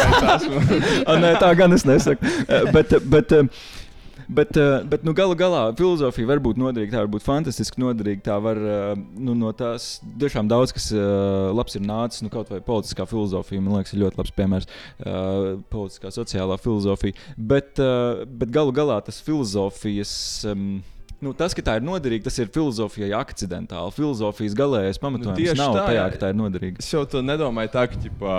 [1.22, 2.34] nē, tā gan es nesaku.
[2.74, 3.38] Bet, bet,
[4.32, 4.56] Bet,
[4.88, 8.22] bet nu, galu galā filozofija var būt noderīga, tā var būt fantastiski noderīga.
[8.30, 8.60] Tā var
[8.96, 10.86] nu, no tās tiešām daudz kas
[11.52, 12.22] labs ir nācis.
[12.24, 14.70] Nu, kaut vai politiskā filozofija, man liekas, ir ļoti labs piemērs.
[15.74, 17.18] Politiskā, sociālā filozofija.
[17.36, 17.82] Bet,
[18.30, 20.14] bet galu galā tas filozofijas.
[20.48, 20.80] em,
[21.22, 23.94] Nu, tas, ka tā ir noderīga, tas ir filozofijai akcidentāli.
[23.94, 26.06] Filozofijas galējais pamatojums tieši nav tā, tajā, jā.
[26.10, 26.82] ka tā ir noderīga.
[26.82, 28.00] Es jau to nedomāju tā, ka.
[28.02, 28.38] Ķipā,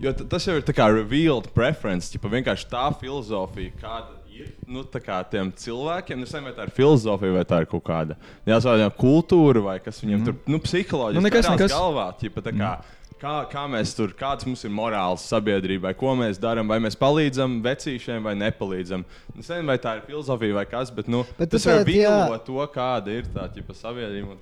[0.00, 2.08] jo tas jau ir tā kā revealed preference.
[2.14, 6.22] Ķipā, vienkārši tā filozofija, kāda ir nu, tiem cilvēkiem.
[6.24, 8.16] Nezinu, vai tā ir filozofija vai tā ir kaut kāda
[8.48, 10.30] jāsaka, kultūra vai kas viņiem mm.
[10.30, 11.74] tur nu, psiholoģiski Nu, nekas, nekas.
[11.74, 12.08] galvā.
[12.20, 12.72] Ķipā, tā kā,
[13.20, 17.58] Kā, kā mēs tur, kāds mums ir morāls sabiedrībai, ko mēs darām, vai mēs palīdzam
[17.66, 19.04] vecīšiem vai nepalīdzam.
[19.34, 21.82] Es nezinu, vai tā ir filozofija vai kas, bet, nu, Bet tas jā.
[21.84, 24.38] vīlo to, kāda ir tā ķipa, sabiedrība.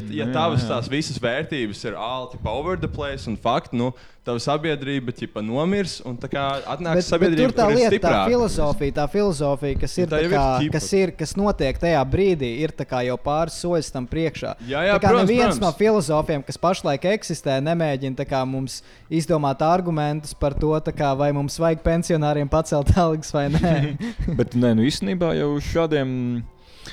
[0.00, 1.98] Tā Kā, ja, ja tavas tās visas vērtības ir
[2.32, 3.90] ķipa, over the place un fakti, nu,
[4.22, 7.90] tava sabiedrība ķipa, nomirs un tā kā atnāks Bet, bet sabiedrība, tur tā lieta, tā
[7.96, 8.30] stiprāka.
[8.30, 10.74] filozofija, tā filozofija, kas ir, tā tā jau ir kā, ķipa.
[10.76, 14.54] kas, ir, kas notiek tajā brīdī, ir tā kā jau pāris soļus tam priekšā.
[14.70, 15.62] Jā, jā, tā kā protams, neviens protams.
[15.66, 18.78] no filozofiem, kas pašlaik eksistē, nemēģina tā kā mums
[19.10, 23.76] izdomāt argumentus par to, tā kā, vai mums vajag pensionāriem pacelt algas vai nē.
[24.38, 26.42] Bet nē, nu īstenībā jau šādiem.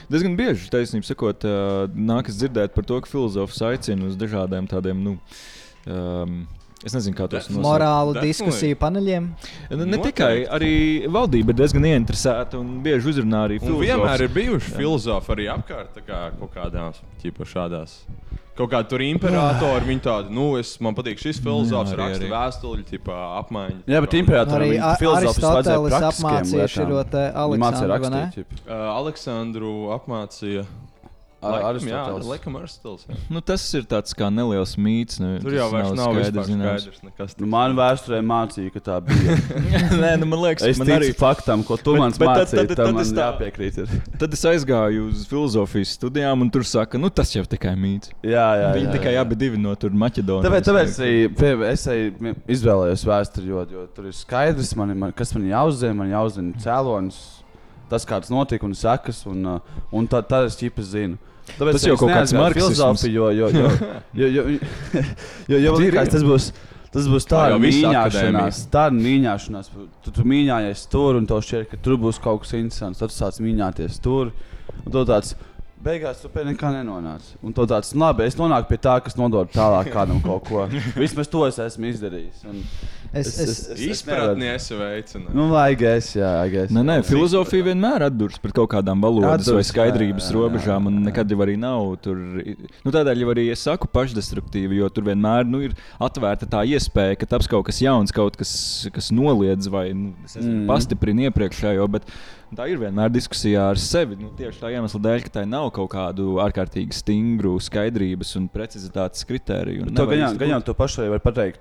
[0.10, 1.46] Diezgan bieži, taisnība sakot,
[1.96, 5.16] nākas dzirdēt par to, ka filozofs aicina uz dažādiem tādiem, nu,
[5.90, 6.42] um,
[6.86, 7.66] es nezinu, kā tos nosaukt.
[7.66, 8.34] Morālu Definitely.
[8.34, 9.30] diskusiju paneļiem.
[9.72, 10.74] Ne, ne tikai, arī
[11.12, 14.26] valdība ir diezgan ieinteresēta un bieži uzrunā arī Un vienmēr filozofus.
[14.26, 18.00] ir bijuši filozofi arī apkārt, kā kaut kādās ķipa, šādās.
[18.60, 22.24] Kaut kā tur imperatori, viņi tādi, nu, es, man patīk šis filozofs, Jā, arī, raksta
[22.26, 22.32] arī.
[22.34, 23.78] vēstuļu, tipā apmaiņu.
[23.88, 28.24] Jā, bet imperatoram Arī praktiskiem apmācīja šo te Aleksandru, vai ne?
[28.68, 30.66] Uh, Aleksandru apmācīja.
[31.42, 32.00] Ar- Laikam, jā.
[33.32, 35.22] Nu, tas ir tāds kā neliels mīts.
[35.24, 36.98] Ne, Tur jau tas vairs nav skaidrs skaidrs.
[37.08, 39.38] Nekas Nu, man vēsturē mācīja, ka tā bija.
[40.04, 41.14] Nē, nu, man liekas, Es man arī.
[41.16, 42.68] faktam, ko tu man tad- mācīji.
[42.68, 43.78] tad- Tam tad man tā- jāpiekrīt.
[43.86, 43.88] ir.
[44.20, 48.12] Tad es aizgāju uz filozofijas studijām, un tur saka, nu, tas jau tikai mīts.
[48.22, 48.70] Jā, jā.
[48.76, 49.22] Viņi jā, tikai jā.
[49.24, 50.44] abi divi no tur Maķedonijas.
[50.50, 51.88] Tāpēc, tāpēc pie- es
[52.60, 55.96] izvēlējos vēsturi, jo, jo tur ir skaidrs, man, man, kas man jāuzzina.
[55.96, 57.18] Man jāuzzina cēlonis,
[57.90, 61.18] tas, kāds notika un sekas, un, uh, un tad, tad es ķipa zinu.
[61.58, 63.06] Tāpēc tas jau kaut kāds marķis.
[63.10, 63.70] Jo, jo, jo,
[64.14, 65.04] jo, jo, jo,
[65.50, 66.52] jo, jo likās, tas būs.
[66.90, 69.68] Tas būs tā mīļāšanās, tā mīļāšanās.
[70.02, 72.98] Tu, tu mīļājies tur un tev šķiet, ka tur būs kaut kas interesants.
[73.04, 74.32] Tad tu sāc mīļāties tur.
[74.80, 75.36] Un tu tāds,
[75.86, 77.28] beigās tu pie nekā nenonāc.
[77.46, 80.66] Un tu tāds, labi, es nonāku pie tā, kas nodod tālāk kādam kaut ko.
[80.98, 82.42] Vismaz to es esmu izdarījis.
[82.50, 82.64] Un,
[83.12, 83.52] Es, es,
[83.82, 85.32] Izpratni es veicinu.
[85.34, 86.70] Nu, vai gais, jā, gais.
[86.70, 90.36] Nē, nē, filozofija vienmēr atduras pret kaut kādām valodas Atduras, vai jā, skaidrības jā, jā,
[90.38, 91.06] robežām, un jā.
[91.10, 91.88] nekad jau arī nav.
[92.06, 92.16] Tur,
[92.86, 97.18] nu, tādēļ jau arī es saku pašdestruktīvi, jo tur vienmēr nu, ir atvērta tā iespēja,
[97.18, 98.54] ka taps kaut kas jauns, kaut kas,
[98.94, 100.68] kas noliedz vai nu, es Mm.
[100.70, 101.90] pastiprina iepriekšējo.
[101.90, 102.06] Bet,
[102.50, 104.16] Tā ir vienmēr diskusijā ar sevi.
[104.18, 109.22] Nu, tieši tā iemesla dēļ, ka tai nav kaut kādu ārkārtīgi stingru skaidrības un precizitātes
[109.30, 109.84] kritēriju.
[109.86, 111.60] un To gan, jau- gan jau to pašu var pateikt.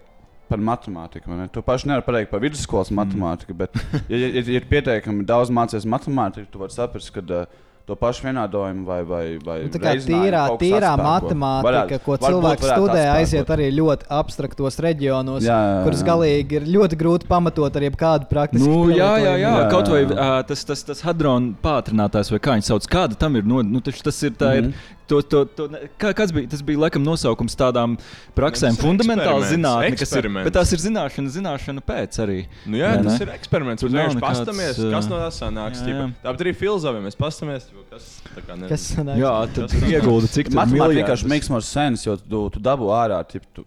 [0.48, 1.28] Par matemātiku.
[1.52, 3.70] To pašu nevar pateikt par vidusskolas matemātiku, bet,
[4.08, 7.44] ja ja- ja ir pietiekami daudz mācīties matemātiku, tu vari saprast, ka uh,
[7.88, 12.64] to pašu vienādojumu vai, vai, vai Nu, tā kā tīrā, tīrā matemātika, Varētu- ko cilvēks
[12.64, 13.20] varētu studē, atspēkot.
[13.20, 15.84] aiziet arī ļoti abstraktos reģionos, Jā, jā, jā.
[15.84, 19.88] kurus galīgi ir ļoti grūti pamatot ar jebkādu praktisku Nu, jā, jā, jā, Jā, kaut
[19.88, 23.42] vai ā, tas, tas, tas hadrona pātrinātājs, vai kā viņš sauc, kāda tam ir.
[23.44, 24.30] No, nu, taču tas ir.
[24.32, 24.64] Tā Mhm.
[24.68, 24.74] ir
[25.08, 27.96] to, to, to, ne- kā, kāds bija, tas bija laikam nosaukums tādām
[28.36, 30.28] praksēm, Tas ir fundamentāli eksperiments, zinātnē, kas ir.
[30.48, 32.38] Bet tās ir zināšana, zināšana pēc arī.
[32.68, 33.26] Nu, jā, Vai tas ne?
[33.26, 33.84] ir eksperiments.
[33.84, 35.82] Tur vienkārši nekāds, paskatāmies, ā, kas no tā sanāks.
[35.86, 36.06] jā, jā.
[36.26, 38.70] Tāpat arī filozofiem mēs paskatāmies, kas tā kā nezinu.
[38.74, 39.22] Kas sanāks?
[39.24, 41.00] Jā, tad Tas iegulda cik tur Matemātika miljardus.
[41.02, 43.22] vienkārši makes more sense, jo tu, tu dabū ārā.
[43.28, 43.64] Tip, tu,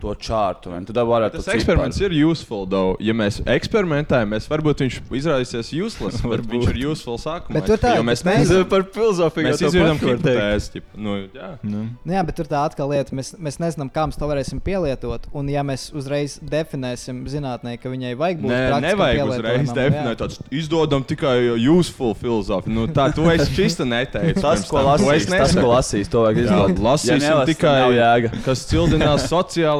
[0.00, 0.72] to čārtu.
[0.84, 2.96] Tu ārā to Tas eksperiments ir useful, though.
[3.02, 6.50] Ja mēs eksperimentējam, mēs varbūt viņš izrādīsies useless, Varbūt.
[6.50, 7.58] viņš ir useful sākumā.
[7.58, 9.48] Bet tur tā- jo mēs nezinām par filozofiju.
[9.48, 10.02] Mēs teikt.
[10.02, 10.82] hipotēzi.
[10.96, 11.50] Nu, jā.
[11.62, 11.84] Nu.
[12.04, 15.28] Nu Jā, bet tur tā atkal lieta, mēs, mēs nezinām, kā mēs to varēsim pielietot.
[15.34, 20.20] Un, ja mēs uzreiz definēsim zinātnē, ka viņai vajag būt praktiskam nevajag uzreiz pielietojumam, definēt
[20.22, 21.36] tādu izdodam tikai
[21.70, 22.74] useful filozofiju.
[22.74, 24.42] Nu, tā, to es čista neteicu.
[24.44, 26.82] Tas, ko lasīs, tas, ko lasīs, to vajag izdot.
[26.84, 29.26] Lasīsim tad tikai, kas cildinās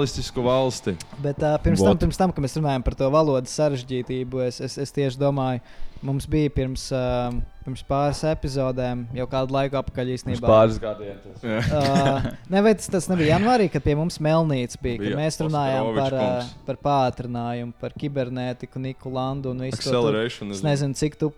[0.04, 0.94] sociālistisku valsti.
[1.22, 1.88] Bet uh, pirms, Vot.
[1.88, 5.62] tam, pirms tam, kad mēs runājam par to valodas sarežģītību, es, es, es tieši domāju,
[6.04, 7.32] mums bija pirms, uh,
[7.64, 10.48] pirms pāris epizodēm, jau kādu laiku atpakaļ Pirms īstenībā.
[10.48, 11.20] pāris gadiem.
[11.24, 11.44] tas.
[11.44, 15.40] Uh, ne, vai tas, tas nebija janvārī, kad pie mums Melnīca bija, kad Bija mēs
[15.40, 20.04] runājām par, uh, par pātrinājumu, par kibernētiku, Niku Landu un visu to.
[20.52, 21.32] Es nezinu, cik tu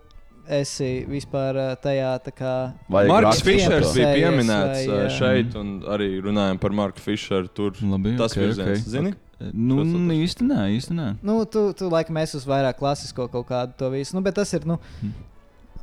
[0.49, 2.53] esi vispār uh, tajā tā kā.
[2.91, 3.47] Vajag Marks to.
[3.95, 5.13] bija pieminēts vai, vai, jā.
[5.17, 7.49] šeit, un arī runājām par Marku Fischeru.
[7.53, 8.91] Tur Labi, tas ok, virziens, ok.
[8.93, 9.13] zini?
[9.53, 11.07] Nu, Šos nu, īsti nē, īsti nē.
[11.25, 14.15] Nu, tu, tu laikam esi uz vairāk klasisko kaut kādu to visu.
[14.17, 15.13] Nu, bet tas ir, nu, Hmm.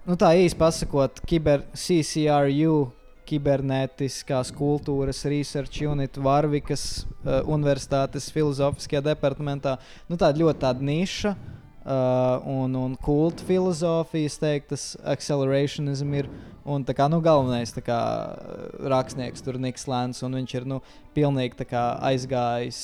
[0.08, 2.92] nu tā īsti pasakot, kiber CCRU.
[3.24, 9.78] Kibernetiskās kultūras research unit Varvikas uh, Universitātes filozofiskajā departamentā.
[10.10, 11.53] Nu, tāda ļoti tāda niša uh,
[11.84, 16.30] un, un kulta filozofija, es teiktu, tas accelerationism ir.
[16.64, 20.64] Un tā kā nu, galvenais kā, uh, rakstnieks tur ir Niks Lēns, un viņš ir
[20.64, 20.78] nu,
[21.12, 22.78] pilnīgi kā aizgājis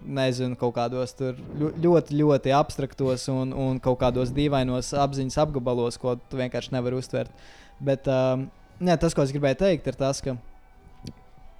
[0.00, 5.98] nezinu, kaut kādos tur ļo- ļoti, ļoti abstraktos un, un kaut kādos dīvainos apziņas apgabalos,
[6.00, 7.34] ko tu vienkārši nevari uztvert.
[7.82, 8.46] Bet um,
[8.78, 10.36] jā, tas, ko es gribēju teikt, ir tas, ka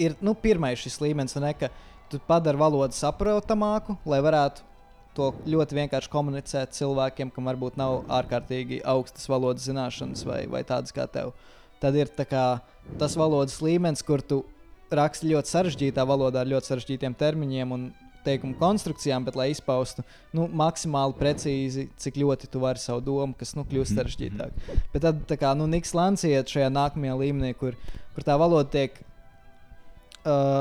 [0.01, 1.75] ir nu, pirmais šis līmenis, vai ne, ka
[2.11, 4.70] tu padari valodu saprotamāku, lai varētu
[5.17, 10.95] to ļoti vienkārši komunicēt cilvēkiem, kam varbūt nav ārkārtīgi augstas valodas zināšanas vai, vai tādas
[10.95, 11.35] kā tev.
[11.81, 12.61] Tad ir kā,
[13.01, 14.45] tas valodas līmenis, kur tu
[14.93, 17.91] raksti ļoti sarežģītā valodā, ar ļoti sarežģītiem terminiem un
[18.25, 20.03] teikumu konstrukcijām, bet lai izpaustu
[20.37, 24.51] nu, maksimāli precīzi, cik ļoti tu vari savu domu, kas nu, kļūst sarežģītāk.
[24.93, 27.73] Bet tad, tā kā nu, Niks Lants iet šajā nākamajā līmenī, kur,
[28.15, 29.05] kur tā valoda tiek uh,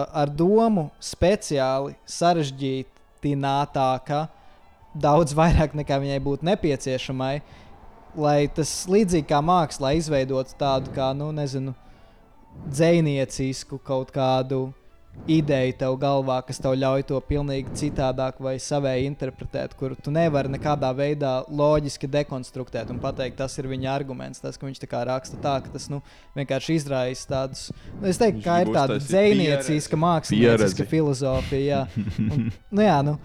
[0.07, 4.19] ar domu speciāli sarežģītāka,
[4.93, 7.33] daudz vairāk nekā viņai būtu nepieciešamai,
[8.19, 11.75] lai tas līdzīgi kā mākslā izveidotu tādu kā, nu, nezinu,
[12.73, 14.69] dzēniecisku kaut kādu
[15.27, 20.51] ideju tev galvā, kas tev ļauj to pilnīgi citādāk vai savēji interpretēt, kur tu nevari
[20.53, 24.41] nekādā veidā loģiski dekonstruēt un pateikt, tas ir viņa arguments.
[24.43, 26.01] Tas, ka viņš tā kā raksta tā, ka tas nu,
[26.37, 27.65] vienkārši izraisa tādus,
[27.99, 29.99] nu, es teiktu, Viņš kā ir tāda pieredzi.
[29.99, 31.83] mākslinieca filozofija.
[31.83, 32.07] Jā.
[32.29, 33.17] Un, nu, jā, nu,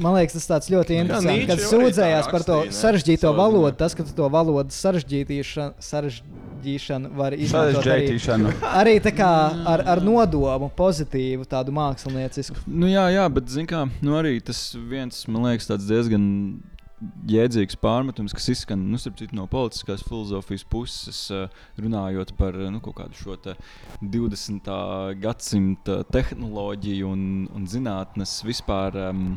[0.00, 1.46] Man liekas, tas tāds ļoti interesants.
[1.50, 8.18] Kad sūdzējās par to sarežģīto valodu, tas, ka to valodas sarežģīšanu, var izmantot arī,
[8.80, 9.32] arī tā kā
[9.74, 12.56] ar, ar nodomu, pozitīvu, tādu māksliniecisku.
[12.66, 16.24] Nu, jā, jā, bet kā, nu, arī tas viens, man liekas, tāds diezgan
[17.28, 22.80] jēdzīgs pārmetums, kas izskan nu, citu, no politiskās filozofijas puses, eh, runājot par eh, nu,
[22.84, 23.56] kaut kādu šo te
[24.02, 24.70] 20.
[25.22, 29.34] gadsimta tehnoloģiju un, un zinātnes vispār um,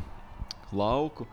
[0.75, 1.27] lauku,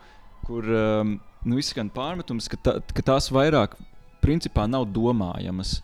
[0.45, 3.77] kur um, nu, izskan pārmetums, ka, tā, ka tās vairāk
[4.23, 5.79] principā nav domājamas.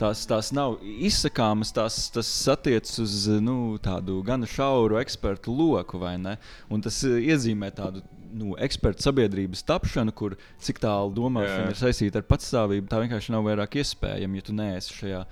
[0.00, 6.16] Tās, tās nav izsakāmas, tās, tas attiecas uz nu, tādu gan šauru ekspertu loku, vai
[6.18, 6.32] ne?
[6.72, 10.34] Un tas eh, iezīmē tādu nu, ekspertu sabiedrības tapšanu, kur
[10.64, 11.70] cik tālu domāšana Jā.
[11.70, 12.88] ir saistīta ar patstāvību.
[12.90, 15.22] Tā vienkārši nav vairāk iespējama, ja tu neesi šajā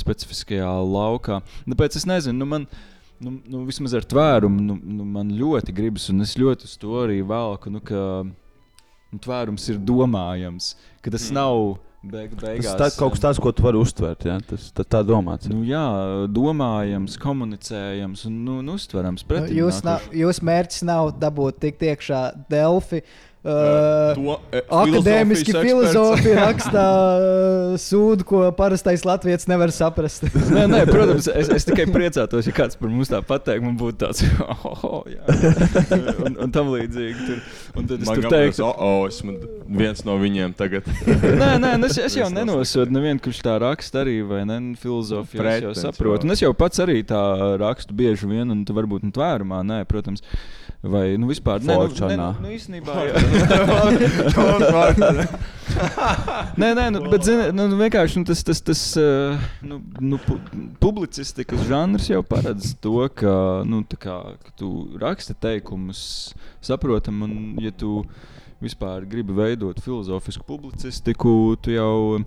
[0.00, 1.40] specifiskajā laukā.
[1.68, 2.66] Tāpēc es nezinu, nu, man,
[3.22, 6.94] nu, nu, vismaz ar tvērumu, nu, nu, man ļoti gribas, un es ļoti uz to
[7.02, 11.38] arī velku, nu, ka nu, tvērums ir domājams, ka tas mm.
[11.38, 11.60] nav
[12.06, 12.74] beig, Tas beigās.
[12.74, 14.26] ir kaut kas tāds, ko tu vari uztvert.
[14.28, 14.38] Ja?
[14.46, 15.48] Tas tā, tā domāts.
[15.50, 15.84] Nu, jā,
[16.32, 19.24] domājams, komunicējams un nu, uztverams.
[19.24, 20.18] Nu, pretim Jūs nākošs.
[20.22, 23.02] jūs mērķis nav dabūt tik iekšā Delfi.
[23.46, 26.86] Uh, To, e, Akadēmiski filozofija rakstā
[27.20, 30.26] uh, sūdu, ko parastais latviečs nevar saprast.
[30.56, 33.62] Nē, nē, protams, es, es tikai priecātos, ja kāds par mums tā pateikt.
[33.62, 35.22] Man būtu tāds, oh, oh, jā,
[36.26, 37.28] un, un tam līdzīgi.
[37.28, 37.44] Tur.
[37.76, 39.36] Un tad es Man tur teiktu, o, o, esmu
[39.78, 40.90] viens no viņiem tagad.
[41.06, 44.58] Nē, nē, nu es, es jau nenosodu nevienu, kurš tā raksta arī, vai ne?
[44.66, 46.24] Nu, Filozofija es jau saprotu.
[46.24, 46.26] jā.
[46.26, 47.22] Un es jau pats arī tā
[47.62, 50.24] rakstu bieži vien, un tu varbūt nu tvērumā, nē, protams.
[50.86, 52.94] Vai nu vispār nē, nu, nē, nu, nu īstenībā.
[56.60, 60.18] Nē, nē, nu, bet zini, nu, nu, vienkārši nu, tas, tas, tas uh, nu, nu,
[60.22, 60.38] pu
[60.82, 63.36] publicistikas žanrs jau paredz to, ka,
[63.68, 66.00] nu, kā, ka tu raksti teikumus
[66.64, 68.00] saprotam, un ja tu
[68.62, 72.18] vispār gribi veidot filozofisku publicistiku, tu jau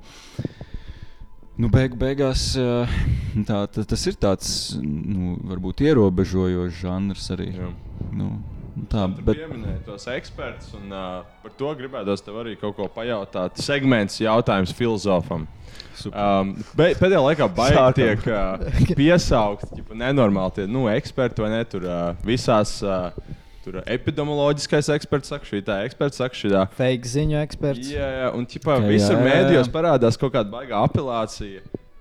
[1.59, 2.87] Nu, beig, beigās uh,
[3.43, 7.49] tā, tā, tas ir tāds nu, varbūt ierobežojošs žanrs arī.
[7.57, 7.67] Jā.
[8.15, 8.29] Nu,
[8.89, 9.25] tā, Bet...
[9.25, 13.59] bet, Pieminēja tos ekspertus, un uh, par to gribētos tev arī kaut ko pajautāt.
[13.63, 15.47] Segments jautājums filozofam.
[16.13, 17.97] Um, be, pēdējā laikā baigi Sākam.
[17.99, 21.61] tiek uh, piesaukti ģipa, nenormāli tie nu, eksperti, vai ne?
[21.67, 22.79] Tur uh, visās.
[22.85, 23.11] Uh,
[23.59, 26.61] Tur epidemioloģiskais eksperts saka, šī tā eksperts saka, šī tā.
[26.77, 27.89] Fake ziņu eksperts.
[27.91, 31.59] Jā, jā, un ķipā, Jā, visur mēdījos parādās kaut kāda baigā apelācija.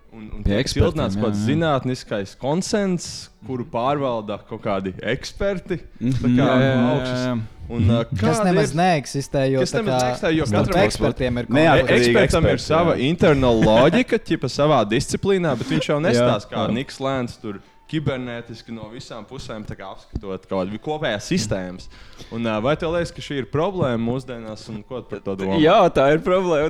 [0.08, 5.76] Un, un tiek pildīts kaut kāds zinātniskais konsens, kuru pārvalda kaut kādi eksperti.
[6.00, 7.34] Jā, kā jā, jā, jā.
[7.68, 12.14] Un, uh, Kas nemaz ir- neeksistē, jo kā neeksistē, jo katram- ekspertiem ir Neatkarīgi.
[12.16, 13.08] Ekspertam ir eksperti, sava jā.
[13.10, 16.64] interna loģika, ķipa savā disciplīnā, bet viņš jau nestāsta, kā.
[16.72, 21.88] Niks Lēns tur kibernētiski no visām pusēm tā kā apskatot kaut kādu kopējās sistēmas.
[22.34, 25.56] Un, uh, vai tev liekas, ka šī ir problēma mūsdienās, un ko par to domā?
[25.62, 26.68] Jā, tā ir problēma.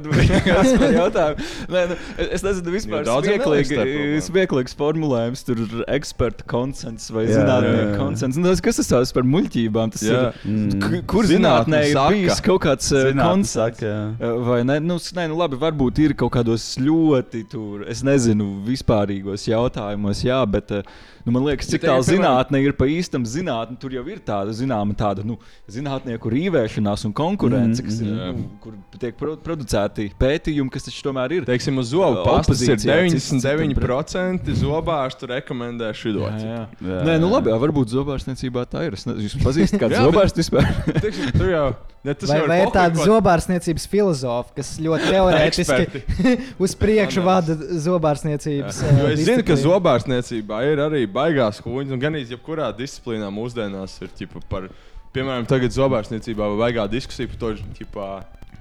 [0.48, 1.52] Tas ir jautājums.
[1.72, 1.96] Nē, nu,
[2.28, 5.42] es nezinu, vispār smieklīgi, smieklīgs formulējums.
[5.48, 7.98] Tur ir eksperta konsens vai Jā, jā, zinātnieku jā.
[7.98, 8.38] konsens.
[8.38, 9.94] Nu, tas, kas tas tāds par muļķībām?
[9.96, 10.22] Tas Jā.
[10.30, 11.02] ir, Mm.
[11.10, 12.14] kur zinātnē ir saka.
[12.14, 13.54] bijis kaut kāds Zinātne konsens?
[13.58, 13.98] saka, jā.
[14.22, 14.78] Uh, Vai ne?
[14.80, 20.38] Nu, nē, nu labi, varbūt ir kaut kādos ļoti, tur, es nezinu, vispārīgos jautājumos, jā,
[20.50, 20.82] bet uh,
[21.28, 24.54] nu, man liekas, cik ja, tālu zinātnē ir pa īstam zinātnē, tur jau ir tāda
[24.56, 25.36] zināma tāda, nu,
[25.68, 28.38] zinātnieku rīvēšanās un konkurence, kas ir, Mhm.
[28.40, 31.44] nu, kur tiek pro producēti pētījumi, kas taču tomēr ir.
[31.44, 36.48] Teiksim, uz zobu Uh, pastas ir opozīcijā, cits- 99% zobārstu rekomendē šo Jā, dotu.
[36.48, 36.62] jā.
[36.88, 37.32] Jā, Nē, nu jā.
[37.36, 38.96] labi, jā, varbūt zobārstniecībā tā ir.
[38.98, 40.66] Es nezinu, jūs pazīstat kādu Jā, zobārstu vispār.
[41.02, 41.66] Teiksim, tur jau
[42.06, 46.02] ne, tas Vai, jau vai ir tāda zobārstniecības filozofa, kas ļoti teorētiski
[46.64, 48.80] uz priekšu vada zobārstniecības?
[48.86, 53.98] uh, Jo es zinu, ka zobārstniecībā ir arī baigās huņas, gan arī jebkurā disciplīnā mūsdienās
[54.04, 54.70] ir ķipa, par,
[55.14, 58.10] piemēram, tagad zobārstniecībā vai baigā diskusija par to, ķipa,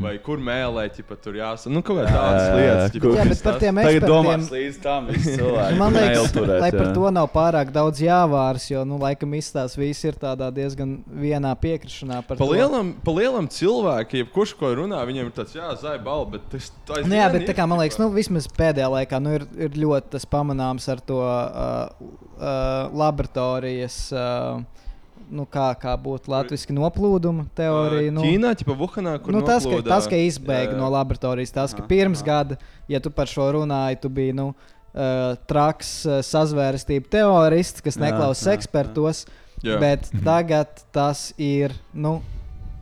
[0.02, 2.98] vai kur mēlēt, ja tur jāsaka, nu, kaut kā tādas lietas.
[2.98, 4.60] Jā, kas bet par tiem Tagad domās ekspertiem.
[4.62, 5.08] līdz tam
[5.38, 5.78] cilvēki.
[5.80, 10.06] Man liekas, neilturēt, lai par to nav pārāk daudz jāvāras, jo, nu, laikam, izstāsta viss
[10.06, 12.52] ir tādā diezgan vienā piekrišanā par Pa to.
[12.54, 16.70] lielam, pa lielam cilvēkam, jebkurš, ko runā, viņam ir tāds, jā, zai balva, bet tas
[16.86, 19.78] tā Nu, jā, bet tā kā man liekas, nu, vismaz pēdējā laikā nu, ir, ir
[19.82, 24.62] ļoti tas pamanāms ar to uh, uh, laboratorijas, uh,
[25.30, 28.14] nu, kā, kā būtu latviešu noplūduma teorija.
[28.16, 30.80] Nu, Ķīnā, ķipa Vuhanā, kur Nu, tas, ka, tas, ka izbēga Jā, jā.
[30.80, 32.60] no laboratorijas, tas, ka pirms gada,
[32.92, 38.08] ja tu par šo runāji, tu biji nu, uh, traks uh, sazvērestību teorists, kas Jā,
[38.08, 39.26] neklausās jā, ekspertos,
[39.66, 39.78] Jā.
[39.84, 41.76] bet tagad tas ir.
[41.94, 42.20] Nu,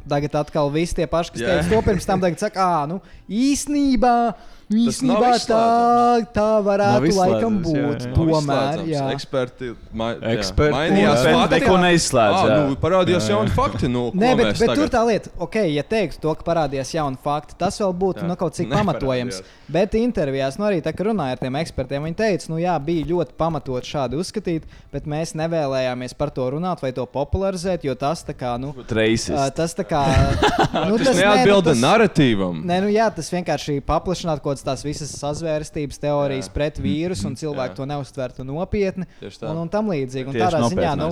[0.05, 1.47] Tagad atkal viss tie paši, kas Jā.
[1.49, 5.59] teica to pirms tam, tagad saka, ah, nu, īsnībā, Tas nav īsnībā tā,
[6.33, 8.05] tā varētu laikam jā, būt.
[8.05, 8.11] jā.
[8.15, 9.03] Nav Tomēr, jā.
[9.13, 11.33] Eksperti, ma jā, Eksperti, mainījās jā.
[11.35, 11.59] fakti.
[11.59, 12.55] Neko neizslēdz, jā.
[12.69, 13.35] Nu, parādījās Jā, jā.
[13.35, 13.89] jauni fakti.
[13.91, 16.93] Nu, ko Nē, bet, bet tur tagad- tā lieta, ok, ja teiktu to, ka parādījās
[16.97, 18.27] jauni fakti, tas vēl būtu Jā.
[18.31, 19.41] nu, kaut cik pamatojams.
[19.69, 23.05] Bet intervijās, nu arī tā, ka runāja ar tiem ekspertiem, viņi teica, nu jā, bija
[23.05, 28.23] ļoti pamatot šādi uzskatīt, bet mēs nevēlējāmies par to runāt vai to popularizēt, jo tas
[28.25, 30.03] tā kā, nu, ā, tas tā kā,
[30.89, 32.61] nu, Tas nē, nu, neatbilda tas- narratīvam.
[32.65, 36.53] Nē, nu jā, tas vienkārši paplašināt kaut kādas tās visas sazvērstības teorijas Jā.
[36.53, 37.77] pret vīrusu, un cilvēki Jā.
[37.77, 39.07] to neuztvertu nopietni.
[39.41, 40.31] Un, un tam līdzīgi.
[40.31, 41.09] Un tādā ziņā nu,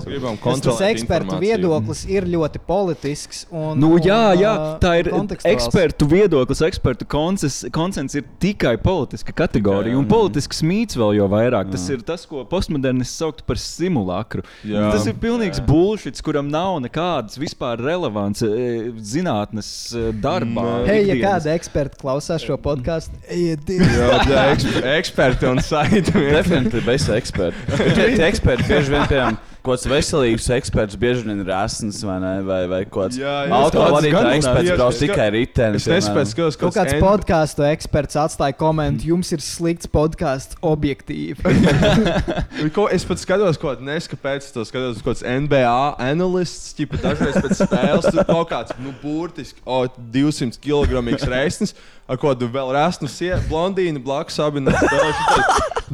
[0.63, 3.45] tas, ekspertu viedoklis ir ļoti politisks.
[3.51, 5.09] Un, Nu, jā, jā, ā, tā ir
[5.49, 9.91] ekspertu viedoklis, ekspertu konsens ir tikai politiska kategorija.
[9.91, 10.01] Jā, jā.
[10.03, 11.71] Un politisks mīts vēl jau vairāk.
[11.73, 14.45] Tas ir tas, ko postmodernists sauktu par simulakru.
[14.67, 14.91] Jā.
[14.93, 20.67] Tas ir pilnīgs bullshit, kuram nav nekādas vispār relevants e, zinātnes e, darbā.
[20.87, 23.87] Hei, ja kāda eksperta klausās šo podkāstu, ejiet, divi.
[23.89, 26.03] Jā, jā, eksper, eksperti un saiti.
[26.37, 27.79] Definitīvi bez eksperta.
[27.97, 32.33] Tie tie eksperti bieži vien, piemēram, kāds veselības eksperts bieži vien ir asins vai, ne,
[32.45, 35.79] vai, vai kāds autovadītāja eksperts brauc tikai riteni.
[35.79, 41.39] Es nespēju skatīties, Kaut kāds podkāstu eksperts atstāja komentu, jums ir slikts podkāsts objektīvi.
[42.93, 45.01] Es pat skatos, ko nesaku, kāpēc to skatos.
[45.01, 49.83] Kaut kāds NBA analīsts, tipa dažreiz pēc spēles, tur kaut kāds, nu, burtiski, o,
[50.13, 51.73] 200 kg reizes,
[52.07, 52.75] ar ko tu vēl
[53.07, 54.63] sievieti, blondīnu blakus abi.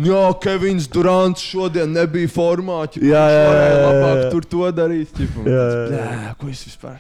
[0.06, 3.80] Jā, Kevins Durants šodien nebija formā, ķipa, Jā, jā, jā, jā, jā.
[3.88, 5.16] labāk tur to darīt.
[5.18, 6.36] Ķipa, Jā, jā, jā.
[6.40, 7.00] Ko es vispār?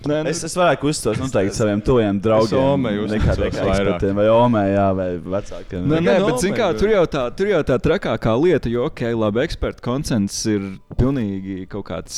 [0.00, 2.86] Nē, nu, Es, es varētu uzstāties noteikti saviem tuviem draugiem.
[2.88, 3.74] Nekā uzticos vairāk.
[3.74, 5.82] ekspertiem, vai omē, jā, vai vecākiem.
[5.90, 9.02] Nē, nē, bet zin, kā, tur, jau tā, tur jau tā trakākā lieta, jo, ok,
[9.12, 10.64] labi, eksperta konsens ir
[10.96, 12.16] pilnīgi kaut kāds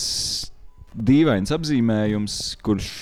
[0.94, 2.92] dīvains apzīmējums, kurš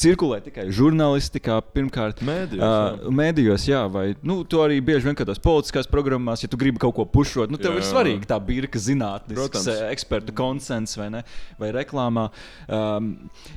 [0.00, 5.40] cirkulē tikai žurnālistikā, pirmkārt, Mēdījos, uh, mēdījos, jā, vai nu, tu arī bieži vien kādās
[5.42, 7.90] politiskās programmās, ja tu gribi kaut ko pušot, nu, tev Jā, ir jā.
[7.90, 9.68] svarīgi tā birka zinātnē, Protams.
[9.90, 11.22] ekspertu konsens vai, ne,
[11.60, 12.28] vai reklāmā.
[12.68, 13.12] Um,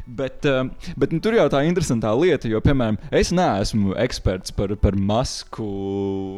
[0.07, 4.73] bet um, bet nu, tur jau tā interesantā lieta, jo, piemēram, es neesmu eksperts par,
[4.79, 5.67] par masku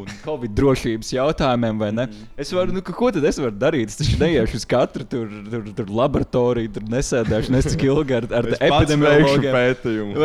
[0.02, 2.08] un covid drošības jautājumiem, vai ne?
[2.40, 3.92] Es varu, nu, ko tad es varu darīt?
[3.92, 8.28] Es taču neiešu uz katru tur, tur, tur laboratoriju, tur nesēdēšu nes cik ilgi ar,
[8.40, 8.92] ar Es pats
[9.92, 10.16] pētījumu.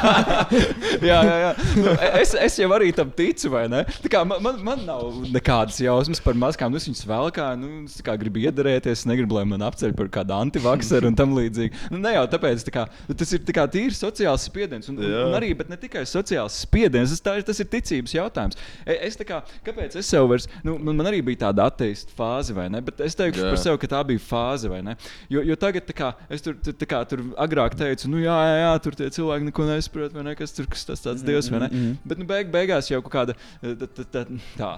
[1.10, 1.50] jā, jā, jā.
[1.80, 3.82] Nu, es, es jau arī tam ticu, vai ne?
[4.10, 6.72] Man, man, man nav nekādas jausmas par maskām.
[6.72, 10.10] Nu, es viņas vēl kā, nu, es kā gribu iedarēties, negribu, lai man apceļ par
[10.12, 11.86] kādu antivakseru un tam līdzīgi.
[11.94, 14.90] Nu, ne jau tāpēc, tā kā, nu, tas ir kā tīri sociāls spiediens.
[14.92, 18.60] Un, un, un arī, bet ne tikai sociāls spiediens, tas, tā, tas ir ticības jautājums.
[18.86, 22.54] E- Es kā, kāpēc es sev vairs, nu, man, man arī bija tāda ateista fāze,
[22.54, 22.78] vai ne?
[22.84, 23.48] Bet es teikšu Jā.
[23.50, 24.94] par sevi, ka tā bija fāze, vai ne?
[25.32, 28.69] Jo, jo tagad, kā, es tur, tur, kā, tur agrāk teicu, nu, jā, jā, jā,
[28.82, 30.34] tur tie cilvēki neko nesaprot, vai ne?
[30.38, 31.68] Kas tur kas tas tāds dievs, vai ne?
[31.70, 31.96] mm.
[32.06, 34.24] Bet, nu, beig, beigās jau kāda eh, tā, tā, tā,
[34.58, 34.70] tā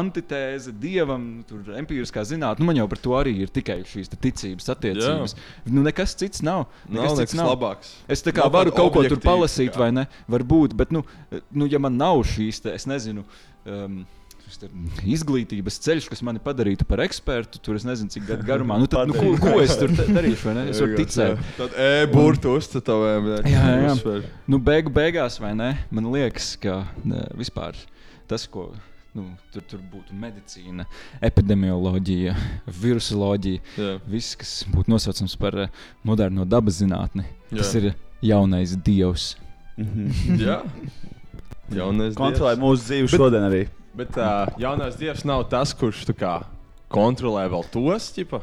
[0.00, 4.72] antitēze dievam, tur empiriskā zinātnē, nu, man jau par to arī ir tikai šīs ticības
[4.74, 5.36] attiecības.
[5.70, 6.66] Nu, nekas cits nav.
[6.90, 7.94] Nav nekas labāks.
[8.10, 9.86] Es tā kā Nav varu kaut ko tur palasīt, tā kā.
[9.86, 10.06] vai ne?
[10.32, 11.04] Varbūt, bet, nu,
[11.54, 13.26] nu ja man nav šīs, te, es nezinu.
[13.66, 14.04] Um,
[15.06, 18.78] Izglītības ceļš, kas mani padarītu par ekspertu, tur es nezinu, cik gadu garumā.
[18.80, 20.48] Nu, tad, nu, ko, ko es tur darīšu?
[20.48, 20.66] vai ne?
[20.72, 21.46] Es varu ticēt.
[21.58, 23.30] Tad e-burtu uzcetavēm.
[23.50, 24.18] Jā, jā.
[24.50, 25.72] Nu, beigu beigās, vai ne?
[25.90, 27.78] Man liekas, ka ne, vispār
[28.30, 28.70] tas, ko
[29.16, 30.84] nu, tur, tur būtu medicīna,
[31.24, 32.34] epidemioloģija,
[32.82, 33.94] virusoloģija, Jā.
[34.10, 35.70] viss, kas būtu nosaucams par eh,
[36.06, 37.80] moderno dabas zinātni, tas Jā.
[37.80, 39.34] ir jaunais dievs.
[39.80, 40.38] Mhm.
[40.40, 40.60] Jā.
[41.76, 42.62] Jaunais Kontrolē dievs.
[42.62, 43.64] mūsu dzīvi šodien arī.
[43.96, 46.42] Bet uh, jaunais dievs nav tas, kurš kā
[46.92, 48.42] kontrolē vēl tos, ķipa.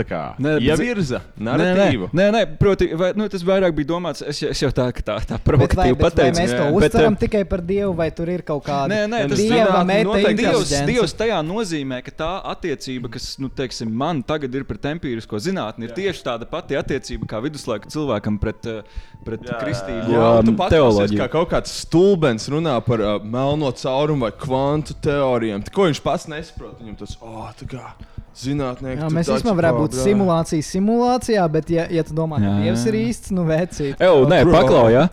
[0.00, 0.20] Tā kā
[0.64, 2.08] ievirza Nē, nē, narratīvu.
[2.16, 4.22] nē, nē, proti, vai, nu, tas vairāk bija domāts.
[4.24, 6.40] Es, es jau tā, tā, tā provokatīvi pateicu.
[6.40, 6.68] mēs to jā.
[6.78, 10.36] Uztveram eh, tikai par dievu, vai tur ir kaut kāda Nē, nē, tas dieva noteikti
[10.40, 10.72] Dievs?
[10.88, 15.88] Dievs tajā nozīmē, ka tā attiecība, kas nu, teiksim, man tagad ir pret empirisko zinātni,
[15.88, 20.60] ir tieši tāda pati attiecība kā viduslaiku cilvēkam pret, eh, pret kristīgo Jā, tu um,
[20.62, 21.20] pats teoloģiju.
[21.20, 25.66] kā kaut kāds stulbens runā par uh, melno caurumu vai kvantu teorijām.
[25.74, 27.92] Ko viņš pats nesaprot, viņam tas oh, tā kā
[28.38, 29.00] zinātnieks.
[29.02, 32.86] Jā, mēs īstenībā varētu būt simulācija simulācijā, bet, ja, ja tu domā, ka Jā, dievs
[32.90, 33.08] ir jā.
[33.10, 34.00] īsts, nu vecīt.
[34.00, 34.54] Eju, nē, bro.
[34.58, 35.08] paklaujā.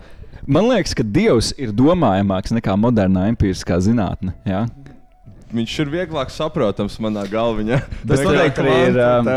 [0.48, 4.32] Man liekas, ka Dievs ir domājamāks nekā modernā empiriskā zinātne.
[4.48, 4.62] Ja?
[5.48, 7.78] Viņš ir vieglāk saprotams manā galviņā.
[8.08, 8.98] Tas noteikti arī ir.
[9.00, 9.28] Um,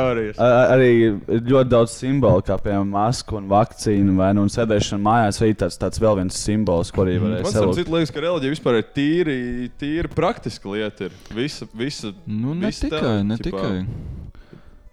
[0.43, 5.39] arī ir ļoti daudz simbolu, kā piemēram maska un vakcīna, vai nu sēdēšana mājās.
[5.39, 7.79] Arī tāds, tāds vēl viens simbols, ko arī varēja Man starp salūkt.
[7.79, 9.37] citu liekas, ka reliģija vispār ir tīri,
[9.79, 11.07] tīri praktiska lieta.
[11.07, 11.15] Ir.
[11.39, 13.63] Visa, visa, Nu, ne visa tikai, tele- ne ķipā.
[13.63, 13.85] tikai.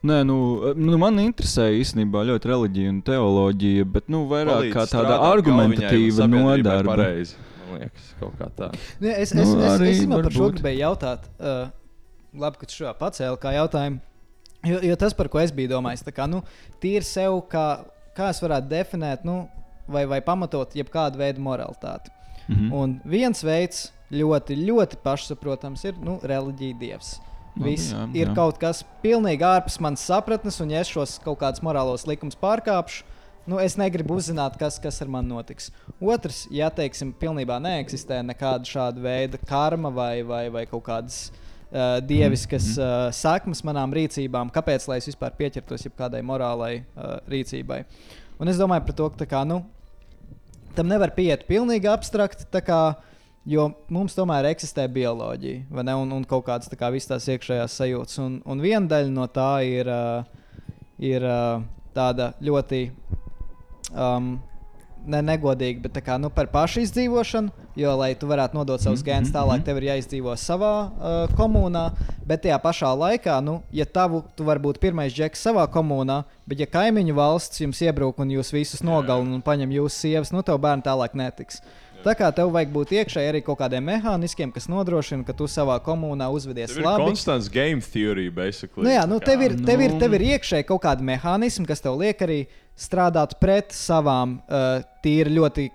[0.09, 0.36] Nē, nu,
[0.78, 6.28] nu, man interesē īstenībā ļoti reliģija un teoloģija, bet nu, vairāk Palīdz kā tāda argumentatīva
[6.31, 6.86] nodarbe.
[6.95, 7.35] pareizi,
[7.69, 8.70] Man liekas, kaut kā tā.
[9.03, 11.28] Nu, es Nu, es, es, arī es īstenībā par šo gribēju jautāt.
[11.39, 11.69] Uh,
[12.39, 14.01] labi, ka tu šo pacēli kā jautājumu.
[14.66, 16.43] Jo, jo tas, par ko es biju domājis, tā kā nu,
[16.82, 17.85] tīri sev, kā,
[18.16, 19.45] kā es varētu definēt nu,
[19.89, 22.11] vai, vai pamatot jebkādu veidu moralitāti.
[22.49, 22.73] Mhm.
[22.74, 27.16] Un viens veids, ļoti, ļoti pašsaprotams, ir nu, reliģija, dievs.
[27.59, 28.35] Labi, Viss jā, ir jā.
[28.36, 33.05] kaut kas pilnīgi ārpus manas sapratnes, un ja es šos kaut kādus morālos likumus pārkāpšu,
[33.49, 35.70] nu, es negribu uzzināt, kas, kas ar mani notiks.
[36.05, 41.97] Otrs, ja teiksim, pilnībā neeksistē nekāda šāda veida karma vai, vai, vai kaut kādas uh,
[42.05, 47.83] dieviskas uh, saknes manām rīcībām, kāpēc lai es vispār pieķertos kādai morālai uh, rīcībai.
[48.39, 49.62] Un es domāju par to, ka kā, nu,
[50.77, 52.45] tam nevar pieiet pilnīgi abstrakt.
[52.53, 52.83] tā Kā,
[53.49, 57.81] jo mums tomēr eksistē bioloģija vai ne, un, un kaut kādas tā kā, tās iekšējās
[57.81, 58.20] sajūtas.
[58.23, 60.61] Un, un viena daļa no tā ir, uh,
[61.01, 61.65] ir uh,
[61.97, 62.85] tāda ļoti
[63.93, 64.39] um,
[65.06, 67.52] ne, negodīga, bet kā, nu, par pašu izdzīvošanu.
[67.78, 71.85] Jo, lai tu varētu nodot savus gēnus tālāk, tev ir jāizdzīvo savā uh, komunā.
[72.27, 76.59] Bet tajā pašā laikā, nu, ja tavu, tu vari būt pirmais džeks savā komunā, bet
[76.59, 80.59] ja kaimiņu valsts jums iebruk un jūs visus nogalina un paņem jūsu sievas, nu, tev
[80.59, 81.62] bērni tālāk netiks.
[82.02, 85.81] Tā kā tev vajag būt iekšēji arī kaut kādiem mehānismiem, kas nodrošina, ka tu savā
[85.82, 87.09] komunā uzvedies Tev ir labi.
[87.10, 88.86] konstants game theory, basically.
[88.86, 91.82] Nu, jā, nu, tev, ir, tev, ir, nu- tev ir iekšēji kaut kādi mehānismi, kas
[91.82, 92.44] tev liek arī
[92.79, 95.69] strādāt pret savām uh, tīri ļoti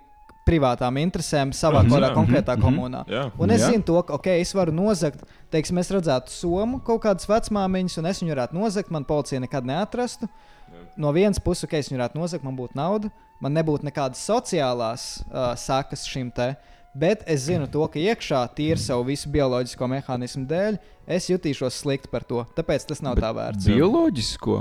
[0.43, 2.15] privātām interesēm savā Protams, kādā jā.
[2.17, 3.03] konkrētā Mhm, komunā.
[3.07, 3.25] Jā.
[3.39, 3.69] Un es Jā.
[3.71, 5.21] zinu, to, ka okay, es varu nozagt,
[5.51, 9.63] teiksim, es redzētu somu kaut kādas vecmāmiņas, un es viņu varētu nozagt, man policija nekad
[9.65, 10.27] neatrastu.
[10.97, 15.23] No vienas puses, ka es viņu varētu nozagt, man būtu nauda, man nebūtu nekādas sociālās
[15.31, 16.55] uh, sakas šim te.
[16.93, 20.75] Bet es zinu, to, ka iekšā tīri savu visu bioloģisko mehānismu dēļ
[21.07, 22.43] es jutīšos slikti par to.
[22.57, 23.65] Tāpēc tas nav tā vērts.
[23.71, 24.59] Bioloģisko.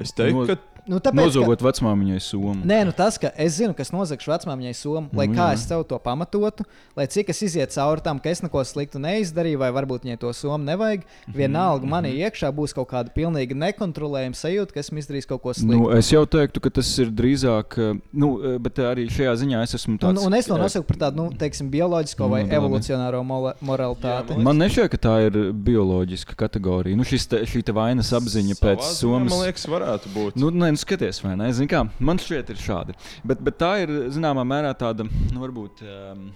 [0.00, 0.56] Es teiktu, No- ka
[0.88, 2.54] Nu, tāpēc, Nozogot vecmāmiņai somu.
[2.64, 5.54] Nē, nu tas, ka es zinu, kas nozagšu vecmāmiņai somu, lai Nu, kā jā.
[5.54, 6.64] es sev to pamatotu,
[6.96, 10.32] lai cik es izietu cauri tam, ka es neko sliktu neizdarīju, vai varbūt viņai to
[10.32, 11.04] somu nevajag.
[11.28, 15.52] Mhm, Vienalga, manī iekšā būs kaut kāda pilnīgi nekontrolējama sajūta, ka esmu izdarījis kaut ko
[15.52, 15.76] sliktu.
[15.76, 19.62] Nu, es jau teiktu, ka tas ir drīzāk, eh, nu, eh, bet arī šajā ziņā
[19.62, 20.24] es esmu Un, tāds.
[20.26, 22.56] un es to eh, nosaucu par tādu, nu, teiksim, bioloģisko vai Nu, labi.
[22.56, 24.36] evolucionāro mola- moralitāti.
[24.38, 26.96] Man nešķiet, ka tā ir bioloģiska kategorija.
[26.96, 29.30] Nu, šis te, šī te vainas apziņa Savā pēc somas.
[29.30, 30.36] Man liekas, varētu būt.
[30.36, 31.50] Nu, nē, nu, skaties, vai ne?
[31.56, 32.94] Zini Kā, man šķiet, ir šādi.
[33.26, 35.84] Bet, bet tā ir zināmā mērā tāda, nu, varbūt.
[35.86, 36.30] Um,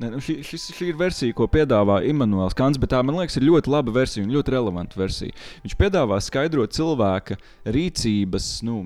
[0.00, 3.36] Ne, nu šī, šis, šī ir versija, ko piedāvā Imants Kants, bet tā man liekas,
[3.36, 5.32] ir ļoti laba versija un ļoti relevanta versija.
[5.64, 7.36] Viņš piedāvā skaidrot cilvēka
[7.68, 8.78] rīcības, nu,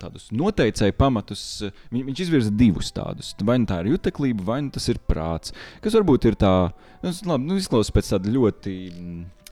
[0.00, 1.44] tādus noteicēju pamatus.
[1.92, 3.34] Viņ, viņš izvirza divus tādus.
[3.42, 5.54] Vai nu tā ir juteklība, vai nu tas ir prāts.
[5.84, 6.54] Kas varbūt ir tā,
[7.02, 8.76] nu, labi, nu izklausās pēc tāda ļoti.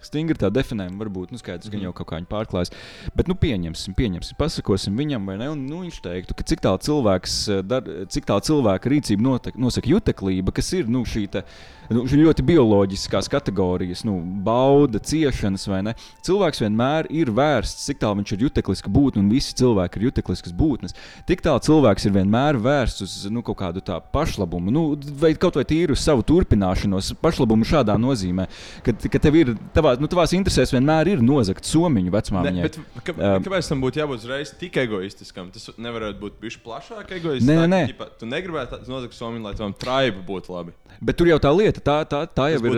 [0.05, 1.85] Mm, Stingri tā definējuma varbūt, nu, skaidrs, ka Mhm.
[1.89, 2.71] jau kaut kā viņa pārklājas.
[3.17, 5.49] Bet, nu, pieņemsim, pieņemsim, pasakosim viņam, vai ne?
[5.51, 9.57] Un, nu, viņš teiktu, ka cik tālu cilvēks, eh, dar, cik tālu cilvēka rīcība notek,
[9.57, 11.43] nosaka juteklība, kas ir nu, šī te,
[11.91, 15.95] nu, šī ļoti bioloģiskās kategorijas, nu, bauda, ciešanas, vai ne?
[16.23, 20.53] Cilvēks vienmēr ir vērsts, cik tālu viņš ir jutekliska būtne, un visi cilvēki ir jutekliskas
[20.53, 20.95] būtnes.
[21.27, 24.85] Tik tālu cilvēks ir vienmēr vērsts uz nu, kaut kādu tā pašlabumu, nu,
[25.21, 28.49] vai kaut vai tīru savu turpināšanos, pašlabumu šādā nozīmē,
[28.85, 32.63] ka, ka tev ir, tavā, nu, tavās interesēs vienmēr ir nozagt somiņu Ne, vecmāmiņai.
[32.67, 35.51] bet, ka, Um, kāpēc tam būtu jābūt uzreiz tik egoistiskam?
[35.55, 37.49] Tas nevarētu būt bijis plašāk egoistisks.
[37.51, 37.83] Nē, nē.
[37.93, 40.73] Ģipa, tu negribētu nozagt somu, lai tam traibu būtu labi.
[41.03, 42.75] Bet tur jau tā lieta, tā, tā, tā jau Tas ir.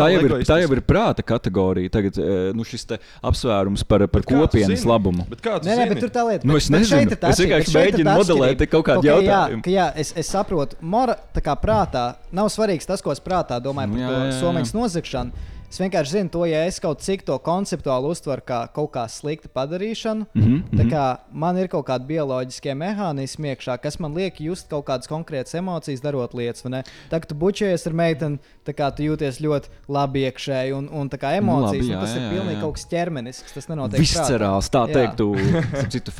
[0.00, 0.60] Tā jau ir, tā egoistiski.
[0.64, 1.90] jau ir prāta kategorija.
[1.94, 2.18] Tagad
[2.58, 5.26] nu, šis te apsvērums par, par kopienas labumu.
[5.30, 5.94] Bet kā tu Nē, nē, zini?
[5.94, 6.46] bet tur tā lieta.
[6.48, 7.06] Nu, es nezinu.
[7.06, 9.62] ir Es vienkārši ir mēģinu modelēt kaut kādu Ok, jā, jautājumu.
[9.62, 12.04] ka Jā, es, es saprotu, mora, tā kā prātā
[12.34, 14.40] nav svarīgs tas, ko es prātā domāju par jā, to jā, jā.
[14.40, 15.30] somiņas nozagšanu.
[15.70, 19.50] Es vienkārši zinu to, ja es kaut cik to konceptuāli uztveru kā kaut kā sliktu
[19.54, 20.26] padarīšanu.
[20.34, 20.88] Tā mhm.
[20.90, 25.54] kā man ir kaut kādi bioloģiskie mehānismi iekšā, kas man liek just kaut kādas konkrētas
[25.60, 26.66] emocijas, darot lietas.
[26.66, 31.18] Tā kā tu bučojies ar meiteni, kā tu jūties ļoti labi iekšēji un, un tā
[31.22, 31.78] kā Nu, emocijas.
[31.78, 32.60] labi, un jā, tas ir jā, pilnīgi jā.
[32.64, 33.54] kaut kas ķermenisks.
[33.54, 34.02] Tas nenotiek.
[34.02, 34.84] Viscerāls, tā.
[34.90, 34.98] Jā.
[34.98, 35.30] teiktu,
[35.94, 36.14] citu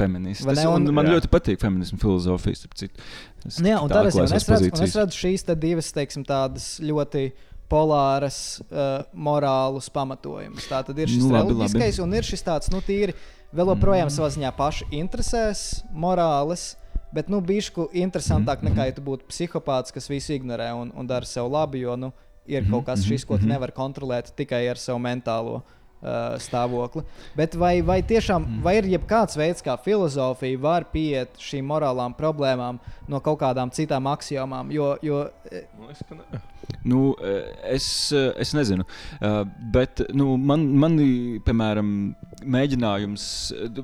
[0.71, 1.19] un, Un- man Jā.
[1.19, 2.59] ļoti patīk feminismu filozofija.
[3.47, 5.89] Es Nu Jā, un tā tad es, un es, redzu, un es redzu šīs divas,
[5.97, 7.31] teiksim, tādas ļoti
[7.71, 10.67] polāras uh, morālus pamatojumus.
[10.71, 13.15] Tā tad ir šis Nu, labi, reliģiskais, un ir šis tāds, nu, tīri
[13.57, 16.75] vēl joprojām savā ziņā paši interesēs morāles.
[17.11, 21.27] Bet, nu, bišku interesantāk nekā, ja tu būtu psihopāts, kas visu ignorē un, un dara
[21.27, 22.13] sev labi, jo, nu,
[22.47, 25.80] ir kaut kas šis, ko tu nevari kontrolēt tikai ar savu mentālo uh,
[26.41, 27.05] stāvokli.
[27.37, 32.79] Bet vai, vai tiešām vai ir jebkāds veids, kā filozofija var pieiet šīm morālām problēmām
[33.11, 34.73] no kaut kādām citām axiomām?
[34.73, 35.27] Jo, jo.
[36.87, 38.85] Nu, eh, es, eh, es nezinu,
[39.21, 43.25] Eh, bet nu, man, mani, piemēram, mēģinājums,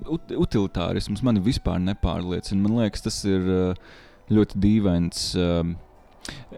[0.08, 2.62] ut, utilitārisms mani vispār nepārliecina.
[2.62, 3.76] Man liekas, tas ir
[4.30, 5.34] ļoti dīvains.
[5.36, 5.74] eh,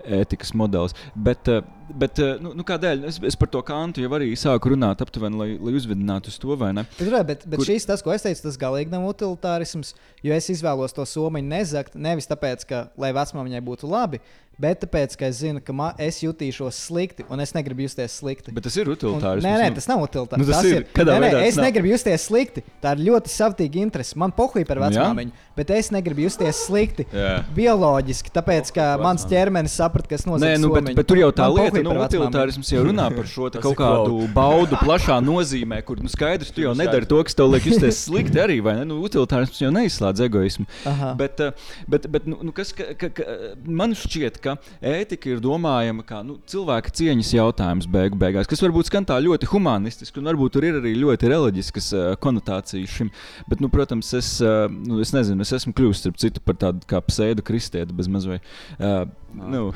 [0.09, 0.95] Ētikas modelis.
[1.17, 1.61] Bet, eh,
[1.95, 3.05] bet eh, nu, nu, kādēļ?
[3.09, 6.57] Es, es par to kantu jau arī sāku runāt, aptuveni, lai, lai uzvedinātu uz to,
[6.61, 6.85] vai ne?
[6.99, 9.95] Bet, bet, bet Kur- šis, tas, ko es teicu, tas galīgi nav utilitārisms,
[10.25, 14.21] jo es izvēlos to somiņu nezakt nevis tāpēc, ka, lai vecmāmiņai būtu labi,
[14.59, 18.51] bet tāpēc, ka es zinu, ka ma, es jutīšos slikti un es negribu justies slikti.
[18.57, 19.45] Bet tas ir Un, utilitārisms.
[19.47, 19.77] nē, nē, nu.
[19.79, 20.41] tas nav utilitārs.
[20.43, 20.83] Nu, tas ir.
[20.97, 21.67] Kādā Nē, nē, tas es nav?
[21.69, 22.65] negribu justies slikti.
[22.83, 24.19] Tā ir ļoti savtīga interese.
[24.19, 25.05] Man pohuļ par Nu, jā.
[25.07, 27.07] vecmāmiņu, bet es negribu justies slikti.
[27.15, 27.37] Jā.
[27.55, 30.59] Bioloģiski, tāpēc, ka mans ķermenis saprata, kas Nē, nozīmē.
[30.65, 33.51] nu, bet, bet tur jau tā Man lieta, pohuj nu, utilitārisms jau runā par šo
[33.65, 37.69] kaut kādu baudu plašā nozīmē, kur nu, skaidrs, tu jau nedari to, kas tev liek
[37.69, 38.87] justies slikti arī, vai ne?
[38.89, 40.67] Nu, utilitārisms jau neizslēdz egoismu.
[40.89, 41.13] Aha.
[41.19, 43.27] Bet, eh, bet, bet nu, nu, kas, ka, ka, ka,
[43.65, 44.57] man šķiet, ka
[44.95, 49.51] ētika ir domājama kā nu, cilvēka cieņas jautājums beigu beigās, kas varbūt skan tā ļoti
[49.53, 53.13] humanistiski, un varbūt tur ir arī ļoti reliģiskas uh, konotācijas šim.
[53.51, 56.85] Bet, nu, protams, es, uh, nu, es nezinu, es esmu kļuvis starp citu par tādu
[56.89, 58.45] kā pseidu kristieti bez mazliet.
[58.79, 59.73] Uh, nu.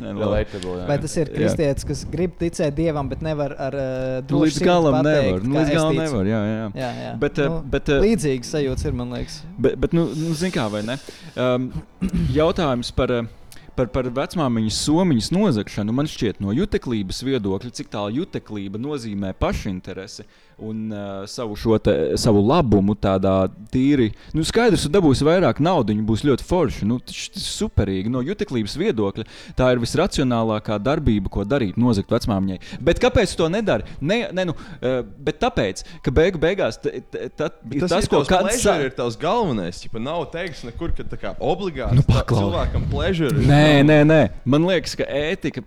[0.90, 3.86] Vai tas ir kristietis, kas grib ticēt dievam, bet nevar ar uh,
[4.20, 5.46] Nu, drošu līdz galam pateikt, nevar.
[5.46, 6.28] Nu, līdz galam nevar.
[6.32, 6.68] Jā, jā.
[6.82, 7.14] Jā, jā.
[7.22, 9.40] Bet, eh, nu, bet, eh, līdzīgs sajūta ir, man liekas.
[9.56, 10.98] Bet, bet nu, nu zini, kā vai ne?
[11.38, 11.70] Um,
[12.42, 13.14] jautājums par.
[13.22, 13.34] eh,
[13.76, 20.24] Par, par vecmāmiņas somiņas nozagšanu man šķiet, no juteklības viedokļa, cik tālu juteklība nozīmē pašinteresi
[20.58, 23.34] un uh, savu, šo te, savu labumu tādā
[23.72, 24.08] tīri.
[24.32, 26.86] Nu, skaidrs, ka dabūs vairāk naudas, būs ļoti forši.
[26.88, 28.12] Nu, tas tas ir superīgi.
[28.12, 29.26] No juteklības viedokļa
[29.58, 32.80] tā ir visracionālākā darbība, ko darīt, nozagt vecmāmiņai.
[32.88, 33.84] Bet kāpēc tu to nedari?
[34.00, 37.92] Ne, ne, nu, uh, bet tāpēc, ka beigu beigās t, t, t, Bet ir tas,
[37.92, 39.82] tas, ir ko kāds pleasure ir tavs galvenais.
[39.84, 43.34] Ja nav teikts, nekur, ka tā kā obligāti Nu, tā cilvēkam pleasure.
[43.44, 44.22] Nē, nē, nē.
[44.48, 45.64] Man liekas, ka ētika.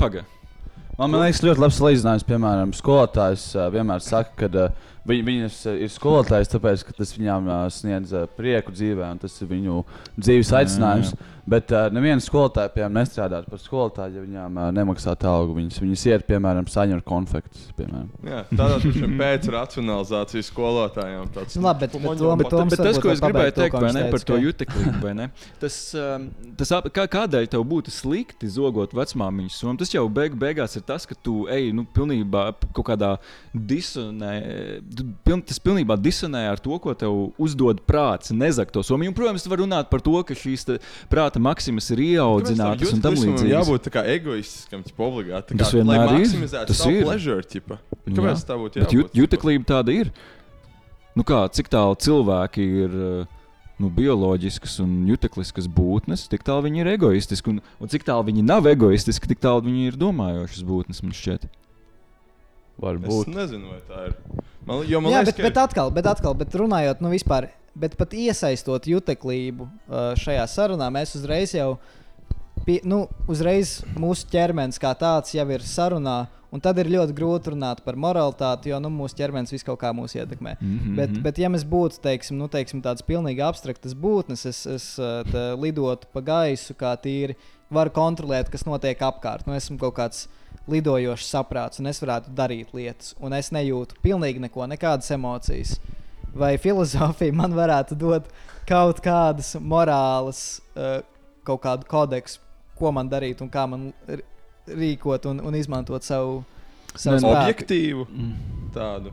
[0.00, 0.26] Pagaidi.
[0.94, 2.26] Man, man liekas, ļoti labs salīdzinājums.
[2.28, 7.10] Piemēram, skolotājs uh, vienmēr saka, ka uh, Viņi, viņas uh, ir skolotājs, tāpēc, ka tas
[7.12, 9.82] viņām sniedz prieku dzīvē, un tas ir viņu
[10.16, 11.10] dzīves aicinājums.
[11.12, 11.33] jā.
[11.46, 15.56] Bet uh, neviena skolotāja, piemēram, nestrādātu par skolotāju, ja viņām uh, nemaksātu algu.
[15.58, 17.66] Viņas, viņas iet, piemēram, saņemt konfektus.
[17.76, 18.08] Piemēram.
[18.24, 21.26] Jā, tādā veidā pēc racionalizācijas skolotājiem.
[21.34, 24.04] Tāds, Nu, labi, bet- bet Bet, Toms bet tas, ko es gribēju teikt, vai ne,
[24.10, 25.26] par to ka- juteklību, vai ne?
[25.60, 25.76] Tas,
[26.56, 29.76] tas kā, kādēļ tev būtu slikti zogot vecmāmiņu somu?
[29.80, 33.14] Tas jau beig, beigās ir tas, ka tu ej nu, pilnībā kaut kādā
[33.54, 34.34] disonē.
[34.96, 39.06] tu Piln, tas pilnībā disonē ar to, ko tev uzdod prāts, nezak to somu.
[39.08, 40.78] Un, protams, tu vari runāt par to, ka šīs te
[41.34, 43.50] prāta maksimas ir ieaudzinātas un tam līdzīgi.
[43.50, 45.56] Jābūt tā kā egoistiskam, tipā obligāti.
[45.58, 47.02] Tas vienmēr lai ir, tas ir.
[47.02, 47.78] pleasure, tipā.
[48.06, 50.12] Kāpēc tā būtu jut, juteklība tāda ir.
[51.14, 53.42] Nu kā, cik tālu cilvēki ir uh,
[53.78, 57.54] nu, bioloģiskas un jutekliskas būtnes, tik tālu viņi ir egoistiski.
[57.54, 61.04] Un, un cik tālu viņi nav egoistiski, tik tālu viņi ir domājošas būtnes.
[61.06, 61.46] Man šķiet,
[62.74, 63.28] Es Varbūt.
[63.30, 64.14] nezinu, vai tā ir.
[64.66, 67.96] Man, jo man Jā, liekas, bet, bet atkal, bet atkal, bet runājot, nu vispār, bet
[67.98, 71.74] pat iesaistot juteklību uh, šajā sarunā, mēs uzreiz jau,
[72.66, 76.24] pie, nu, uzreiz mūsu ķermenis kā tāds jau ir sarunā,
[76.54, 79.90] un tad ir ļoti grūti runāt par moralitāti, jo nu, mūsu ķermenis visu kaut kā
[79.96, 80.54] mūs ietekmē.
[80.60, 80.94] mm -hmm.
[80.96, 85.26] Bet, bet, ja mēs būtu teiksim, nu, teiksim, tādas pilnīgi abstraktas būtnes, es, es uh,
[85.32, 87.34] te lidotu pa gaisu, kā tīri
[87.70, 89.46] varu kontrolēt, kas notiek apkārt.
[89.46, 90.28] Nu, esmu kaut kāds
[90.70, 95.80] lidojošs saprāts, un es varētu darīt lietas, un es nejūtu pilnīgi neko, nekādas emocijas.
[96.34, 98.30] Vai filozofija man varētu dot
[98.68, 100.98] kaut kādas morālas, uh,
[101.46, 102.40] kaut kādu kodeksu,
[102.78, 103.92] ko man darīt un kā man
[104.66, 106.42] rīkot un, un izmantot savu.
[106.94, 107.36] savu Ne, spēku?
[107.36, 108.34] objektīvu Mm.
[108.74, 109.12] tādu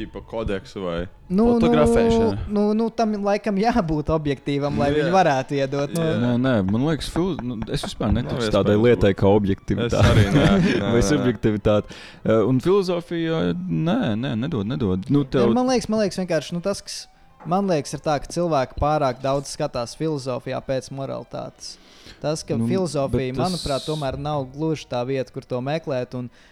[0.00, 0.98] tipu kodeksu vai
[1.30, 2.30] Nu, Fotografēšana.
[2.48, 5.92] Nu, nu, nu, tam laikam jābūt objektīvam, lai Nu, viņi varētu iedot.
[5.94, 6.16] Nu, Jā.
[6.18, 7.36] Nē, nē, man liekas, fil...
[7.46, 10.00] nu, es vispār neticu Nav tādai lietai kā objektivitāte.
[10.00, 10.48] Es arī nē,
[10.82, 11.94] nē, Vai subjektivitāte.
[12.24, 15.06] Uh, Un filozofija, nē, nē, nedod, nedod.
[15.12, 15.46] Nu, Tev...
[15.46, 15.54] tev...
[15.54, 16.98] Man liekas, man liekas vienkārši nu, tas, kas
[17.46, 21.76] man liekas, ir tā, ka cilvēki pārāk daudz skatās filozofijā pēc moralitātes.
[22.20, 23.38] Tas, ka Nu, nu, filozofija, tas...
[23.38, 26.18] tas- manuprāt, tomēr nav gluži tā vieta, kur to meklēt.
[26.18, 26.49] Un, uh,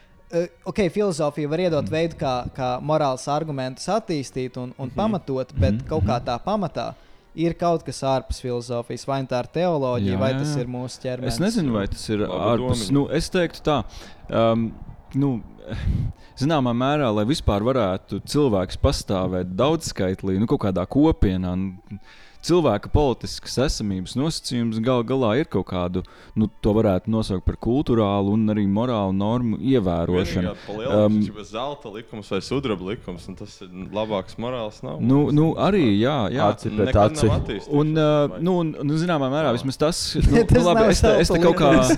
[0.64, 1.92] ok, filozofija var iedot mm.
[1.92, 4.96] veidu, kā, kā morāls argumentus attīstīt un, un mm -hmm.
[4.96, 5.88] pamatot, bet mm -hmm.
[5.88, 6.92] kaut kā tā pamatā
[7.34, 9.06] ir kaut kas ārpus filozofijas.
[9.06, 10.60] Vai tā ir teoloģija, Jā, vai tas jā.
[10.60, 11.34] ir mūsu ķermenis.
[11.34, 12.66] Es nezinu, vai tas ir Laba ārpus.
[12.66, 12.92] domiņa.
[12.92, 13.82] Nu, es teiktu, tā.
[14.28, 14.72] Um,
[15.14, 15.42] nu,
[16.42, 21.98] Zināmā mērā, lai vispār varētu cilvēks pastāvēt daudzskaitlī, nu, kaut kādā kopienā, nu,
[22.47, 26.02] cilvēka politiskas esamības nosacījums gal galā ir kaut kādu,
[26.39, 30.55] nu, to varētu nosaukt par kultūrālu un arī morālu normu ievērošanu.
[30.78, 34.81] Um, Um, zelta likums vai sudraba likums, un tas ir labāks morāls.
[34.85, 35.01] Nav.
[35.01, 36.48] Nu, nu, arī, jā, jā.
[36.52, 37.28] Aci pret aci.
[37.69, 41.32] Un, uh, nu, un, nu, zināmā mērā, vismaz tas, nu, Tas labi, es te, es
[41.32, 41.73] te kaut kā.
[41.74, 41.89] likums.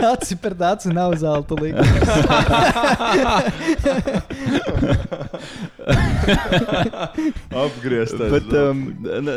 [0.10, 1.84] Aci pret aci nav zelta līnija.
[7.50, 8.30] Apgrieztais.
[8.32, 8.82] Bet um,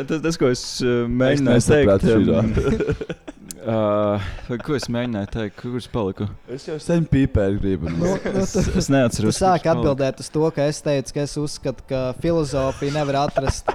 [0.08, 3.24] tas, tas, ko es uh, mēģināju nesapratu teikt, šito.
[3.74, 6.28] uh, ko es mēģināju teikt, kurš paliku?
[6.52, 7.92] Es jau sen pīpēju, gribu.
[7.94, 9.40] Nu, nu, Es, es neatceros.
[9.64, 9.74] tu paliku.
[9.74, 13.70] atbildēt uz to, ka es teicu, ka es uzskatu, ka filozofija nevar atrast,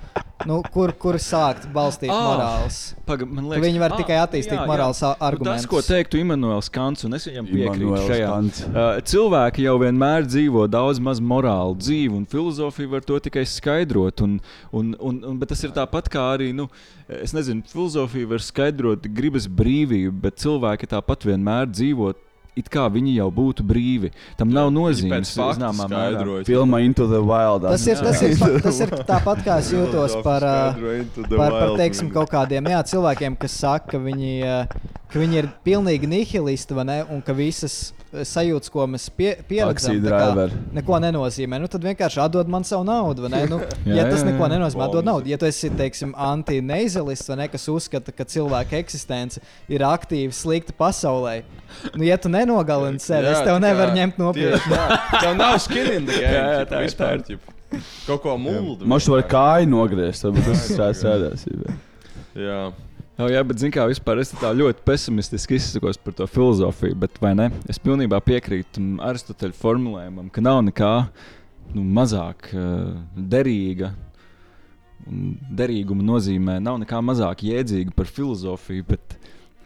[0.48, 2.78] nu, kur, kur sākt balstīt Ah, morāls.
[3.08, 4.68] Paga, liekas, viņi var ā, tikai attīstīt jā, jā.
[4.70, 5.66] morāls Nu, argumentus.
[5.66, 8.30] Tas, ko teiktu Imants Kants, un es viņam piekrītu šajā.
[8.70, 14.24] Uh, cilvēki jau vienmēr dzīvo daudz maz morālu dzīvi, un filozofija var to tikai skaidrot.
[14.26, 14.40] Un,
[14.72, 16.70] un, un, un, bet tas ir tāpat kā arī, nu,
[17.20, 22.16] es nezinu, filozofija var skaidrot gribas brīvību, bet cilvēki tāpat vienmēr dzīvo.
[22.58, 24.10] It kā viņi jau būtu brīvi.
[24.36, 25.32] Tam nav nozīmes.
[25.38, 26.46] zināmā mērā.
[26.48, 27.64] Filma Into the Wild.
[27.64, 30.58] Tas ir, tas, ir, pa- tas ir tāpat kā es jūtos par, ā,
[31.30, 34.58] par, par teiksim, kaut kādiem jā, cilvēkiem, kas saka, ka viņi, ā,
[35.10, 37.78] ka viņi ir pilnīgi nihilisti un ka visas
[38.14, 40.54] ā, sajūtas, ko mēs pie, pieredzam, kā driver.
[40.74, 41.60] neko nenozīmē.
[41.62, 43.30] Nu, tad vienkārši atdod man savu naudu.
[43.30, 43.60] Nu,
[43.90, 45.30] Jā, ja tas jā, neko nenozīmē, atdod naudu.
[45.30, 50.74] Ja tu esi teiksim, anti-neizelists vai ne, kas uzskata, ka cilvēka eksistence ir aktīva, slikta
[50.78, 51.40] pasaulē,
[51.96, 54.84] nu, ja tu nenogalini sevi, es tev nevaru ņemt nopietni.
[55.20, 56.34] Tev nav skin in the game.
[56.34, 57.56] Jā, jā, ķipa, tā ir, vispār, ķipa.
[58.08, 58.38] Kaut ko.
[58.42, 61.50] Man šķiet, ka kāju nogriezt, varbūt tas ir strādājis.
[62.40, 62.62] Jā.
[63.20, 67.18] Jā, jā, bet zinu, kā vispār es tā ļoti pesimistiski izsakos par to filozofiju, bet
[67.20, 67.50] vai ne?
[67.68, 70.92] Es pilnībā piekrītu Aristoteļa formulējumam, ka nav nekā
[71.74, 73.90] nu, mazāk uh, derīga.
[75.04, 79.18] Un derīguma nozīmē nav nekā mazāk jēdzīga par filozofiju, bet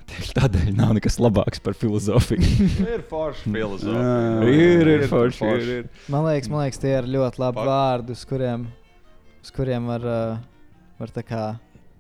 [0.10, 2.50] tieši tādēļ nav nekas labāks par filozofiju.
[2.96, 4.16] Ir forša filozofija.
[4.50, 5.68] Ir, ir, ir forši, forši.
[5.68, 6.10] ir, ir.
[6.10, 8.66] Man liekas, man liekas, tie ir ļoti labi Pak- vārdi, uz kuriem,
[9.46, 11.44] uz kuriem var, uh, var tā kā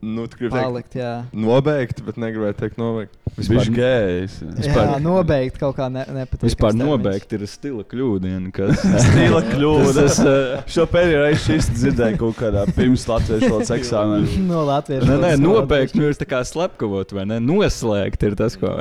[0.03, 0.95] Nu, tu gribi teikt, palikt.
[0.99, 1.11] Jā.
[1.31, 3.13] nobeigt, bet negribēju teikt nobeigt.
[3.33, 4.33] Viņš ir gējs.
[4.67, 6.43] Jā, nobeigt kaut kā ne, nepatīk.
[6.49, 8.51] Vispār nobeigt ir stila kļūdiena.
[8.53, 8.83] Kas...
[9.07, 9.93] Stila kļūda.
[9.97, 14.31] Tas, uh, Šo pēdējo reizi šis dzirdēju kaut kādā pirms latviešu valodas eksāmena.
[14.53, 15.07] No latviešu.
[15.07, 17.39] Nē, nē, valodas nobeigt nu, ir tā kā slepkavot, vai ne?
[17.41, 18.75] Noslēgt ir tas, ko.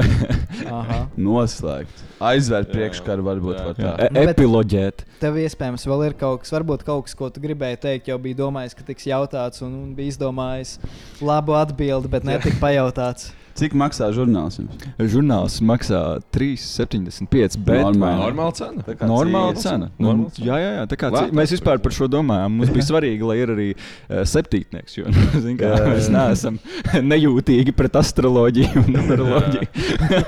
[0.67, 1.05] Aha.
[1.17, 2.03] Noslēgt.
[2.23, 3.95] Aizvērt priekškaru varbūt var tā.
[4.07, 5.07] E- Nu, Epiloģēt.
[5.23, 8.39] Tev iespējams vēl ir kaut kas, varbūt kaut kas, ko tu gribēji teikt, jau bija
[8.45, 10.77] domājis, ka tiks jautāts un, un bija izdomājis
[11.25, 13.31] labu atbildi, bet netika pajautāts.
[13.53, 14.85] Cik maksā žurnāls jums?
[15.13, 15.99] Žurnāls maksā
[16.33, 17.59] 3,75.
[17.67, 18.23] Bet Normāli.
[18.23, 18.85] Normāla cena.
[19.05, 19.89] Normāla cena.
[19.99, 20.47] Nu, Normāla cena.
[20.47, 20.87] jā, jā, jā.
[20.89, 22.57] Tā kā, Lētāk, cī- mēs vispār par šo domājām.
[22.63, 24.97] Mums bija svarīgi, lai ir arī uh, septītnieks.
[24.97, 26.57] Jo nu, zin, kā, Jā, jā, mēs neesam
[27.13, 29.69] nejūtīgi pret astroloģiju un numeroloģiju.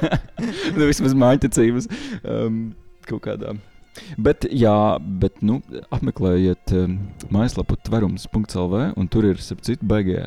[0.76, 1.88] nu, vismaz mājiņticības
[2.28, 2.60] um,
[3.08, 3.56] kaut kādā.
[4.20, 5.62] Bet, jā, bet nu,
[5.94, 6.98] apmeklējiet um,
[7.32, 10.26] mājaslapu tverums.lv un tur ir citu beigie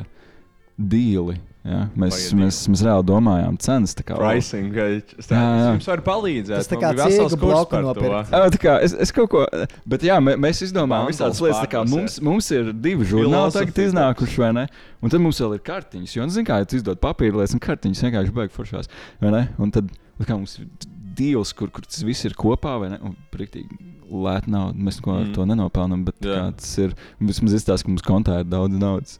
[0.78, 1.38] dīli.
[1.68, 3.92] Jā, mēs, Baigi mēs, mēs reāli domājām cenas.
[3.98, 4.70] tā kā, Pricing.
[4.72, 4.86] ka
[5.20, 5.66] Es Jā, jā.
[5.74, 6.54] jums varu palīdzēt.
[6.54, 7.80] Tas tā kā vesels to.
[7.84, 8.32] nopirkt.
[8.32, 9.42] Jā, tā kā es, es kaut ko,
[9.84, 11.60] bet jā, mē, mēs izdomājām visādas lietas.
[11.66, 14.66] tā Kā, mums, mums ir divi žurnāli tagad iznākuši, vai ne?
[15.02, 16.14] Un tad mums vēl ir kartiņas.
[16.16, 18.88] Jo, nu, zināmā mērā, ja tu izdod papīra lietas, un kartiņas vienkārši beigas foršās.
[19.20, 19.42] vai ne?
[19.58, 19.92] Un tad
[20.24, 20.70] kā, mums ir
[21.18, 23.00] deals, kur, kur tas viss ir kopā, vai ne?
[23.04, 24.76] Un priktīgi lēta nauda.
[24.80, 25.20] Mēs neko mm.
[25.20, 26.94] Ar to nenopelnām, bet kā, tas ir.
[27.20, 29.18] Vismaz izstāsta, ka mums kontā ir daudz naudas.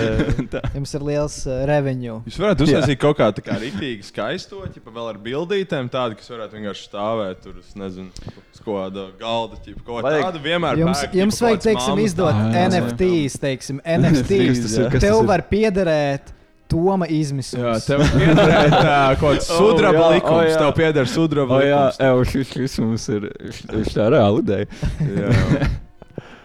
[0.76, 2.18] Jums ir liels uh, revenue.
[2.28, 6.58] Jūs varat uztaisīt kaut kā tādu rīktīgi skaisto, ja vēl ar bildītēm, tādu, kas varētu
[6.58, 10.82] vienkārši stāvēt tur, es nezinu, uz kāda galda, ķipa, kaut Vajag- kādu vienmēr.
[10.82, 12.44] Jums, pērk, jums vajag, teiksim, izdot.
[12.66, 14.76] NFTs, teiksim, NFTs.
[15.00, 16.34] Tev var piederēt
[16.70, 17.86] Toma Jā, izmisums.
[17.88, 18.64] tev pieder
[19.18, 20.50] kaut kāds sudraba O, jā, likums.
[20.54, 20.58] jā.
[20.62, 22.00] Tev pieder sudraba O, jā, likums.
[22.08, 23.28] evo, šis, šis mums ir
[23.58, 24.66] šis tā reāla ideja.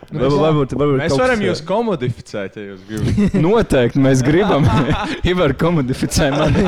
[0.06, 3.36] Varbūt, varbūt, varbūt Mēs varam jūs komodificēt, ja jūs gribat.
[3.46, 4.68] Noteikti mēs gribam.
[5.32, 6.66] Ivar komodificē mani.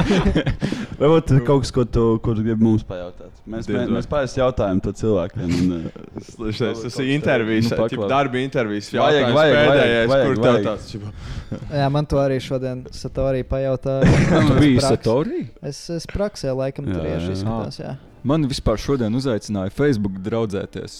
[1.02, 3.30] Varbūt ir kaut kas, ko tu, ko tu gribi mums pajautāt.
[3.46, 5.44] Mēs, mēs, mēs parasti jautājam to cilvēkiem.
[5.46, 8.10] Un, uh, Tas tas ir intervijas, Nu, nu, paklaus.
[8.10, 8.90] darba intervijas.
[8.98, 10.66] Vajag, vajag, pēdējais, vajag, kur tev vajag.
[10.66, 11.70] tāds.
[11.78, 14.10] Jā, man to arī šodien Satorī pajautāja.
[14.50, 14.82] Tu biji.
[14.84, 15.44] Satorī?
[15.62, 17.38] Es, es praksē laikam tur Jā, tieši jā.
[17.38, 17.80] izskatās.
[17.86, 17.94] Jā.
[18.28, 20.98] Man vispār šodien uzaicināja Facebook draudzēties.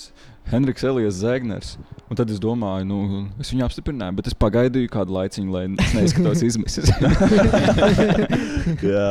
[0.52, 1.76] Henriks Elijas Zēgners.
[2.08, 2.98] Un tad es domāju, nu,
[3.42, 6.88] es viņu apstiprināju, bet es pagaidīju kādu laiciņu, lai es neizskatos izmisis.
[8.94, 9.10] jā,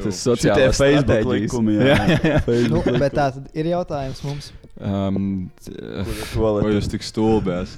[0.00, 1.76] Tas sociālais Facebook likumi.
[1.76, 2.68] Jā, Jā, jā, jā.
[2.72, 4.48] Nu, bet tā tad ir jautājums mums.
[4.82, 5.72] Um, t-
[6.34, 7.76] Ko tu- jūs tik stulbēs?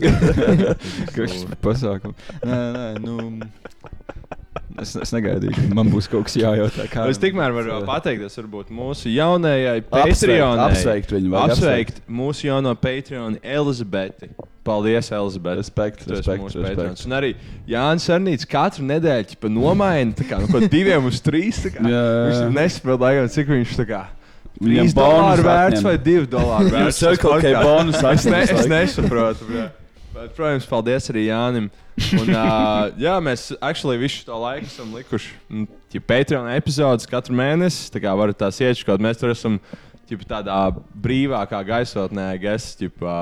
[1.16, 2.16] Kas ir pasākums?
[2.44, 3.48] Nē, nē, nu.
[4.81, 6.89] Es, es negaidīju, ka man būs kaut kas jājautā.
[6.90, 10.64] Kā Es tikmēr varu pateikties varbūt mūsu jaunajai Apsveikt, Patreonai.
[10.66, 14.32] apsveikt viņu, vajag Apsveikt mūsu jauno Patreonu Elizabeti.
[14.64, 15.60] Paldies, Elizabete.
[15.60, 17.05] Respekt, respekt, mūsu respekt.
[17.06, 17.35] Un arī
[17.70, 21.60] Jānis Arnīts katru nedēļu pa nomaina tā kā, no kaut diviem uz trīs.
[21.66, 21.85] tā kā.
[21.85, 22.24] Jā, jā.
[22.32, 24.02] Viņš nesaprot, laikam, cik viņš tā kā.
[24.60, 26.98] Viņam 3 dolāru bonusu vērts vai 2 dolāru Viņam vērts.
[27.02, 29.48] Circle K bonusu Es, ne, es nesaprotu.
[29.48, 29.64] bļā.
[30.14, 31.64] Bet, protams, paldies arī Jānim.
[32.20, 35.64] Un, uh, jā, mēs actually visu šo laiku esam likuši mm,
[35.94, 37.89] ja Patreon epizodes katru mēnesi.
[37.90, 39.02] Tā kā varat tās iečkot.
[39.02, 39.59] Mēs tur esam
[40.06, 40.60] ķipa, tādā
[41.02, 42.70] brīvākā gaisotnē, gas.
[42.78, 43.16] Ķipa,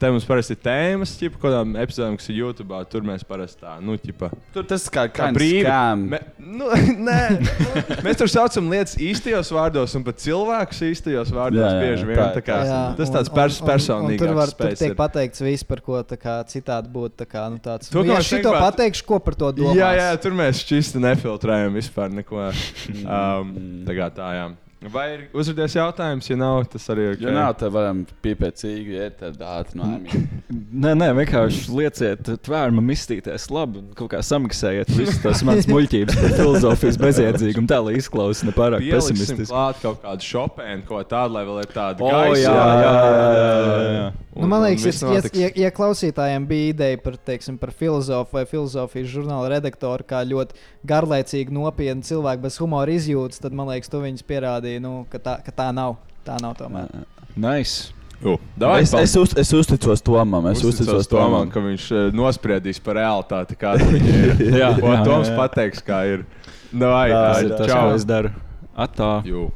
[0.00, 2.76] Te mums parasti ir tēmas, ķipa, kādām epizodēm, kas ir YouTube.
[2.92, 5.62] Tur mēs parasti tā, nu, ķipa, Tur tas kā, kā kā brīvi.
[6.10, 6.68] Me, nu,
[7.08, 11.80] nē, nu, mēs tur saucam lietas īstajos vārdos, un pat cilvēkus īstajos vārdos Jā, jā,
[11.86, 12.20] bieži vien.
[12.20, 14.96] tā- tā kā, Jā, tas tāds pers personīgāks Tur, var, tur tiek ir.
[15.00, 17.16] pateikts viss, par ko tā kā, citādi būtu.
[17.24, 19.76] tā Kā, nu, tāds, To, nu, ja šito gribētu- pateikšu, ko par to domā.
[19.78, 22.50] Jā, jā, tur mēs šķisti nefiltrējam vispār neko.
[23.06, 23.54] Um,
[23.86, 24.48] tā kā tā, jā.
[24.80, 26.24] Vai ir uzrādījis jautājums?
[26.30, 27.16] Ja nav, tas arī ir.
[27.20, 30.22] Ja nav, tad varam piepēt cīgu, iet tad ātri no ēmiem.
[30.80, 36.16] Nē, nē, vienkārši lieciet tvērumam izstīties labi un kaut kā samaksājiet visu tās manas muļķības
[36.22, 39.52] par filozofijas bezjēdzīgumu, tā lai izklausās nepārāk Pieliksim pesimistiski.
[39.52, 42.40] klāt kaut kādu šopēnu, ko tādu, lai vēl ir tāda O, gaisa.
[42.40, 44.08] jā, jā, jā, jā, jā.
[44.40, 49.10] Nu, man liekas, ja, ja, ja, klausītājiem bija ideja par, teiksim, par filozofu vai filozofijas
[49.12, 54.24] žurnāla redaktoru, kā ļoti garlaicīgi, nopietni cilvēku bez humora izjūtas, tad man liekas, tu viņus
[54.70, 55.96] pierādīji, nu, ka, tā, ka tā nav.
[56.24, 56.88] Tā nav tomēr.
[57.36, 57.92] Nice.
[58.22, 60.46] U, davai, Es, es, uz, es uzticos Tomam.
[60.50, 61.50] Es uzticos Tomam, Tomam.
[61.50, 63.56] ka viņš nospriedīs par realitāti.
[64.60, 65.36] Jā, jā, Toms jā.
[65.38, 66.26] pateiks, kā ir.
[66.70, 67.80] Davai, Tas tā, ir tas, čau.
[67.88, 68.30] ko es daru.
[68.76, 69.10] Atā.
[69.24, 69.46] Jū.